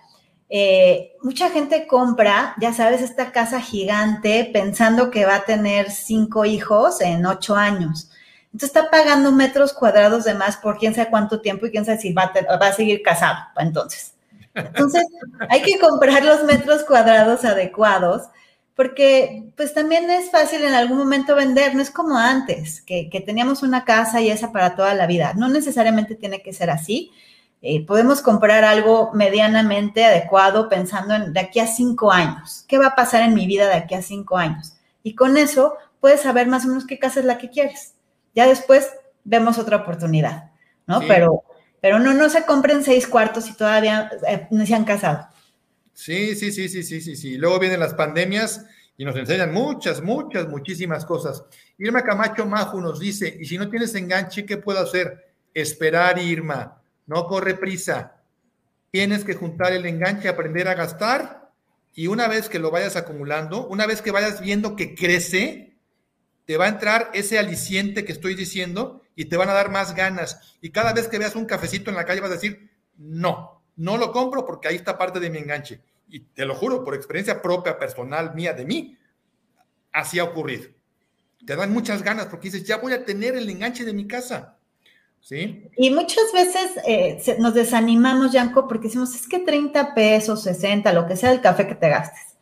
Eh, 0.49 1.13
mucha 1.23 1.51
gente 1.51 1.87
compra, 1.87 2.55
ya 2.59 2.73
sabes, 2.73 3.03
esta 3.03 3.33
casa 3.33 3.61
gigante 3.61 4.49
pensando 4.51 5.11
que 5.11 5.27
va 5.27 5.35
a 5.35 5.45
tener 5.45 5.91
cinco 5.91 6.47
hijos 6.47 7.03
en 7.03 7.27
ocho 7.27 7.55
años. 7.57 8.11
Entonces 8.47 8.69
está 8.69 8.89
pagando 8.91 9.31
metros 9.31 9.75
cuadrados 9.75 10.25
de 10.25 10.33
más 10.33 10.57
por 10.57 10.79
quién 10.79 10.95
sabe 10.95 11.11
cuánto 11.11 11.43
tiempo 11.43 11.67
y 11.67 11.71
quién 11.71 11.85
sabe 11.85 11.99
si 11.99 12.15
va 12.15 12.33
a, 12.33 12.73
seguir 12.73 13.03
casado. 13.03 13.37
Entonces, 13.59 14.15
entonces 14.55 15.05
hay 15.51 15.61
que 15.61 15.79
comprar 15.79 16.25
los 16.25 16.45
metros 16.45 16.83
cuadrados 16.85 17.45
adecuados 17.45 18.23
porque 18.75 19.53
pues 19.55 19.75
también 19.75 20.09
es 20.09 20.31
fácil 20.31 20.63
en 20.63 20.73
algún 20.73 20.97
momento 20.97 21.37
vender, 21.37 21.75
no 21.75 21.83
es 21.83 21.91
como 21.91 22.17
antes, 22.17 22.81
que, 22.81 23.11
que 23.11 23.21
teníamos 23.21 23.63
una 23.63 23.85
casa 23.85 24.23
y 24.23 24.31
esa 24.31 24.51
para 24.51 24.75
toda 24.75 24.95
la 24.95 25.07
vida. 25.07 25.35
No 25.37 25.51
necesariamente 25.51 26.15
tiene 26.15 26.41
que 26.41 26.55
ser 26.55 26.71
así 26.71 27.13
eh, 27.63 27.85
podemos 27.85 28.23
comprar 28.23 28.65
algo 28.65 29.11
medianamente 29.13 30.05
adecuado 30.05 30.71
pensando 30.71 31.15
en 31.15 31.35
de 31.35 31.41
aquí 31.41 31.61
a 31.61 31.67
cinco 31.67 32.11
años. 32.11 32.65
¿Qué 32.67 32.79
va 32.79 32.89
a 32.89 32.97
pasar 32.97 33.23
en 33.23 33.35
mi 33.35 33.47
vida 33.47 33.67
de 33.67 33.75
aquí 33.75 33.95
a 33.95 34.03
cinco 34.03 34.39
años? 34.39 34.75
Y 35.03 35.15
con 35.15 35.37
eso 35.37 35.75
puedes 36.01 36.23
saber 36.23 36.47
más 36.47 36.65
o 36.65 36.69
menos 36.69 36.87
qué 36.87 36.99
casa 36.99 37.21
es 37.21 37.27
la 37.27 37.37
que 37.37 37.51
quieres. 37.51 37.95
Ya 38.35 38.47
después 38.47 38.91
vemos 39.25 39.59
otra 39.59 39.79
oportunidad, 39.79 40.51
¿no? 40.87 41.01
Pero, 41.07 41.43
pero 41.83 41.99
no, 41.99 42.15
no 42.15 42.31
se 42.31 42.47
compren 42.47 42.83
seis 42.83 43.07
cuartos 43.07 43.51
y 43.51 43.55
todavía 43.55 44.11
eh, 44.27 44.47
no 44.51 44.65
se 44.65 44.75
han 44.75 44.85
casado. 44.85 45.29
Sí, 45.93 46.35
sí, 46.37 46.53
sí, 46.53 46.71
sí, 46.71 46.83
sí, 46.83 47.03
sí, 47.03 47.15
sí. 47.15 47.37
Luego 47.37 47.59
vienen 47.59 47.81
las 47.81 47.93
pandemias 47.93 48.65
y 48.97 49.05
nos 49.05 49.17
enseñan 49.17 49.53
muchas, 49.53 50.01
muchas, 50.01 50.49
muchísimas 50.49 51.05
cosas. 51.05 51.45
Irma 51.77 52.03
Camacho 52.03 52.47
Maju 52.47 52.81
nos 52.81 53.01
dice, 53.01 53.37
y 53.39 53.45
si 53.45 53.59
no 53.59 53.69
tienes 53.69 53.95
enganche, 53.95 54.47
¿qué 54.47 54.57
puedo 54.57 54.81
hacer? 54.81 55.35
Esperar, 55.53 56.19
Irma 56.19 56.80
no 57.11 57.27
corre 57.27 57.57
prisa. 57.57 58.23
Tienes 58.93 59.25
que 59.25 59.35
juntar 59.35 59.73
el 59.73 59.85
enganche, 59.85 60.29
aprender 60.29 60.69
a 60.69 60.75
gastar 60.75 61.51
y 61.93 62.07
una 62.07 62.29
vez 62.29 62.49
que 62.49 62.61
lo 62.61 62.71
vayas 62.71 62.95
acumulando, 62.95 63.67
una 63.67 63.85
vez 63.85 64.01
que 64.01 64.13
vayas 64.13 64.41
viendo 64.41 64.77
que 64.77 64.95
crece, 64.95 65.77
te 66.45 66.57
va 66.57 66.67
a 66.67 66.69
entrar 66.69 67.11
ese 67.13 67.37
aliciente 67.37 68.05
que 68.05 68.13
estoy 68.13 68.37
diciendo 68.37 69.03
y 69.17 69.25
te 69.25 69.37
van 69.37 69.49
a 69.49 69.55
dar 69.55 69.73
más 69.73 69.97
ganas. 69.97 70.57
Y 70.61 70.71
cada 70.71 70.93
vez 70.93 71.09
que 71.09 71.19
veas 71.19 71.35
un 71.35 71.47
cafecito 71.47 71.91
en 71.91 71.97
la 71.97 72.05
calle 72.05 72.21
vas 72.21 72.31
a 72.31 72.35
decir, 72.35 72.71
no, 72.97 73.61
no 73.75 73.97
lo 73.97 74.13
compro 74.13 74.47
porque 74.47 74.69
ahí 74.69 74.77
está 74.77 74.97
parte 74.97 75.19
de 75.19 75.31
mi 75.31 75.39
enganche. 75.39 75.81
Y 76.07 76.21
te 76.21 76.45
lo 76.45 76.55
juro, 76.55 76.85
por 76.85 76.95
experiencia 76.95 77.43
propia, 77.43 77.77
personal, 77.77 78.37
mía, 78.37 78.53
de 78.53 78.65
mí, 78.65 78.97
así 79.91 80.21
ha 80.21 80.25
ocurrido. 80.25 80.69
Te 81.45 81.57
dan 81.57 81.73
muchas 81.73 82.05
ganas 82.05 82.27
porque 82.27 82.51
dices, 82.53 82.63
ya 82.63 82.77
voy 82.77 82.93
a 82.93 83.05
tener 83.05 83.35
el 83.35 83.51
enganche 83.51 83.85
de 83.85 83.95
mi 83.95 84.07
casa. 84.07 84.60
Y 85.77 85.91
muchas 85.91 86.33
veces 86.35 86.73
eh, 86.87 87.37
nos 87.39 87.55
desanimamos, 87.55 88.33
Yanko, 88.33 88.67
porque 88.67 88.89
decimos, 88.89 89.15
es 89.15 89.29
que 89.29 89.39
30 89.39 89.95
pesos, 89.95 90.43
60, 90.43 90.93
lo 90.93 91.07
que 91.07 91.17
sea 91.17 91.31
el 91.33 91.41
café 91.41 91.69
que 91.69 91.75
te 91.75 91.89
gastes, 91.89 92.37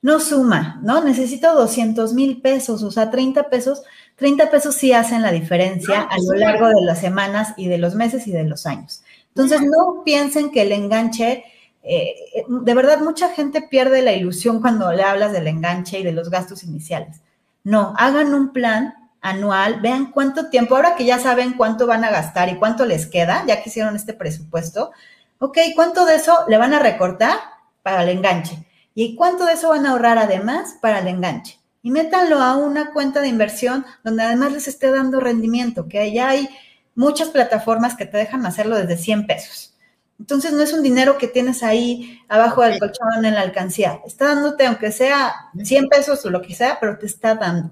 no 0.00 0.20
suma, 0.20 0.80
¿no? 0.82 1.02
Necesito 1.02 1.54
200 1.54 2.14
mil 2.14 2.40
pesos, 2.40 2.82
o 2.82 2.90
sea, 2.90 3.10
30 3.10 3.50
pesos, 3.50 3.82
30 4.16 4.50
pesos 4.50 4.74
sí 4.74 4.92
hacen 4.92 5.22
la 5.22 5.32
diferencia 5.32 6.02
a 6.02 6.16
lo 6.18 6.38
largo 6.38 6.68
de 6.68 6.82
las 6.82 7.00
semanas 7.00 7.54
y 7.56 7.68
de 7.68 7.78
los 7.78 7.94
meses 7.94 8.26
y 8.26 8.32
de 8.32 8.44
los 8.44 8.66
años. 8.66 9.02
Entonces, 9.28 9.60
no 9.62 10.02
piensen 10.04 10.50
que 10.50 10.62
el 10.62 10.72
enganche, 10.72 11.44
eh, 11.82 12.14
de 12.48 12.74
verdad, 12.74 13.00
mucha 13.00 13.28
gente 13.30 13.62
pierde 13.62 14.02
la 14.02 14.12
ilusión 14.12 14.60
cuando 14.60 14.92
le 14.92 15.02
hablas 15.02 15.32
del 15.32 15.46
enganche 15.46 16.00
y 16.00 16.04
de 16.04 16.12
los 16.12 16.30
gastos 16.30 16.64
iniciales. 16.64 17.20
No, 17.64 17.94
hagan 17.96 18.34
un 18.34 18.52
plan 18.52 18.94
anual, 19.20 19.80
vean 19.80 20.10
cuánto 20.12 20.48
tiempo, 20.48 20.76
ahora 20.76 20.94
que 20.96 21.04
ya 21.04 21.18
saben 21.18 21.54
cuánto 21.54 21.86
van 21.86 22.04
a 22.04 22.10
gastar 22.10 22.48
y 22.48 22.56
cuánto 22.56 22.84
les 22.84 23.06
queda, 23.06 23.44
ya 23.46 23.62
que 23.62 23.68
hicieron 23.68 23.96
este 23.96 24.14
presupuesto, 24.14 24.92
ok, 25.38 25.58
¿cuánto 25.74 26.04
de 26.04 26.16
eso 26.16 26.36
le 26.48 26.58
van 26.58 26.74
a 26.74 26.78
recortar 26.78 27.38
para 27.82 28.02
el 28.02 28.10
enganche? 28.10 28.64
¿Y 28.94 29.14
cuánto 29.14 29.44
de 29.44 29.52
eso 29.52 29.70
van 29.70 29.86
a 29.86 29.90
ahorrar 29.90 30.18
además 30.18 30.76
para 30.80 31.00
el 31.00 31.08
enganche? 31.08 31.58
Y 31.82 31.90
métanlo 31.90 32.40
a 32.40 32.56
una 32.56 32.92
cuenta 32.92 33.20
de 33.20 33.28
inversión 33.28 33.86
donde 34.02 34.24
además 34.24 34.52
les 34.52 34.68
esté 34.68 34.90
dando 34.90 35.20
rendimiento, 35.20 35.88
que 35.88 36.12
ya 36.12 36.28
hay 36.28 36.48
muchas 36.94 37.28
plataformas 37.28 37.94
que 37.94 38.06
te 38.06 38.16
dejan 38.16 38.44
hacerlo 38.44 38.76
desde 38.76 38.96
100 38.96 39.26
pesos. 39.26 39.74
Entonces 40.18 40.52
no 40.52 40.62
es 40.62 40.72
un 40.72 40.82
dinero 40.82 41.16
que 41.16 41.28
tienes 41.28 41.62
ahí 41.62 42.20
abajo 42.28 42.62
del 42.62 42.80
colchón 42.80 43.24
en 43.24 43.34
la 43.34 43.42
alcancía. 43.42 44.00
Está 44.04 44.26
dándote, 44.26 44.66
aunque 44.66 44.90
sea 44.90 45.32
100 45.62 45.88
pesos 45.88 46.24
o 46.24 46.30
lo 46.30 46.42
que 46.42 46.54
sea, 46.54 46.78
pero 46.80 46.98
te 46.98 47.06
está 47.06 47.36
dando 47.36 47.70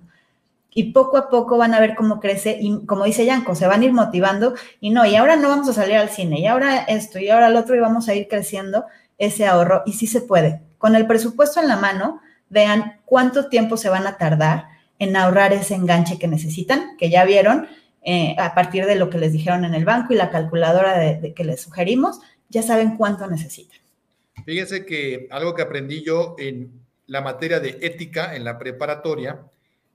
y 0.76 0.92
poco 0.92 1.16
a 1.16 1.30
poco 1.30 1.56
van 1.56 1.72
a 1.72 1.80
ver 1.80 1.94
cómo 1.94 2.20
crece 2.20 2.58
y 2.60 2.84
como 2.84 3.06
dice 3.06 3.24
Yanko, 3.24 3.54
se 3.54 3.66
van 3.66 3.80
a 3.80 3.84
ir 3.86 3.94
motivando 3.94 4.54
y 4.78 4.90
no, 4.90 5.06
y 5.06 5.16
ahora 5.16 5.36
no 5.36 5.48
vamos 5.48 5.70
a 5.70 5.72
salir 5.72 5.96
al 5.96 6.10
cine, 6.10 6.38
y 6.38 6.46
ahora 6.46 6.80
esto, 6.80 7.18
y 7.18 7.30
ahora 7.30 7.48
el 7.48 7.56
otro, 7.56 7.74
y 7.74 7.80
vamos 7.80 8.10
a 8.10 8.14
ir 8.14 8.28
creciendo 8.28 8.84
ese 9.16 9.46
ahorro 9.46 9.82
y 9.86 9.94
sí 9.94 10.06
se 10.06 10.20
puede. 10.20 10.60
Con 10.76 10.94
el 10.94 11.06
presupuesto 11.06 11.60
en 11.62 11.68
la 11.68 11.78
mano, 11.78 12.20
vean 12.50 13.00
cuánto 13.06 13.48
tiempo 13.48 13.78
se 13.78 13.88
van 13.88 14.06
a 14.06 14.18
tardar 14.18 14.66
en 14.98 15.16
ahorrar 15.16 15.54
ese 15.54 15.74
enganche 15.74 16.18
que 16.18 16.28
necesitan, 16.28 16.98
que 16.98 17.08
ya 17.08 17.24
vieron 17.24 17.66
eh, 18.02 18.36
a 18.38 18.54
partir 18.54 18.84
de 18.84 18.96
lo 18.96 19.08
que 19.08 19.16
les 19.16 19.32
dijeron 19.32 19.64
en 19.64 19.72
el 19.72 19.86
banco 19.86 20.12
y 20.12 20.16
la 20.16 20.30
calculadora 20.30 20.98
de 20.98 21.32
que 21.32 21.44
les 21.44 21.62
sugerimos, 21.62 22.20
ya 22.50 22.62
saben 22.62 22.98
cuánto 22.98 23.26
necesitan. 23.26 23.78
Fíjense 24.44 24.84
que 24.84 25.26
algo 25.30 25.54
que 25.54 25.62
aprendí 25.62 26.04
yo 26.04 26.36
en 26.38 26.70
la 27.06 27.22
materia 27.22 27.60
de 27.60 27.78
ética 27.80 28.36
en 28.36 28.44
la 28.44 28.58
preparatoria, 28.58 29.40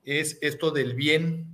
es 0.04 0.38
esto 0.40 0.70
del 0.70 0.94
bien 0.94 1.52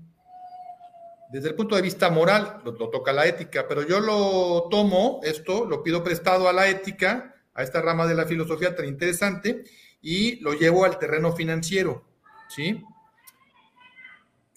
desde 1.28 1.48
el 1.48 1.54
punto 1.54 1.76
de 1.76 1.82
vista 1.82 2.10
moral, 2.10 2.62
lo, 2.64 2.74
toca 2.74 3.12
la 3.12 3.26
ética, 3.26 3.66
pero 3.68 3.86
yo 3.86 4.00
lo 4.00 4.68
tomo, 4.70 5.20
esto, 5.22 5.66
lo 5.66 5.82
pido 5.82 6.02
prestado 6.02 6.48
a 6.48 6.52
la 6.52 6.68
ética, 6.68 7.34
a 7.54 7.62
esta 7.62 7.82
rama 7.82 8.06
de 8.06 8.14
la 8.14 8.26
filosofía 8.26 8.74
tan 8.74 8.86
interesante, 8.86 9.64
y 10.00 10.36
lo 10.40 10.54
llevo 10.54 10.84
al 10.84 10.98
terreno 10.98 11.32
financiero, 11.32 12.04
¿sí? 12.48 12.82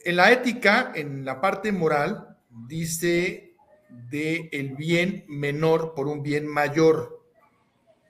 En 0.05 0.15
la 0.15 0.31
ética, 0.31 0.93
en 0.95 1.25
la 1.25 1.41
parte 1.41 1.71
moral, 1.71 2.37
dice 2.49 3.55
de 3.89 4.49
el 4.53 4.75
bien 4.75 5.25
menor 5.27 5.93
por 5.93 6.07
un 6.07 6.23
bien 6.23 6.47
mayor, 6.47 7.21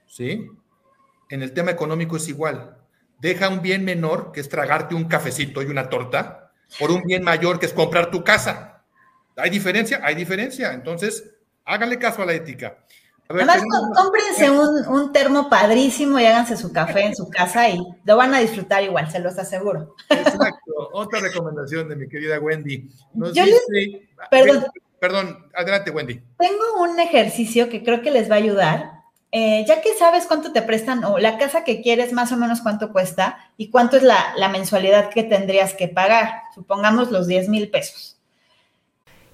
¿sí? 0.06 0.48
En 1.30 1.42
el 1.42 1.54
tema 1.54 1.72
económico 1.72 2.18
es 2.18 2.28
igual 2.28 2.81
deja 3.22 3.50
un 3.50 3.62
bien 3.62 3.86
menor, 3.86 4.32
que 4.34 4.42
es 4.42 4.50
tragarte 4.50 4.96
un 4.96 5.06
cafecito 5.06 5.62
y 5.62 5.68
una 5.68 5.90
torta, 5.90 6.52
por 6.80 6.92
un 6.92 7.04
bien 7.04 7.24
mayor, 7.24 7.60
que 7.60 7.68
es 7.68 7.74
comprar 7.74 8.10
tu 8.10 8.24
casa. 8.24 8.84
¿Hay 9.38 9.50
diferencia? 9.50 10.02
Hay 10.04 10.16
diferencia. 10.16 10.74
Entonces, 10.74 11.32
háganle 11.64 12.00
caso 12.00 12.24
a 12.24 12.26
la 12.26 12.34
ética. 12.34 12.78
Además, 13.30 13.62
cómprense 13.96 14.50
un, 14.50 15.14
termo 15.14 15.50
padrísimo 15.50 16.20
y 16.20 16.26
háganse 16.26 16.58
su 16.58 16.74
café 16.74 17.06
en 17.06 17.16
su 17.16 17.30
casa 17.30 17.70
y 17.70 17.80
lo 18.04 18.18
van 18.18 18.34
a 18.34 18.40
disfrutar 18.40 18.84
igual, 18.84 19.10
se 19.10 19.20
los 19.20 19.38
aseguro. 19.38 19.96
Exacto. 20.10 20.90
Otra 20.92 21.22
recomendación 21.22 21.88
de 21.88 21.96
mi 21.96 22.10
querida 22.10 22.40
Wendy. 22.40 22.90
Yo 23.14 23.46
les, 23.46 23.62
perdón, 24.30 24.66
perdón, 25.00 25.48
adelante, 25.54 25.92
Wendy. 25.92 26.22
Tengo 26.38 26.82
un 26.82 27.00
ejercicio 27.00 27.70
que 27.70 27.84
creo 27.84 28.02
que 28.02 28.12
les 28.12 28.30
va 28.30 28.36
a 28.36 28.40
ayudar 28.40 29.01
eh, 29.32 29.64
ya 29.68 29.82
que 29.82 29.94
sabes 29.98 30.26
cuánto 30.26 30.52
te 30.52 30.62
prestan 30.62 31.04
o 31.04 31.18
la 31.18 31.38
casa 31.38 31.64
que 31.64 31.82
quieres 31.82 32.12
más 32.12 32.32
o 32.32 32.38
menos 32.38 32.62
cuánto 32.62 32.92
cuesta 32.92 33.38
y 33.58 33.70
cuánto 33.70 33.98
es 33.98 34.04
la, 34.04 34.34
la 34.38 34.50
mensualidad 34.50 35.10
que 35.10 35.24
tendrías 35.24 35.74
que 35.74 35.88
pagar, 35.88 36.44
supongamos 36.54 37.12
los 37.12 37.28
10 37.28 37.50
mil 37.50 37.70
pesos. 37.70 38.18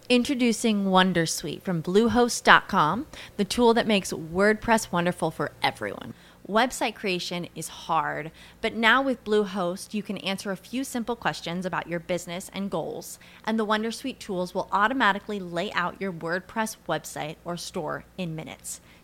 Introducing 0.09 0.85
Wondersuite 0.85 1.61
from 1.63 1.81
Bluehost.com, 1.81 3.07
the 3.35 3.43
tool 3.43 3.73
that 3.73 3.85
makes 3.85 4.13
WordPress 4.13 4.89
wonderful 4.89 5.31
for 5.31 5.51
everyone. 5.61 6.13
Website 6.47 6.95
creation 6.95 7.49
is 7.55 7.67
hard, 7.67 8.31
but 8.61 8.73
now 8.73 9.01
with 9.01 9.25
Bluehost, 9.25 9.93
you 9.93 10.01
can 10.01 10.15
answer 10.19 10.49
a 10.49 10.55
few 10.55 10.85
simple 10.85 11.17
questions 11.17 11.65
about 11.65 11.87
your 11.87 11.99
business 11.99 12.49
and 12.53 12.71
goals, 12.71 13.19
and 13.45 13.59
the 13.59 13.65
Wondersuite 13.65 14.17
tools 14.17 14.55
will 14.55 14.69
automatically 14.71 15.41
lay 15.41 15.73
out 15.73 15.99
your 15.99 16.13
WordPress 16.13 16.77
website 16.87 17.35
or 17.43 17.57
store 17.57 18.05
in 18.17 18.33
minutes. 18.33 18.79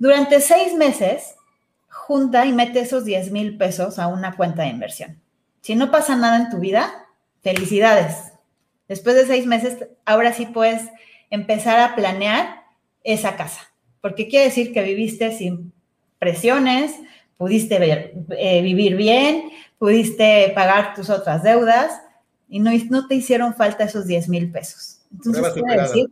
Durante 0.00 0.40
seis 0.40 0.72
meses, 0.72 1.36
junta 1.88 2.46
y 2.46 2.52
mete 2.52 2.80
esos 2.80 3.04
10 3.04 3.32
mil 3.32 3.58
pesos 3.58 3.98
a 3.98 4.06
una 4.06 4.34
cuenta 4.34 4.62
de 4.62 4.68
inversión. 4.68 5.20
Si 5.60 5.74
no 5.74 5.90
pasa 5.90 6.16
nada 6.16 6.38
en 6.38 6.48
tu 6.48 6.58
vida, 6.58 7.06
felicidades. 7.42 8.32
Después 8.88 9.14
de 9.14 9.26
seis 9.26 9.44
meses, 9.44 9.76
ahora 10.06 10.32
sí 10.32 10.46
puedes 10.46 10.88
empezar 11.28 11.78
a 11.80 11.94
planear 11.94 12.62
esa 13.04 13.36
casa, 13.36 13.60
porque 14.00 14.26
quiere 14.26 14.46
decir 14.46 14.72
que 14.72 14.82
viviste 14.82 15.36
sin 15.36 15.70
presiones, 16.18 16.94
pudiste 17.36 17.78
ver, 17.78 18.14
eh, 18.38 18.62
vivir 18.62 18.96
bien, 18.96 19.50
pudiste 19.78 20.50
pagar 20.54 20.94
tus 20.94 21.10
otras 21.10 21.42
deudas 21.42 22.00
y 22.48 22.60
no, 22.60 22.70
no 22.88 23.06
te 23.06 23.16
hicieron 23.16 23.54
falta 23.54 23.84
esos 23.84 24.06
10 24.06 24.30
mil 24.30 24.50
pesos. 24.50 25.02
Entonces, 25.12 25.52
quiere 25.52 25.82
decir, 25.82 26.10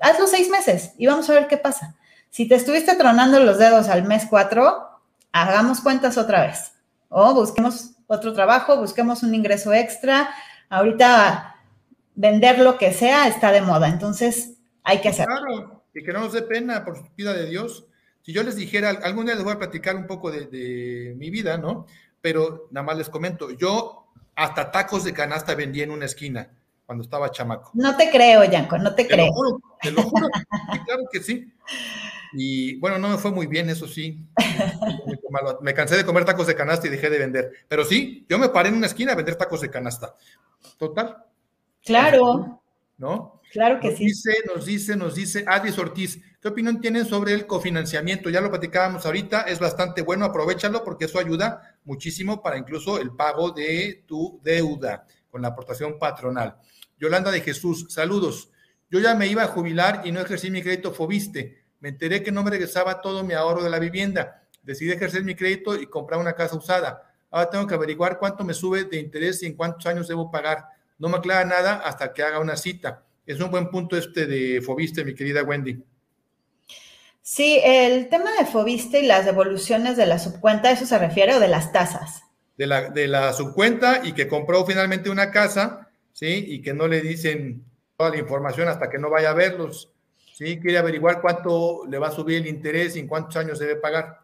hazlo 0.00 0.26
seis 0.26 0.50
meses 0.50 0.92
y 0.98 1.06
vamos 1.06 1.30
a 1.30 1.32
ver 1.32 1.46
qué 1.46 1.56
pasa. 1.56 1.96
Si 2.36 2.46
te 2.46 2.54
estuviste 2.54 2.94
tronando 2.96 3.40
los 3.40 3.56
dedos 3.56 3.88
al 3.88 4.04
mes 4.04 4.26
4, 4.28 4.90
hagamos 5.32 5.80
cuentas 5.80 6.18
otra 6.18 6.46
vez. 6.46 6.74
O 7.08 7.32
busquemos 7.32 7.92
otro 8.08 8.34
trabajo, 8.34 8.76
busquemos 8.76 9.22
un 9.22 9.34
ingreso 9.34 9.72
extra. 9.72 10.28
Ahorita 10.68 11.56
vender 12.14 12.58
lo 12.58 12.76
que 12.76 12.92
sea 12.92 13.26
está 13.26 13.52
de 13.52 13.62
moda, 13.62 13.88
entonces 13.88 14.58
hay 14.82 15.00
que 15.00 15.08
hacerlo. 15.08 15.34
Claro, 15.34 15.82
y 15.94 16.04
que 16.04 16.12
no 16.12 16.20
nos 16.20 16.34
dé 16.34 16.42
pena, 16.42 16.84
por 16.84 17.10
vida 17.16 17.32
de 17.32 17.46
Dios. 17.46 17.86
Si 18.20 18.34
yo 18.34 18.42
les 18.42 18.56
dijera, 18.56 18.90
algún 18.90 19.24
día 19.24 19.34
les 19.34 19.42
voy 19.42 19.54
a 19.54 19.58
platicar 19.58 19.96
un 19.96 20.06
poco 20.06 20.30
de, 20.30 20.44
de 20.44 21.14
mi 21.16 21.30
vida, 21.30 21.56
¿no? 21.56 21.86
Pero 22.20 22.68
nada 22.70 22.84
más 22.84 22.98
les 22.98 23.08
comento, 23.08 23.50
yo 23.52 24.08
hasta 24.34 24.70
tacos 24.70 25.04
de 25.04 25.14
canasta 25.14 25.54
vendí 25.54 25.80
en 25.80 25.90
una 25.90 26.04
esquina 26.04 26.50
cuando 26.84 27.02
estaba 27.02 27.30
chamaco. 27.30 27.70
No 27.72 27.96
te 27.96 28.10
creo, 28.10 28.44
Yanko, 28.44 28.76
no 28.76 28.94
te, 28.94 29.04
Te 29.04 29.14
creo. 29.14 29.26
lo 29.28 29.32
juro, 29.32 29.60
te 29.80 29.90
lo 29.90 30.02
juro. 30.02 30.28
Claro 30.86 31.02
que 31.10 31.20
sí. 31.20 31.50
Y 32.32 32.78
bueno, 32.80 32.98
no 32.98 33.08
me 33.08 33.18
fue 33.18 33.30
muy 33.30 33.46
bien, 33.46 33.68
eso 33.70 33.86
sí. 33.86 34.26
Me 35.60 35.74
cansé 35.74 35.96
de 35.96 36.04
comer 36.04 36.24
tacos 36.24 36.46
de 36.46 36.54
canasta 36.54 36.86
y 36.86 36.90
dejé 36.90 37.10
de 37.10 37.18
vender. 37.18 37.52
Pero 37.68 37.84
sí, 37.84 38.24
yo 38.28 38.38
me 38.38 38.48
paré 38.48 38.68
en 38.68 38.76
una 38.76 38.86
esquina 38.86 39.12
a 39.12 39.16
vender 39.16 39.36
tacos 39.36 39.60
de 39.60 39.70
canasta. 39.70 40.14
Total, 40.78 41.16
Claro, 41.84 42.62
¿no? 42.98 43.40
claro 43.52 43.78
que 43.78 43.90
Nos 43.90 43.98
sí. 43.98 44.04
dice, 44.06 44.32
nos 44.46 44.66
dice, 44.66 44.96
nos 44.96 45.14
dice 45.14 45.44
Adis 45.46 45.78
Ortiz, 45.78 46.20
¿qué 46.42 46.48
opinión 46.48 46.80
tienen 46.80 47.06
sobre 47.06 47.32
el 47.32 47.46
cofinanciamiento? 47.46 48.28
Ya 48.28 48.40
lo 48.40 48.50
platicábamos 48.50 49.06
ahorita, 49.06 49.42
es 49.42 49.60
bastante 49.60 50.02
bueno, 50.02 50.24
aprovechalo 50.24 50.82
porque 50.82 51.04
eso 51.04 51.20
ayuda 51.20 51.76
muchísimo 51.84 52.42
para 52.42 52.58
incluso 52.58 52.98
el 53.00 53.12
pago 53.12 53.52
de 53.52 54.02
tu 54.06 54.40
deuda 54.42 55.06
con 55.30 55.42
la 55.42 55.48
aportación 55.48 55.96
patronal. 55.98 56.56
Yolanda 56.98 57.30
de 57.30 57.40
Jesús, 57.40 57.86
saludos. 57.88 58.50
Yo 58.90 58.98
ya 58.98 59.14
me 59.14 59.28
iba 59.28 59.44
a 59.44 59.48
jubilar 59.48 60.02
y 60.04 60.10
no 60.12 60.20
ejercí 60.20 60.50
mi 60.50 60.62
crédito 60.62 60.92
Fobiste. 60.92 61.65
Me 61.80 61.90
enteré 61.90 62.22
que 62.22 62.32
no 62.32 62.42
me 62.42 62.50
regresaba 62.50 63.00
todo 63.00 63.24
mi 63.24 63.34
ahorro 63.34 63.62
de 63.62 63.70
la 63.70 63.78
vivienda. 63.78 64.42
Decidí 64.62 64.92
ejercer 64.92 65.22
mi 65.24 65.34
crédito 65.34 65.76
y 65.76 65.86
comprar 65.86 66.20
una 66.20 66.34
casa 66.34 66.56
usada. 66.56 67.14
Ahora 67.30 67.50
tengo 67.50 67.66
que 67.66 67.74
averiguar 67.74 68.18
cuánto 68.18 68.44
me 68.44 68.54
sube 68.54 68.84
de 68.84 68.98
interés 68.98 69.42
y 69.42 69.46
en 69.46 69.54
cuántos 69.54 69.86
años 69.86 70.08
debo 70.08 70.30
pagar. 70.30 70.64
No 70.98 71.08
me 71.08 71.18
aclara 71.18 71.44
nada 71.44 71.76
hasta 71.84 72.12
que 72.12 72.22
haga 72.22 72.40
una 72.40 72.56
cita. 72.56 73.04
Es 73.26 73.40
un 73.40 73.50
buen 73.50 73.70
punto 73.70 73.96
este 73.96 74.26
de 74.26 74.62
Fobiste, 74.62 75.04
mi 75.04 75.14
querida 75.14 75.42
Wendy. 75.42 75.82
Sí, 77.20 77.60
el 77.64 78.08
tema 78.08 78.30
de 78.38 78.46
Fobiste 78.46 79.00
y 79.00 79.06
las 79.06 79.24
devoluciones 79.24 79.96
de 79.96 80.06
la 80.06 80.18
subcuenta, 80.18 80.70
¿eso 80.70 80.86
se 80.86 80.96
refiere 80.96 81.34
o 81.34 81.40
de 81.40 81.48
las 81.48 81.72
tasas? 81.72 82.22
De 82.56 82.66
la, 82.66 82.88
de 82.88 83.08
la 83.08 83.32
subcuenta 83.32 84.00
y 84.04 84.12
que 84.12 84.28
compró 84.28 84.64
finalmente 84.64 85.10
una 85.10 85.32
casa, 85.32 85.90
¿sí? 86.12 86.44
Y 86.46 86.62
que 86.62 86.72
no 86.72 86.86
le 86.86 87.00
dicen 87.00 87.64
toda 87.96 88.10
la 88.10 88.18
información 88.18 88.68
hasta 88.68 88.88
que 88.88 88.98
no 88.98 89.10
vaya 89.10 89.30
a 89.30 89.34
verlos, 89.34 89.90
¿sí? 90.36 90.60
Quiere 90.60 90.76
averiguar 90.76 91.22
cuánto 91.22 91.86
le 91.88 91.98
va 91.98 92.08
a 92.08 92.12
subir 92.12 92.36
el 92.36 92.46
interés 92.46 92.94
y 92.94 93.00
en 93.00 93.08
cuántos 93.08 93.36
años 93.36 93.58
debe 93.58 93.76
pagar. 93.76 94.20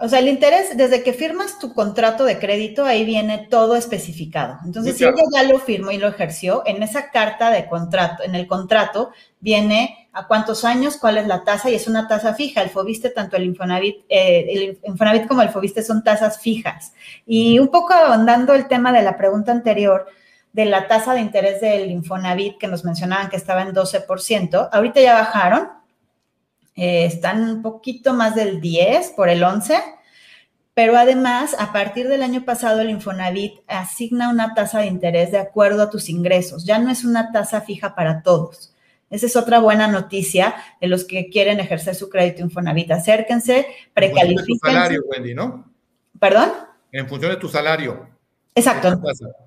O 0.00 0.08
sea, 0.08 0.20
el 0.20 0.28
interés, 0.28 0.76
desde 0.76 1.02
que 1.02 1.12
firmas 1.12 1.58
tu 1.58 1.74
contrato 1.74 2.24
de 2.24 2.38
crédito, 2.38 2.84
ahí 2.84 3.04
viene 3.04 3.48
todo 3.50 3.74
especificado. 3.74 4.58
Entonces, 4.64 4.92
Muy 4.92 4.98
si 4.98 5.04
claro. 5.04 5.16
ella 5.16 5.42
ya 5.42 5.52
lo 5.52 5.58
firmó 5.58 5.90
y 5.90 5.98
lo 5.98 6.06
ejerció, 6.06 6.62
en 6.64 6.84
esa 6.84 7.10
carta 7.10 7.50
de 7.50 7.66
contrato, 7.66 8.22
en 8.22 8.36
el 8.36 8.46
contrato, 8.46 9.10
viene 9.40 10.08
a 10.12 10.28
cuántos 10.28 10.64
años, 10.64 10.98
cuál 10.98 11.18
es 11.18 11.26
la 11.26 11.42
tasa, 11.42 11.68
y 11.68 11.74
es 11.74 11.88
una 11.88 12.06
tasa 12.06 12.34
fija. 12.34 12.62
El 12.62 12.70
Fobiste, 12.70 13.10
tanto 13.10 13.36
el 13.36 13.42
Infonavit, 13.42 14.04
eh, 14.08 14.46
el 14.48 14.78
Infonavit 14.84 15.26
como 15.26 15.42
el 15.42 15.48
Fobiste 15.48 15.82
son 15.82 16.04
tasas 16.04 16.40
fijas. 16.40 16.92
Y 17.26 17.58
un 17.58 17.66
poco 17.66 17.92
ahondando 17.92 18.54
el 18.54 18.68
tema 18.68 18.92
de 18.92 19.02
la 19.02 19.16
pregunta 19.16 19.50
anterior, 19.50 20.06
de 20.52 20.64
la 20.66 20.86
tasa 20.86 21.14
de 21.14 21.20
interés 21.20 21.60
del 21.60 21.90
Infonavit, 21.90 22.58
que 22.58 22.68
nos 22.68 22.84
mencionaban 22.84 23.30
que 23.30 23.36
estaba 23.36 23.62
en 23.62 23.72
12%, 23.74 24.68
ahorita 24.70 25.00
ya 25.00 25.14
bajaron, 25.14 25.68
eh, 26.74 27.06
están 27.06 27.42
un 27.42 27.62
poquito 27.62 28.12
más 28.14 28.34
del 28.34 28.60
10 28.60 29.10
por 29.10 29.28
el 29.28 29.42
11, 29.42 29.78
pero 30.74 30.96
además, 30.96 31.54
a 31.58 31.72
partir 31.72 32.08
del 32.08 32.22
año 32.22 32.44
pasado, 32.44 32.80
el 32.80 32.90
Infonavit 32.90 33.60
asigna 33.66 34.30
una 34.30 34.54
tasa 34.54 34.80
de 34.80 34.86
interés 34.86 35.30
de 35.30 35.38
acuerdo 35.38 35.82
a 35.82 35.90
tus 35.90 36.08
ingresos. 36.08 36.64
Ya 36.64 36.78
no 36.78 36.90
es 36.90 37.04
una 37.04 37.30
tasa 37.30 37.60
fija 37.60 37.94
para 37.94 38.22
todos. 38.22 38.74
Esa 39.10 39.26
es 39.26 39.36
otra 39.36 39.58
buena 39.60 39.88
noticia 39.88 40.54
de 40.80 40.88
los 40.88 41.04
que 41.04 41.28
quieren 41.28 41.60
ejercer 41.60 41.94
su 41.94 42.08
crédito 42.08 42.40
Infonavit. 42.40 42.90
Acérquense, 42.90 43.58
En 43.58 43.64
función 43.64 43.76
de 43.76 43.84
tu 43.84 43.92
precalifíquense. 43.94 44.66
salario, 44.66 45.02
Wendy, 45.10 45.34
¿no? 45.34 45.70
¿Perdón? 46.18 46.50
En 46.90 47.06
función 47.06 47.32
de 47.32 47.36
tu 47.36 47.48
salario. 47.48 48.08
Exacto. 48.54 49.00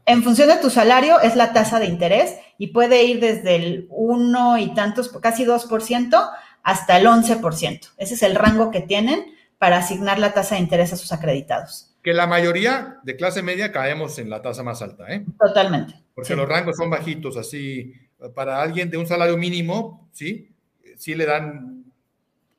En 0.05 0.23
función 0.23 0.49
de 0.49 0.57
tu 0.57 0.69
salario 0.69 1.19
es 1.19 1.35
la 1.35 1.53
tasa 1.53 1.79
de 1.79 1.85
interés 1.85 2.35
y 2.57 2.67
puede 2.67 3.03
ir 3.03 3.19
desde 3.19 3.55
el 3.55 3.87
1 3.89 4.57
y 4.57 4.73
tantos, 4.73 5.09
casi 5.21 5.45
2%, 5.45 6.29
hasta 6.63 6.97
el 6.97 7.05
11%. 7.05 7.93
Ese 7.97 8.13
es 8.15 8.23
el 8.23 8.35
rango 8.35 8.71
que 8.71 8.81
tienen 8.81 9.25
para 9.59 9.77
asignar 9.77 10.17
la 10.19 10.33
tasa 10.33 10.55
de 10.55 10.61
interés 10.61 10.91
a 10.93 10.97
sus 10.97 11.11
acreditados. 11.13 11.95
Que 12.03 12.13
la 12.13 12.27
mayoría 12.27 12.97
de 13.03 13.15
clase 13.15 13.41
media 13.43 13.71
caemos 13.71 14.17
en 14.19 14.29
la 14.29 14.41
tasa 14.41 14.63
más 14.63 14.81
alta, 14.81 15.05
¿eh? 15.13 15.23
Totalmente. 15.39 15.93
Porque 16.13 16.29
Sí. 16.29 16.35
los 16.35 16.47
rangos 16.49 16.75
son 16.77 16.89
bajitos, 16.89 17.37
así, 17.37 17.93
para 18.33 18.61
alguien 18.61 18.89
de 18.89 18.97
un 18.97 19.05
salario 19.07 19.37
mínimo, 19.37 20.07
¿sí? 20.11 20.49
Sí 20.97 21.13
le 21.13 21.25
dan 21.25 21.83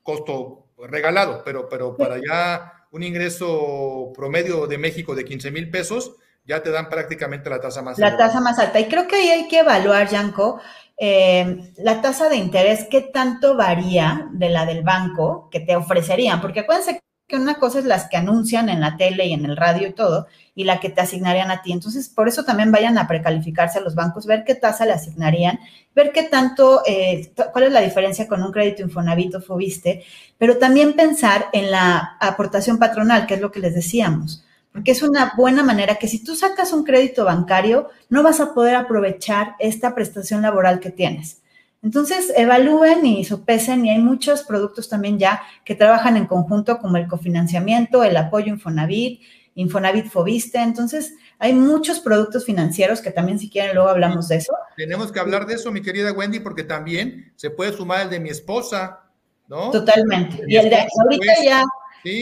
costo 0.03 0.67
regalado, 0.77 1.41
pero, 1.43 1.67
pero 1.67 1.97
para 1.97 2.17
ya 2.17 2.85
un 2.91 3.03
ingreso 3.03 4.11
promedio 4.15 4.67
de 4.67 4.77
México 4.77 5.15
de 5.15 5.25
15 5.25 5.51
mil 5.51 5.69
pesos, 5.69 6.15
ya 6.47 6.63
te 6.63 6.71
dan 6.71 6.89
prácticamente 6.89 7.49
la 7.49 7.59
tasa 7.59 7.81
más 7.81 7.99
alta. 7.99 8.09
La 8.09 8.17
tasa 8.17 8.39
más 8.39 8.57
alta. 8.57 8.79
Y 8.79 8.87
creo 8.87 9.07
que 9.07 9.17
ahí 9.17 9.29
hay 9.29 9.47
que 9.47 9.59
evaluar, 9.59 10.07
Yanko, 10.07 10.59
eh, 10.97 11.73
la 11.77 12.01
tasa 12.01 12.29
de 12.29 12.37
interés, 12.37 12.87
qué 12.89 13.01
tanto 13.01 13.55
varía 13.55 14.29
de 14.31 14.49
la 14.49 14.65
del 14.65 14.83
banco 14.83 15.49
que 15.51 15.59
te 15.59 15.75
ofrecerían, 15.75 16.41
porque 16.41 16.61
acuérdense 16.61 17.01
que 17.27 17.35
una 17.35 17.55
cosa 17.55 17.79
es 17.79 17.85
las 17.85 18.07
que 18.07 18.15
anuncian 18.15 18.69
en 18.69 18.79
la 18.79 18.95
tele 18.95 19.25
y 19.25 19.33
en 19.33 19.43
el 19.43 19.57
radio 19.57 19.89
y 19.89 19.93
todo, 19.93 20.27
y 20.55 20.63
la 20.63 20.79
que 20.79 20.89
te 20.89 21.01
asignarían 21.01 21.51
a 21.51 21.61
ti. 21.61 21.73
Entonces, 21.73 22.07
por 22.07 22.29
eso 22.29 22.45
también 22.45 22.71
vayan 22.71 22.97
a 22.97 23.07
precalificarse 23.07 23.79
a 23.79 23.81
los 23.81 23.95
bancos, 23.95 24.25
ver 24.25 24.45
qué 24.45 24.55
tasa 24.55 24.85
le 24.85 24.93
asignarían, 24.93 25.59
ver 25.93 26.13
qué 26.13 26.23
tanto, 26.23 26.81
eh, 26.87 27.33
cuál 27.51 27.65
es 27.65 27.73
la 27.73 27.81
diferencia 27.81 28.27
con 28.27 28.41
un 28.41 28.53
crédito 28.53 28.81
Infonavit 28.81 29.35
o 29.35 29.41
Fobiste, 29.41 30.05
pero 30.37 30.57
también 30.57 30.93
pensar 30.93 31.47
en 31.51 31.69
la 31.69 32.15
aportación 32.21 32.79
patronal, 32.79 33.27
que 33.27 33.33
es 33.33 33.41
lo 33.41 33.51
que 33.51 33.59
les 33.59 33.75
decíamos, 33.75 34.45
porque 34.77 34.91
es 34.91 35.01
una 35.01 35.33
buena 35.35 35.63
manera 35.63 35.95
que 35.95 36.07
si 36.07 36.23
tú 36.23 36.35
sacas 36.35 36.71
un 36.71 36.83
crédito 36.83 37.25
bancario, 37.25 37.89
no 38.09 38.21
vas 38.21 38.39
a 38.39 38.53
poder 38.53 38.75
aprovechar 38.75 39.55
esta 39.57 39.95
prestación 39.95 40.43
laboral 40.43 40.79
que 40.79 40.91
tienes. 40.91 41.41
Entonces, 41.81 42.31
evalúen 42.37 43.03
y 43.03 43.25
sopesen 43.25 43.87
y 43.87 43.89
hay 43.89 43.97
muchos 43.97 44.43
productos 44.43 44.87
también 44.87 45.17
ya 45.17 45.41
que 45.65 45.73
trabajan 45.73 46.15
en 46.15 46.27
conjunto 46.27 46.77
como 46.77 46.97
el 46.97 47.07
cofinanciamiento, 47.07 48.03
el 48.03 48.15
apoyo 48.17 48.53
Infonavit, 48.53 49.23
Infonavit 49.55 50.11
Fobiste. 50.11 50.59
Entonces, 50.59 51.15
hay 51.39 51.55
muchos 51.55 51.99
productos 51.99 52.45
financieros 52.45 53.01
que 53.01 53.09
también 53.09 53.39
si 53.39 53.49
quieren 53.49 53.73
luego 53.73 53.89
hablamos 53.89 54.27
de 54.27 54.35
eso. 54.35 54.53
Tenemos 54.75 55.11
que 55.11 55.19
hablar 55.19 55.47
de 55.47 55.55
eso, 55.55 55.71
mi 55.71 55.81
querida 55.81 56.11
Wendy, 56.11 56.39
porque 56.39 56.63
también 56.63 57.33
se 57.35 57.49
puede 57.49 57.73
sumar 57.73 58.01
el 58.01 58.11
de 58.11 58.19
mi 58.19 58.29
esposa, 58.29 58.99
¿no? 59.47 59.71
Totalmente. 59.71 60.43
Y 60.47 60.55
el 60.55 60.69
de 60.69 60.87
ahorita 61.01 61.33
ya, 61.43 61.63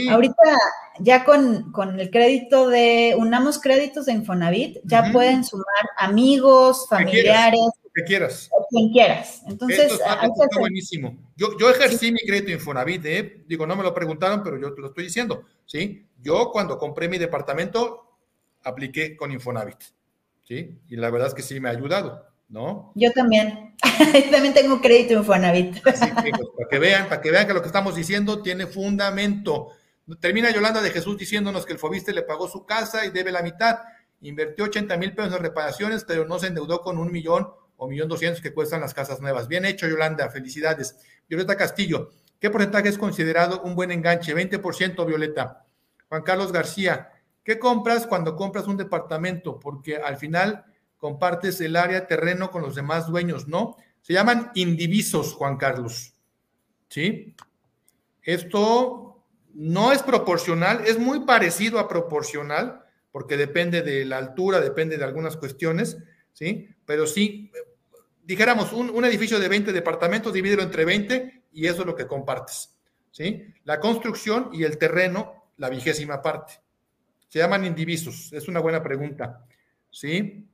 ahorita 0.09 0.57
ya 0.99 1.23
con, 1.23 1.71
con, 1.71 1.99
el 1.99 2.09
crédito 2.09 2.69
de, 2.69 3.15
unamos 3.17 3.59
créditos 3.59 4.05
de 4.05 4.13
Infonavit, 4.13 4.78
ya 4.84 5.11
pueden 5.11 5.43
sumar 5.43 5.65
amigos, 5.97 6.88
familiares, 6.89 7.59
que 7.95 8.03
quieras. 8.03 8.49
quien 8.69 8.91
quieras. 8.91 9.41
Entonces, 9.47 9.93
está, 9.93 10.30
buenísimo. 10.59 11.17
Yo, 11.38 11.57
yo 11.57 11.69
ejercí 11.69 12.11
mi 12.11 12.19
crédito 12.19 12.51
Infonavit, 12.51 13.05
¿eh? 13.05 13.43
digo, 13.47 13.65
no 13.65 13.76
me 13.76 13.84
lo 13.84 13.93
preguntaron, 13.93 14.43
pero 14.43 14.59
yo 14.59 14.73
te 14.73 14.82
lo 14.82 14.88
estoy 14.88 15.05
diciendo, 15.05 15.45
¿sí? 15.65 16.05
Yo 16.21 16.49
cuando 16.51 16.78
compré 16.78 17.07
mi 17.07 17.17
departamento, 17.17 18.17
apliqué 18.63 19.15
con 19.15 19.32
Infonavit, 19.32 19.82
¿sí? 20.43 20.78
Y 20.89 20.97
la 20.97 21.09
verdad 21.09 21.30
es 21.30 21.34
que 21.34 21.41
sí 21.41 21.59
me 21.59 21.69
ha 21.69 21.71
ayudado, 21.71 22.26
¿no? 22.49 22.91
Yo 22.95 23.11
también. 23.11 23.75
también 24.31 24.53
tengo 24.53 24.81
crédito 24.81 25.13
Infonavit. 25.13 25.81
Pues, 25.81 25.99
para 25.99 26.23
que 26.69 26.79
vean, 26.79 27.09
para 27.09 27.21
que 27.21 27.31
vean 27.31 27.47
que 27.47 27.53
lo 27.53 27.61
que 27.61 27.67
estamos 27.67 27.95
diciendo 27.95 28.41
tiene 28.41 28.67
fundamento. 28.67 29.69
Termina 30.19 30.51
Yolanda 30.51 30.81
de 30.81 30.91
Jesús 30.91 31.17
diciéndonos 31.17 31.65
que 31.65 31.73
el 31.73 31.79
Fobiste 31.79 32.13
le 32.13 32.21
pagó 32.21 32.47
su 32.47 32.65
casa 32.65 33.05
y 33.05 33.09
debe 33.09 33.31
la 33.31 33.41
mitad. 33.41 33.79
Invirtió 34.21 34.65
80 34.65 34.97
mil 34.97 35.13
pesos 35.15 35.33
en 35.33 35.41
reparaciones, 35.41 36.05
pero 36.05 36.25
no 36.25 36.39
se 36.39 36.47
endeudó 36.47 36.81
con 36.81 36.97
un 36.97 37.11
millón 37.11 37.47
o 37.77 37.87
millón 37.87 38.07
doscientos 38.07 38.41
que 38.41 38.53
cuestan 38.53 38.81
las 38.81 38.93
casas 38.93 39.19
nuevas. 39.19 39.47
Bien 39.47 39.65
hecho, 39.65 39.87
Yolanda, 39.87 40.29
felicidades. 40.29 40.95
Violeta 41.27 41.57
Castillo, 41.57 42.11
¿qué 42.39 42.49
porcentaje 42.49 42.89
es 42.89 42.97
considerado 42.97 43.61
un 43.63 43.75
buen 43.75 43.91
enganche? 43.91 44.35
20%, 44.35 45.05
Violeta. 45.05 45.65
Juan 46.07 46.21
Carlos 46.21 46.51
García, 46.51 47.11
¿qué 47.43 47.57
compras 47.59 48.07
cuando 48.07 48.35
compras 48.35 48.67
un 48.67 48.77
departamento? 48.77 49.59
Porque 49.59 49.97
al 49.97 50.17
final 50.17 50.65
compartes 51.05 51.61
el 51.61 51.75
área 51.75 52.07
terreno 52.07 52.49
con 52.49 52.63
los 52.63 52.73
demás 52.73 53.05
dueños, 53.05 53.47
¿no? 53.47 53.77
Se 54.01 54.13
llaman 54.13 54.49
indivisos, 54.55 55.35
Juan 55.35 55.55
Carlos. 55.55 56.15
¿Sí? 56.89 57.35
Esto 58.23 59.23
no 59.53 59.91
es 59.91 60.01
proporcional, 60.01 60.81
es 60.83 60.97
muy 60.97 61.19
parecido 61.19 61.77
a 61.77 61.87
proporcional, 61.87 62.83
porque 63.11 63.37
depende 63.37 63.83
de 63.83 64.03
la 64.03 64.17
altura, 64.17 64.59
depende 64.59 64.97
de 64.97 65.03
algunas 65.03 65.37
cuestiones, 65.37 65.95
¿sí? 66.33 66.69
Pero 66.87 67.05
sí, 67.05 67.51
dijéramos, 68.23 68.73
un, 68.73 69.05
edificio 69.05 69.39
de 69.39 69.47
20 69.47 69.73
departamentos, 69.73 70.33
divídelo 70.33 70.63
entre 70.63 70.85
20 70.85 71.43
y 71.53 71.67
eso 71.67 71.81
es 71.81 71.85
lo 71.85 71.95
que 71.95 72.07
compartes, 72.07 72.75
¿sí? 73.11 73.53
La 73.63 73.79
construcción 73.79 74.49
y 74.53 74.63
el 74.63 74.79
terreno, 74.79 75.51
la 75.57 75.69
vigésima 75.69 76.23
parte. 76.23 76.53
Se 77.27 77.37
llaman 77.37 77.63
indivisos, 77.63 78.33
es 78.33 78.47
una 78.47 78.59
buena 78.59 78.81
pregunta, 78.81 79.45
¿sí? 79.91 80.47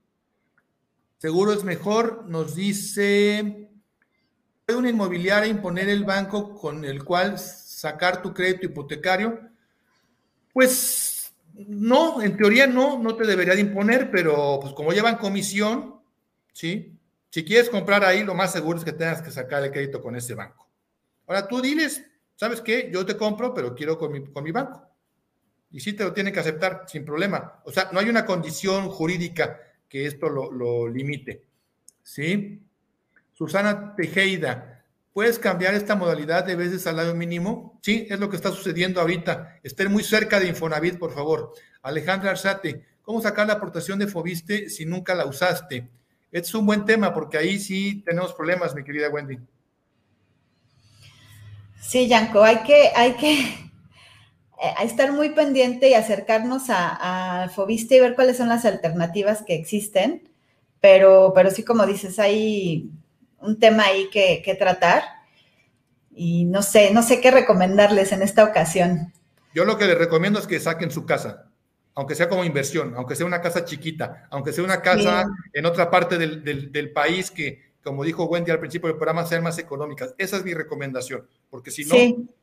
Seguro 1.21 1.53
es 1.53 1.63
mejor, 1.63 2.25
nos 2.27 2.55
dice, 2.55 3.69
¿puede 4.65 4.79
una 4.79 4.89
inmobiliaria 4.89 5.47
imponer 5.47 5.87
el 5.87 6.03
banco 6.03 6.55
con 6.55 6.83
el 6.83 7.03
cual 7.03 7.37
sacar 7.37 8.23
tu 8.23 8.33
crédito 8.33 8.65
hipotecario? 8.65 9.39
Pues 10.51 11.31
no, 11.53 12.23
en 12.23 12.35
teoría 12.35 12.65
no, 12.65 12.97
no 12.97 13.15
te 13.15 13.27
debería 13.27 13.53
de 13.53 13.61
imponer, 13.61 14.09
pero 14.09 14.57
pues 14.59 14.73
como 14.73 14.93
llevan 14.93 15.17
comisión, 15.17 16.01
¿sí? 16.53 16.97
Si 17.29 17.45
quieres 17.45 17.69
comprar 17.69 18.03
ahí, 18.03 18.23
lo 18.23 18.33
más 18.33 18.51
seguro 18.51 18.79
es 18.79 18.83
que 18.83 18.91
tengas 18.91 19.21
que 19.21 19.29
sacar 19.29 19.63
el 19.63 19.69
crédito 19.69 20.01
con 20.01 20.15
ese 20.15 20.33
banco. 20.33 20.67
Ahora 21.27 21.47
tú 21.47 21.61
diles, 21.61 22.03
¿sabes 22.35 22.61
qué? 22.61 22.89
Yo 22.91 23.05
te 23.05 23.15
compro, 23.15 23.53
pero 23.53 23.75
quiero 23.75 23.99
con 23.99 24.11
mi, 24.11 24.25
con 24.25 24.43
mi 24.43 24.51
banco. 24.51 24.89
Y 25.69 25.81
sí 25.81 25.93
te 25.93 26.03
lo 26.03 26.13
tienen 26.13 26.33
que 26.33 26.39
aceptar 26.39 26.85
sin 26.87 27.05
problema. 27.05 27.61
O 27.63 27.71
sea, 27.71 27.89
no 27.91 27.99
hay 27.99 28.09
una 28.09 28.25
condición 28.25 28.89
jurídica 28.89 29.59
que 29.91 30.05
esto 30.05 30.29
lo, 30.29 30.87
limite. 30.87 31.43
¿Sí? 32.01 32.61
Susana 33.33 33.93
Tejeda, 33.93 34.85
¿puedes 35.11 35.37
cambiar 35.37 35.73
esta 35.73 35.95
modalidad 35.95 36.45
de 36.45 36.55
de 36.55 36.79
salario 36.79 37.13
mínimo? 37.13 37.77
Sí, 37.83 38.07
es 38.09 38.17
lo 38.17 38.29
que 38.29 38.37
está 38.37 38.51
sucediendo 38.51 39.01
ahorita. 39.01 39.59
Estén 39.61 39.91
muy 39.91 40.03
cerca 40.03 40.39
de 40.39 40.47
Infonavit, 40.47 40.97
por 40.97 41.11
favor. 41.11 41.51
Alejandra 41.81 42.31
Arzate, 42.31 42.85
¿cómo 43.01 43.21
sacar 43.21 43.47
la 43.47 43.53
aportación 43.53 43.99
de 43.99 44.07
Fobiste 44.07 44.69
si 44.69 44.85
nunca 44.85 45.13
la 45.13 45.25
usaste? 45.25 45.89
es 46.31 46.55
un 46.55 46.65
buen 46.65 46.85
tema 46.85 47.13
porque 47.13 47.37
ahí 47.37 47.59
sí 47.59 48.01
tenemos 48.05 48.33
problemas, 48.33 48.73
mi 48.73 48.85
querida 48.85 49.09
Wendy. 49.09 49.37
Sí, 51.81 52.07
Yanko, 52.07 52.41
hay 52.41 52.63
que, 52.63 52.91
hay 52.95 53.15
que 53.15 53.70
eh, 54.61 54.73
estar 54.83 55.11
muy 55.11 55.29
pendiente 55.29 55.89
y 55.89 55.93
acercarnos 55.93 56.69
a, 56.69 57.43
a, 57.43 57.49
Fobiste 57.49 57.95
y 57.95 57.99
ver 57.99 58.15
cuáles 58.15 58.37
son 58.37 58.49
las 58.49 58.65
alternativas 58.65 59.43
que 59.43 59.55
existen, 59.55 60.29
pero, 60.79 61.31
pero 61.35 61.51
sí, 61.51 61.63
como 61.63 61.85
dices, 61.85 62.19
hay 62.19 62.89
un 63.39 63.59
tema 63.59 63.85
ahí 63.85 64.09
que, 64.11 64.41
que 64.43 64.55
tratar 64.55 65.03
y 66.13 66.45
no 66.45 66.61
sé, 66.61 66.91
no 66.91 67.03
sé 67.03 67.21
qué 67.21 67.31
recomendarles 67.31 68.11
en 68.11 68.21
esta 68.21 68.43
ocasión. 68.43 69.13
Yo 69.53 69.65
lo 69.65 69.77
que 69.77 69.85
les 69.85 69.97
recomiendo 69.97 70.39
es 70.39 70.47
que 70.47 70.59
saquen 70.59 70.91
su 70.91 71.05
casa 71.05 71.51
aunque 71.95 72.15
sea 72.15 72.29
como 72.29 72.43
inversión, 72.43 72.93
aunque 72.95 73.15
sea 73.15 73.25
una 73.25 73.41
casa 73.41 73.65
chiquita, 73.65 74.27
aunque 74.29 74.53
sea 74.53 74.63
una 74.63 74.81
casa 74.81 75.27
en 75.53 75.65
otra 75.65 75.89
parte 75.89 76.17
del, 76.17 76.91
país 76.93 77.31
que, 77.31 77.73
como 77.83 78.03
dijo 78.03 78.25
Wendy 78.25 78.51
al 78.51 78.59
principio 78.59 78.87
del 78.87 78.97
programa, 78.97 79.25
sean 79.25 79.43
más 79.43 79.57
económicas. 79.57 80.15
Esa 80.17 80.37
es 80.37 80.45
mi 80.45 80.53
recomendación, 80.53 81.27
porque 81.49 81.71
si 81.71 81.85
no, 81.85 81.95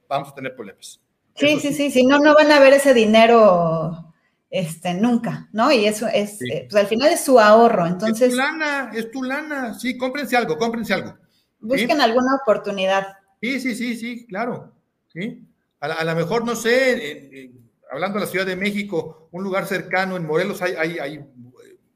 vamos 0.08 0.28
a 0.28 0.34
tener 0.34 0.54
problemas. 0.54 1.00
Sí, 1.38 1.60
sí, 1.60 1.72
sí, 1.72 1.90
si 1.90 2.06
no, 2.06 2.18
no 2.18 2.34
van 2.34 2.50
a 2.50 2.60
ver 2.60 2.72
ese 2.72 2.94
dinero 2.94 4.14
este, 4.50 4.94
nunca, 4.94 5.48
¿no? 5.52 5.70
Y 5.70 5.86
eso 5.86 6.06
es, 6.08 6.40
eh, 6.42 6.66
pues 6.68 6.82
al 6.82 6.88
final 6.88 7.12
es 7.12 7.24
su 7.24 7.38
ahorro, 7.38 7.86
entonces... 7.86 8.28
Es 8.28 8.30
tu 8.30 8.36
lana, 8.36 8.90
es 8.94 9.10
tu 9.10 9.22
lana, 9.22 9.74
sí, 9.78 9.96
cómprense 9.96 10.36
algo, 10.36 10.56
cómprense 10.58 10.94
algo. 10.94 11.16
Busquen 11.60 12.00
alguna 12.00 12.36
oportunidad. 12.42 13.06
Sí, 13.40 13.60
sí, 13.60 13.74
sí, 13.74 13.96
sí, 13.96 14.26
claro, 14.26 14.72
sí. 15.12 15.44
A, 15.80 16.04
lo 16.04 16.14
mejor, 16.16 16.44
no 16.44 16.56
sé, 16.56 17.52
hablando 17.90 18.18
de 18.18 18.24
la 18.24 18.30
Ciudad 18.30 18.46
de 18.46 18.56
México, 18.56 19.28
un 19.30 19.44
lugar 19.44 19.66
cercano, 19.66 20.16
en 20.16 20.26
Morelos 20.26 20.60
hay, 20.62 20.98
hay, 20.98 21.14
eh, 21.14 21.26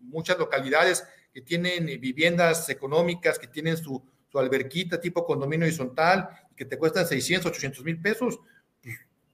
muchas 0.01 0.39
localidades 0.39 1.05
que 1.33 1.41
tienen 1.41 1.89
eh, 1.89 1.97
viviendas 1.97 2.69
económicas, 2.69 3.39
que 3.39 3.49
tienen 3.49 3.77
su, 3.77 4.03
alberquita 4.35 4.99
tipo 4.99 5.27
condominio 5.27 5.67
horizontal, 5.67 6.27
que 6.57 6.65
te 6.65 6.79
cuestan 6.79 7.07
600, 7.07 7.51
800 7.51 7.85
mil 7.85 8.01
pesos, 8.01 8.41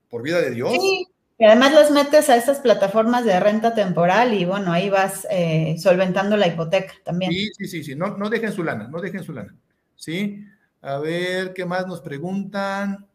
por 0.09 0.22
vida 0.22 0.40
de 0.40 0.50
Dios. 0.50 0.72
Sí, 0.72 1.06
y 1.38 1.44
además 1.44 1.72
los 1.72 1.90
metes 1.90 2.28
a 2.30 2.36
estas 2.36 2.61
plataformas 2.61 3.24
de 3.24 3.38
renta 3.38 3.74
temporal 3.74 4.34
y 4.34 4.44
bueno, 4.44 4.72
ahí 4.72 4.90
vas 4.90 5.26
eh, 5.30 5.76
solventando 5.78 6.36
la 6.36 6.48
hipoteca 6.48 6.94
también. 7.04 7.32
Sí, 7.32 7.50
sí, 7.56 7.68
sí, 7.68 7.84
sí, 7.84 7.94
no, 7.94 8.16
no 8.16 8.28
dejen 8.28 8.52
su 8.52 8.64
lana, 8.64 8.88
no 8.88 9.00
dejen 9.00 9.22
su 9.22 9.32
lana. 9.32 9.54
Sí, 9.94 10.44
a 10.80 10.98
ver, 10.98 11.52
¿qué 11.52 11.64
más 11.64 11.86
nos 11.86 12.00
preguntan? 12.00 13.06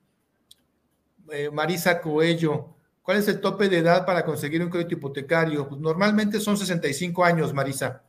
Marisa 1.51 1.99
Coello, 1.99 2.73
¿Cuál 3.03 3.17
es 3.17 3.27
el 3.27 3.41
tope 3.41 3.67
de 3.67 3.79
edad 3.79 4.05
para 4.05 4.23
conseguir 4.23 4.63
un 4.63 4.69
crédito 4.69 4.95
hipotecario? 4.95 5.67
Pues 5.67 5.79
normalmente 5.81 6.39
son 6.39 6.57
65 6.57 7.25
años, 7.25 7.53
Marisa. 7.53 8.01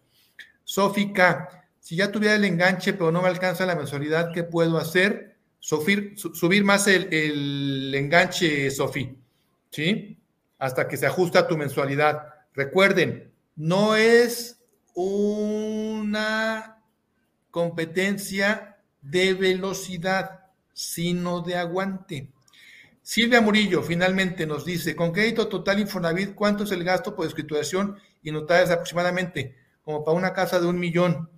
Sófica, 0.63 1.67
si 1.81 1.97
ya 1.97 2.13
tuviera 2.13 2.37
el 2.37 2.45
enganche 2.45 2.93
pero 2.93 3.11
no 3.11 3.21
me 3.21 3.29
alcanza 3.29 3.67
la 3.67 3.75
mensualidad, 3.75 4.31
¿qué 4.33 4.45
puedo 4.45 4.79
hacer? 4.79 5.34
Subir, 5.65 6.13
subir 6.19 6.63
más 6.63 6.87
el, 6.89 7.91
enganche, 7.95 8.71
Sofi, 8.71 9.17
¿sí? 9.71 10.19
Hasta 10.59 10.87
que 10.87 10.99
se 10.99 11.07
ajusta 11.07 11.49
tu 11.49 11.57
mensualidad. 11.57 12.35
Recuerden, 12.53 13.33
no 13.57 13.97
es 13.97 14.61
una 14.93 16.83
competencia 17.51 18.77
de 19.01 19.33
velocidad, 19.33 20.51
sino 20.75 21.41
de 21.41 21.57
aguante. 21.57 22.29
Silvia 23.01 23.41
Murillo 23.41 23.83
finalmente 23.83 24.47
nos 24.47 24.67
dice, 24.67 24.95
con 24.95 25.13
crédito 25.13 25.49
total 25.49 25.81
Infonavit, 25.81 26.35
¿cuánto 26.35 26.65
es 26.65 26.73
el 26.73 26.85
gasto 26.85 27.17
por 27.17 27.27
escrituración 27.27 27.97
y 28.23 28.33
notarias 28.33 28.71
aproximadamente? 28.71 29.57
Como 29.83 30.05
para 30.05 30.19
una 30.19 30.35
casa 30.35 30.61
de 30.61 30.67
un 30.67 30.79
millón. 30.79 31.31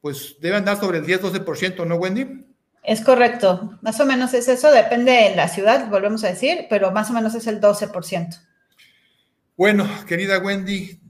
Pues 0.00 0.36
debe 0.40 0.54
andar 0.54 0.78
sobre 0.78 0.98
el 0.98 1.04
10-12%, 1.04 1.84
¿no, 1.84 1.96
Wendy? 1.96 2.51
Es 2.82 3.00
correcto, 3.00 3.78
más 3.80 4.00
o 4.00 4.06
menos 4.06 4.34
es 4.34 4.48
eso, 4.48 4.70
depende 4.72 5.12
de 5.12 5.36
la 5.36 5.46
ciudad, 5.46 5.88
volvemos 5.88 6.24
a 6.24 6.28
decir, 6.28 6.66
pero 6.68 6.90
más 6.90 7.10
o 7.10 7.12
menos 7.12 7.34
es 7.34 7.46
el 7.46 7.60
12%. 7.60 8.40
Bueno, 9.56 9.88
querida 10.08 10.38
Wendy, 10.38 11.00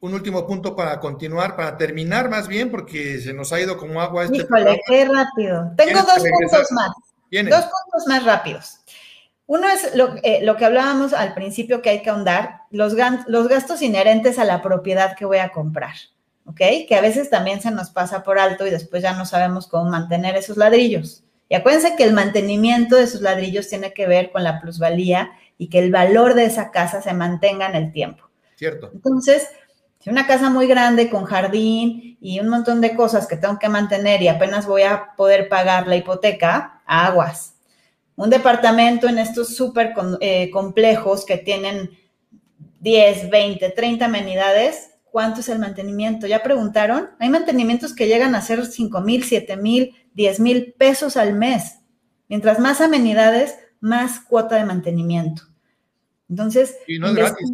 un 0.00 0.14
último 0.14 0.46
punto 0.46 0.76
para 0.76 1.00
continuar, 1.00 1.56
para 1.56 1.76
terminar 1.76 2.28
más 2.28 2.46
bien, 2.46 2.70
porque 2.70 3.18
se 3.18 3.32
nos 3.32 3.52
ha 3.52 3.60
ido 3.60 3.76
como 3.76 4.00
agua 4.00 4.24
este 4.24 4.38
Híjole, 4.38 4.80
qué 4.86 5.04
rápido. 5.04 5.72
Tengo 5.76 6.00
dos 6.00 6.22
puntos 6.22 6.72
más. 6.72 6.90
Dos 7.30 7.64
puntos 7.64 8.06
más 8.06 8.24
rápidos. 8.24 8.80
Uno 9.46 9.68
es 9.68 9.84
eh, 10.22 10.40
lo, 10.42 10.56
que 10.56 10.64
hablábamos 10.64 11.12
al 11.12 11.34
principio 11.34 11.80
que 11.80 11.90
hay 11.90 12.02
que 12.02 12.10
ahondar, 12.10 12.62
los, 12.70 12.94
los 13.26 13.48
gastos 13.48 13.80
inherentes 13.82 14.38
a 14.38 14.44
la 14.44 14.60
propiedad 14.60 15.16
que 15.16 15.24
voy 15.24 15.38
a 15.38 15.50
comprar, 15.50 15.94
¿ok? 16.46 16.60
Que 16.88 16.96
a 16.96 17.00
veces 17.00 17.30
también 17.30 17.60
se 17.60 17.70
nos 17.70 17.90
pasa 17.90 18.22
por 18.22 18.38
alto 18.38 18.66
y 18.66 18.70
después 18.70 19.02
ya 19.02 19.12
no 19.12 19.26
sabemos 19.26 19.66
cómo 19.66 19.90
mantener 19.90 20.36
esos 20.36 20.56
ladrillos. 20.56 21.24
Y 21.48 21.54
acuérdense 21.54 21.94
que 21.96 22.04
el 22.04 22.12
mantenimiento 22.12 22.96
de 22.96 23.04
esos 23.04 23.20
ladrillos 23.20 23.68
tiene 23.68 23.92
que 23.92 24.06
ver 24.06 24.30
con 24.32 24.42
la 24.42 24.60
plusvalía 24.60 25.30
y 25.58 25.68
que 25.68 25.78
el 25.78 25.92
valor 25.92 26.34
de 26.34 26.46
esa 26.46 26.70
casa 26.70 27.02
se 27.02 27.12
mantenga 27.12 27.68
en 27.68 27.76
el 27.76 27.92
tiempo. 27.92 28.28
Cierto. 28.56 28.90
Entonces, 28.94 29.48
si 30.00 30.10
una 30.10 30.26
casa 30.26 30.50
muy 30.50 30.66
grande 30.66 31.10
con 31.10 31.24
jardín 31.24 32.18
y 32.20 32.40
un 32.40 32.48
montón 32.48 32.80
de 32.80 32.96
cosas 32.96 33.26
que 33.26 33.36
tengo 33.36 33.58
que 33.58 33.68
mantener 33.68 34.22
y 34.22 34.28
apenas 34.28 34.66
voy 34.66 34.82
a 34.82 35.14
poder 35.16 35.48
pagar 35.48 35.86
la 35.86 35.96
hipoteca, 35.96 36.82
aguas 36.86 37.56
un 38.16 38.30
departamento 38.30 39.08
en 39.08 39.18
estos 39.18 39.54
súper 39.54 39.94
eh, 40.20 40.50
complejos 40.50 41.24
que 41.24 41.36
tienen 41.36 41.90
10, 42.80 43.30
20, 43.30 43.70
30 43.70 44.04
amenidades, 44.06 44.94
¿cuánto 45.16 45.40
es 45.40 45.48
el 45.48 45.58
mantenimiento? 45.58 46.26
¿Ya 46.26 46.42
preguntaron? 46.42 47.08
Hay 47.18 47.30
mantenimientos 47.30 47.94
que 47.94 48.06
llegan 48.06 48.34
a 48.34 48.42
ser 48.42 48.66
5 48.66 49.00
mil, 49.00 49.24
7 49.24 49.56
mil, 49.56 49.94
10 50.12 50.40
mil 50.40 50.74
pesos 50.76 51.16
al 51.16 51.32
mes. 51.32 51.78
Mientras 52.28 52.58
más 52.58 52.82
amenidades, 52.82 53.56
más 53.80 54.20
cuota 54.20 54.56
de 54.56 54.66
mantenimiento. 54.66 55.44
Entonces, 56.28 56.76
y 56.86 56.98
no 56.98 57.06
es 57.06 57.14
gratis. 57.14 57.50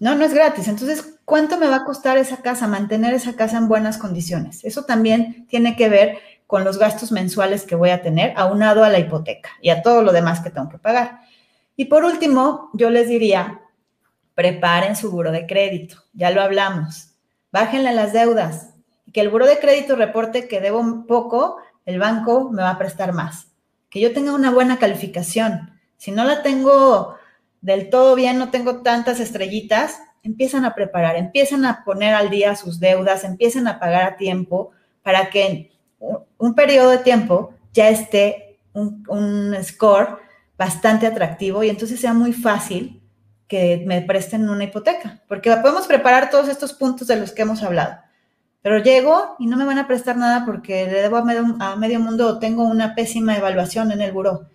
No, 0.00 0.14
no 0.14 0.22
es 0.22 0.34
gratis. 0.34 0.68
Entonces, 0.68 1.18
¿cuánto 1.24 1.56
me 1.56 1.66
va 1.66 1.76
a 1.76 1.84
costar 1.86 2.18
esa 2.18 2.42
casa, 2.42 2.68
mantener 2.68 3.14
esa 3.14 3.36
casa 3.36 3.56
en 3.56 3.66
buenas 3.66 3.96
condiciones? 3.96 4.62
Eso 4.62 4.84
también 4.84 5.46
tiene 5.46 5.76
que 5.76 5.88
ver 5.88 6.18
con 6.46 6.64
los 6.64 6.78
gastos 6.78 7.10
mensuales 7.10 7.62
que 7.62 7.74
voy 7.74 7.88
a 7.88 8.02
tener, 8.02 8.34
aunado 8.36 8.84
a 8.84 8.90
la 8.90 8.98
hipoteca 8.98 9.48
y 9.62 9.70
a 9.70 9.80
todo 9.80 10.02
lo 10.02 10.12
demás 10.12 10.40
que 10.40 10.50
tengo 10.50 10.68
que 10.68 10.76
pagar. 10.76 11.20
Y 11.74 11.86
por 11.86 12.04
último, 12.04 12.68
yo 12.74 12.90
les 12.90 13.08
diría, 13.08 13.62
preparen 14.34 14.96
su 14.96 15.10
buro 15.10 15.32
de 15.32 15.46
crédito, 15.46 15.96
ya 16.12 16.30
lo 16.30 16.42
hablamos, 16.42 17.10
bájenle 17.52 17.92
las 17.92 18.12
deudas, 18.12 18.74
que 19.12 19.20
el 19.20 19.28
buro 19.28 19.46
de 19.46 19.58
crédito 19.58 19.96
reporte 19.96 20.48
que 20.48 20.60
debo 20.60 21.06
poco, 21.06 21.58
el 21.84 21.98
banco 21.98 22.50
me 22.50 22.62
va 22.62 22.70
a 22.70 22.78
prestar 22.78 23.12
más, 23.12 23.48
que 23.88 24.00
yo 24.00 24.12
tenga 24.12 24.32
una 24.32 24.50
buena 24.50 24.78
calificación. 24.78 25.72
Si 25.96 26.12
no 26.12 26.24
la 26.24 26.42
tengo 26.42 27.16
del 27.60 27.90
todo 27.90 28.14
bien, 28.14 28.38
no 28.38 28.50
tengo 28.50 28.82
tantas 28.82 29.20
estrellitas, 29.20 30.00
empiezan 30.22 30.64
a 30.64 30.74
preparar, 30.74 31.16
empiezan 31.16 31.64
a 31.64 31.84
poner 31.84 32.14
al 32.14 32.30
día 32.30 32.56
sus 32.56 32.80
deudas, 32.80 33.24
empiezan 33.24 33.66
a 33.68 33.78
pagar 33.78 34.04
a 34.04 34.16
tiempo 34.16 34.70
para 35.02 35.30
que 35.30 35.72
un 36.38 36.54
periodo 36.54 36.90
de 36.90 36.98
tiempo 36.98 37.54
ya 37.72 37.88
esté 37.88 38.58
un, 38.72 39.56
score 39.62 40.18
bastante 40.56 41.06
atractivo 41.06 41.62
y 41.62 41.70
entonces 41.70 42.00
sea 42.00 42.12
muy 42.12 42.32
fácil 42.32 42.99
que 43.50 43.82
me 43.84 44.00
presten 44.00 44.48
una 44.48 44.62
hipoteca, 44.62 45.24
porque 45.26 45.50
podemos 45.56 45.88
preparar 45.88 46.30
todos 46.30 46.48
estos 46.48 46.72
puntos 46.72 47.08
de 47.08 47.16
los 47.16 47.32
que 47.32 47.42
hemos 47.42 47.64
hablado, 47.64 47.96
pero 48.62 48.78
llego 48.78 49.34
y 49.40 49.48
no 49.48 49.56
me 49.56 49.64
van 49.64 49.78
a 49.78 49.88
prestar 49.88 50.16
nada 50.16 50.46
porque 50.46 50.86
le 50.86 51.02
debo 51.02 51.16
a 51.16 51.24
medio, 51.76 51.98
mundo 51.98 52.28
o 52.28 52.38
tengo 52.38 52.62
una 52.62 52.94
pésima 52.94 53.36
evaluación 53.36 53.90
en 53.90 54.02
el 54.02 54.12
buró. 54.12 54.46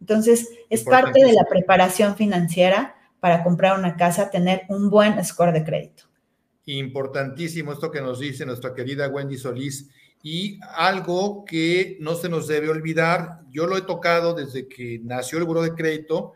Entonces, 0.00 0.48
es 0.70 0.82
parte 0.82 1.22
de 1.22 1.34
la 1.34 1.44
preparación 1.44 2.16
financiera 2.16 2.96
para 3.20 3.44
comprar 3.44 3.78
una 3.78 3.96
casa, 3.96 4.30
tener 4.30 4.62
un 4.70 4.88
buen 4.88 5.22
score 5.22 5.52
de 5.52 5.64
crédito. 5.64 6.04
Importantísimo 6.64 7.74
esto 7.74 7.90
que 7.90 8.00
nos 8.00 8.18
dice 8.18 8.46
nuestra 8.46 8.74
querida 8.74 9.08
Wendy 9.08 9.36
Solís 9.36 9.90
y 10.22 10.58
algo 10.74 11.44
que 11.44 11.98
no 12.00 12.14
se 12.14 12.30
nos 12.30 12.48
debe 12.48 12.70
olvidar, 12.70 13.40
yo 13.50 13.66
lo 13.66 13.76
he 13.76 13.82
tocado 13.82 14.32
desde 14.32 14.68
que 14.68 15.00
nació 15.04 15.36
el 15.36 15.44
Buró 15.44 15.60
de 15.60 15.74
Crédito 15.74 16.32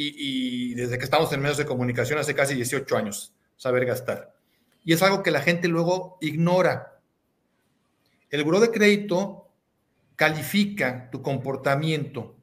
y, 0.00 0.74
desde 0.74 0.98
que 0.98 1.04
estamos 1.04 1.32
en 1.32 1.40
medios 1.40 1.58
de 1.58 1.66
comunicación 1.66 2.18
hace 2.18 2.34
casi 2.34 2.54
18 2.54 2.96
años, 2.96 3.34
saber 3.56 3.84
gastar. 3.84 4.34
Y 4.84 4.92
es 4.92 5.02
algo 5.02 5.22
que 5.22 5.30
la 5.30 5.42
gente 5.42 5.68
luego 5.68 6.18
ignora. 6.20 7.00
El 8.30 8.44
Buró 8.44 8.60
de 8.60 8.70
Crédito 8.70 9.48
califica 10.16 11.10
tu 11.10 11.22
comportamiento, 11.22 12.36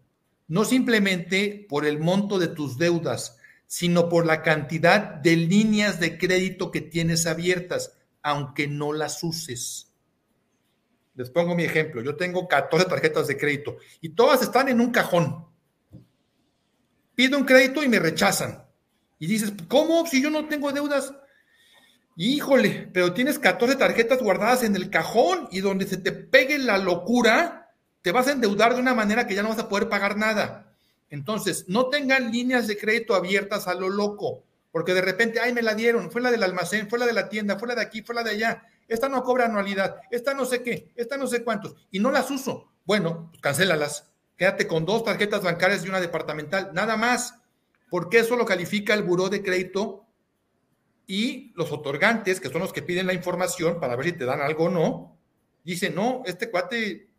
no 0.47 0.66
simplemente 0.66 1.66
por 1.70 1.86
el 1.86 1.99
monto 1.99 2.39
de 2.39 2.47
tus 2.47 2.78
deudas, 2.78 3.38
sino 3.68 4.10
por 4.10 4.26
la 4.26 4.41
cantidad 4.41 4.99
de 5.01 5.36
líneas 5.36 5.99
de 5.99 6.18
crédito 6.18 6.72
que 6.72 6.82
tienes 6.82 7.26
abiertas, 7.26 7.97
aunque 8.22 8.68
no 8.68 8.93
las 8.93 9.24
uses. 9.24 9.91
Les 11.16 11.30
pongo 11.30 11.56
mi 11.56 11.64
ejemplo. 11.64 12.01
Yo 12.01 12.16
tengo 12.16 12.47
14 12.47 12.88
tarjetas 12.88 13.28
de 13.28 13.38
crédito 13.38 13.78
y 14.01 14.10
todas 14.10 14.41
están 14.41 14.68
en 14.70 14.82
un 14.82 14.91
cajón. 14.91 15.55
Pido 17.16 17.38
un 17.38 17.45
crédito 17.45 17.84
y 17.84 17.89
me 17.89 17.99
rechazan. 17.99 18.63
Y 19.20 19.28
dices, 19.28 19.53
¿cómo? 19.68 20.05
Si 20.05 20.22
yo 20.22 20.30
no 20.30 20.47
tengo 20.47 20.72
deudas. 20.72 21.13
Híjole, 22.18 22.89
pero 22.93 23.13
tienes 23.13 23.39
14 23.39 23.76
tarjetas 23.76 24.22
guardadas 24.22 24.63
en 24.63 24.76
el 24.76 24.89
cajón 24.89 25.47
y 25.51 25.59
donde 25.59 25.88
se 25.88 25.97
te 25.97 26.11
pegue 26.11 26.57
la 26.59 26.78
locura, 26.78 27.72
te 28.01 28.11
vas 28.11 28.28
a 28.28 28.32
endeudar 28.32 28.74
de 28.74 28.82
una 28.82 28.93
manera 28.93 29.28
que 29.28 29.36
ya 29.36 29.43
no 29.43 29.49
vas 29.49 29.59
a 29.59 29.68
poder 29.70 29.89
pagar 29.89 30.18
nada. 30.18 30.74
Entonces, 31.09 31.66
no 31.68 31.89
tengan 31.89 32.32
líneas 32.32 32.68
de 32.68 32.78
crédito 32.78 33.16
abiertas 33.16 33.68
a 33.68 33.74
lo 33.74 33.89
loco, 33.89 34.43
porque 34.72 34.93
de 34.93 35.01
repente, 35.01 35.39
ay, 35.39 35.53
me 35.53 35.61
la 35.61 35.76
dieron, 35.76 36.09
fue 36.09 36.22
la 36.22 36.32
del 36.32 36.43
almacén, 36.43 36.89
fue 36.89 36.99
la 36.99 37.05
de 37.05 37.13
la 37.13 37.30
tienda, 37.30 37.59
fue 37.59 37.68
la 37.68 37.76
de 37.76 37.82
aquí, 37.82 38.01
fue 38.01 38.16
la 38.16 38.24
de 38.24 38.32
allá 38.32 38.63
esta 38.88 39.09
no 39.09 39.24
cobra 39.24 39.45
anualidad, 39.45 40.01
esta 40.11 40.34
no 40.34 40.45
sé 40.45 40.61
qué, 40.61 40.91
esta 40.95 41.18
no 41.18 41.28
sé 41.28 41.43
cuántos, 41.43 41.76
y 41.91 41.99
no 41.99 42.11
las 42.11 42.30
uso. 42.30 42.72
Bueno, 42.86 43.30
pues 43.32 43.41
cancélalas. 43.41 44.11
Quédate 44.38 44.68
con 44.68 44.86
dos 44.86 45.04
tarjetas 45.04 45.44
bancarias 45.44 45.86
y 45.86 45.90
una 45.90 46.02
departamental, 46.02 46.72
nada 46.74 46.98
más, 46.98 47.42
porque 47.90 48.20
eso 48.20 48.36
lo 48.36 48.46
califica 48.46 48.94
el 48.94 49.04
buró 49.04 49.30
de 49.30 49.42
crédito 49.42 50.06
y 51.08 51.54
los 51.56 51.72
otorgantes, 51.72 52.40
que 52.40 52.50
son 52.50 52.62
los 52.62 52.74
que 52.74 52.82
piden 52.82 53.08
la 53.08 53.14
información 53.14 53.80
para 53.80 53.96
ver 53.96 54.08
si 54.08 54.12
te 54.14 54.26
dan 54.26 54.42
algo 54.42 54.66
o 54.66 54.70
no, 54.70 55.18
dicen, 55.64 55.96
no, 55.96 56.24
este 56.26 56.50
cuate 56.50 57.10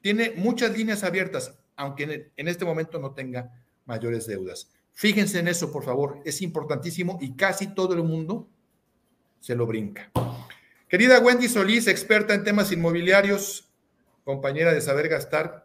tiene 0.00 0.32
muchas 0.36 0.76
líneas 0.76 1.02
abiertas, 1.02 1.58
aunque 1.76 2.30
en 2.36 2.48
este 2.48 2.64
momento 2.64 2.98
no 2.98 3.12
tenga 3.12 3.50
mayores 3.86 4.26
deudas. 4.26 4.70
Fíjense 4.92 5.40
en 5.40 5.48
eso, 5.48 5.72
por 5.72 5.84
favor, 5.84 6.20
es 6.24 6.40
importantísimo 6.40 7.18
y 7.20 7.34
casi 7.34 7.74
todo 7.74 7.94
el 7.94 8.04
mundo 8.04 8.48
se 9.40 9.56
lo 9.56 9.66
brinca. 9.66 10.10
Querida 10.88 11.18
Wendy 11.18 11.48
Solís, 11.48 11.88
experta 11.88 12.34
en 12.34 12.44
temas 12.44 12.70
inmobiliarios, 12.70 13.68
compañera 14.24 14.72
de 14.72 14.80
Saber 14.80 15.08
Gastar, 15.08 15.63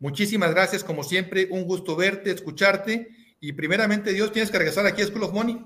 muchísimas 0.00 0.50
gracias, 0.50 0.82
como 0.82 1.04
siempre, 1.04 1.46
un 1.50 1.64
gusto 1.64 1.94
verte, 1.94 2.32
escucharte 2.32 3.08
y 3.40 3.52
primeramente 3.52 4.12
Dios, 4.12 4.32
tienes 4.32 4.50
que 4.50 4.58
regresar 4.58 4.86
aquí 4.86 5.02
a 5.02 5.06
School 5.06 5.22
of 5.22 5.32
Money. 5.32 5.62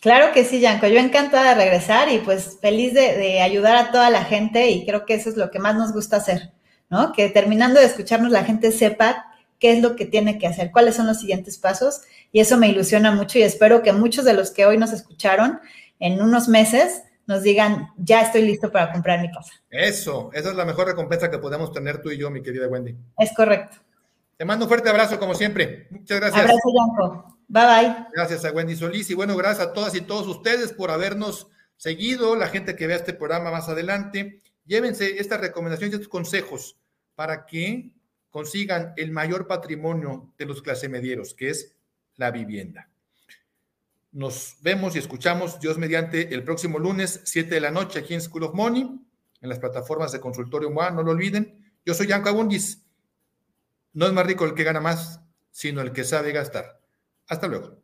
Claro 0.00 0.32
que 0.34 0.44
sí, 0.44 0.60
Yanko, 0.60 0.86
yo 0.86 0.98
encantada 0.98 1.50
de 1.54 1.64
regresar 1.64 2.10
y 2.10 2.18
pues 2.18 2.58
feliz 2.60 2.92
de, 2.92 3.16
de 3.16 3.40
ayudar 3.40 3.76
a 3.76 3.90
toda 3.90 4.10
la 4.10 4.24
gente 4.24 4.68
y 4.68 4.84
creo 4.84 5.06
que 5.06 5.14
eso 5.14 5.30
es 5.30 5.36
lo 5.36 5.50
que 5.50 5.58
más 5.58 5.76
nos 5.76 5.94
gusta 5.94 6.18
hacer, 6.18 6.52
¿no? 6.90 7.12
Que 7.12 7.30
terminando 7.30 7.80
de 7.80 7.86
escucharnos 7.86 8.30
la 8.30 8.44
gente 8.44 8.70
sepa 8.70 9.24
qué 9.58 9.72
es 9.72 9.82
lo 9.82 9.96
que 9.96 10.04
tiene 10.04 10.38
que 10.38 10.46
hacer, 10.46 10.72
cuáles 10.72 10.96
son 10.96 11.06
los 11.06 11.20
siguientes 11.20 11.56
pasos 11.56 12.02
y 12.32 12.40
eso 12.40 12.58
me 12.58 12.68
ilusiona 12.68 13.12
mucho 13.12 13.38
y 13.38 13.42
espero 13.42 13.82
que 13.82 13.92
muchos 13.94 14.26
de 14.26 14.34
los 14.34 14.50
que 14.50 14.66
hoy 14.66 14.76
nos 14.76 14.92
escucharon 14.92 15.58
en 16.00 16.20
unos 16.20 16.48
meses 16.48 17.02
nos 17.26 17.42
digan, 17.42 17.88
ya 17.96 18.22
estoy 18.22 18.42
listo 18.42 18.70
para 18.70 18.92
comprar 18.92 19.20
mi 19.20 19.30
casa. 19.30 19.52
Eso, 19.70 20.30
esa 20.32 20.50
es 20.50 20.56
la 20.56 20.64
mejor 20.64 20.86
recompensa 20.86 21.30
que 21.30 21.38
podemos 21.38 21.72
tener 21.72 22.02
tú 22.02 22.10
y 22.10 22.18
yo, 22.18 22.30
mi 22.30 22.42
querida 22.42 22.68
Wendy. 22.68 22.96
Es 23.18 23.32
correcto. 23.34 23.78
Te 24.36 24.44
mando 24.44 24.64
un 24.64 24.68
fuerte 24.68 24.90
abrazo, 24.90 25.18
como 25.18 25.34
siempre. 25.34 25.86
Muchas 25.90 26.20
gracias. 26.20 26.42
Abrazo, 26.42 26.68
Yanko. 26.74 27.38
Bye 27.48 27.64
bye. 27.66 28.06
Gracias 28.12 28.44
a 28.44 28.52
Wendy 28.52 28.74
Solís 28.74 29.08
y 29.10 29.14
bueno, 29.14 29.36
gracias 29.36 29.68
a 29.68 29.72
todas 29.72 29.94
y 29.94 30.00
todos 30.00 30.26
ustedes 30.26 30.72
por 30.72 30.90
habernos 30.90 31.48
seguido, 31.76 32.34
la 32.36 32.48
gente 32.48 32.74
que 32.76 32.86
vea 32.86 32.96
este 32.96 33.12
programa 33.12 33.50
más 33.50 33.68
adelante. 33.68 34.40
Llévense 34.64 35.18
estas 35.18 35.40
recomendaciones 35.40 35.92
y 35.92 35.96
estos 35.96 36.08
consejos 36.08 36.78
para 37.14 37.46
que 37.46 37.92
consigan 38.30 38.92
el 38.96 39.12
mayor 39.12 39.46
patrimonio 39.46 40.32
de 40.36 40.46
los 40.46 40.62
clase 40.62 40.88
medieros, 40.88 41.34
que 41.34 41.50
es 41.50 41.76
la 42.16 42.30
vivienda. 42.30 42.88
Nos 44.14 44.58
vemos 44.60 44.94
y 44.94 45.00
escuchamos, 45.00 45.58
Dios 45.58 45.76
mediante, 45.76 46.32
el 46.32 46.44
próximo 46.44 46.78
lunes, 46.78 47.20
7 47.24 47.52
de 47.52 47.60
la 47.60 47.72
noche, 47.72 47.98
aquí 47.98 48.14
en 48.14 48.20
School 48.20 48.44
of 48.44 48.54
Money, 48.54 48.88
en 49.40 49.48
las 49.48 49.58
plataformas 49.58 50.12
de 50.12 50.20
Consultorio 50.20 50.70
MOA, 50.70 50.92
no 50.92 51.02
lo 51.02 51.10
olviden. 51.10 51.74
Yo 51.84 51.94
soy 51.94 52.06
Yanko 52.06 52.28
Abundis. 52.28 52.86
No 53.92 54.06
es 54.06 54.12
más 54.12 54.24
rico 54.24 54.44
el 54.44 54.54
que 54.54 54.62
gana 54.62 54.80
más, 54.80 55.20
sino 55.50 55.80
el 55.80 55.90
que 55.90 56.04
sabe 56.04 56.30
gastar. 56.30 56.80
Hasta 57.26 57.48
luego. 57.48 57.83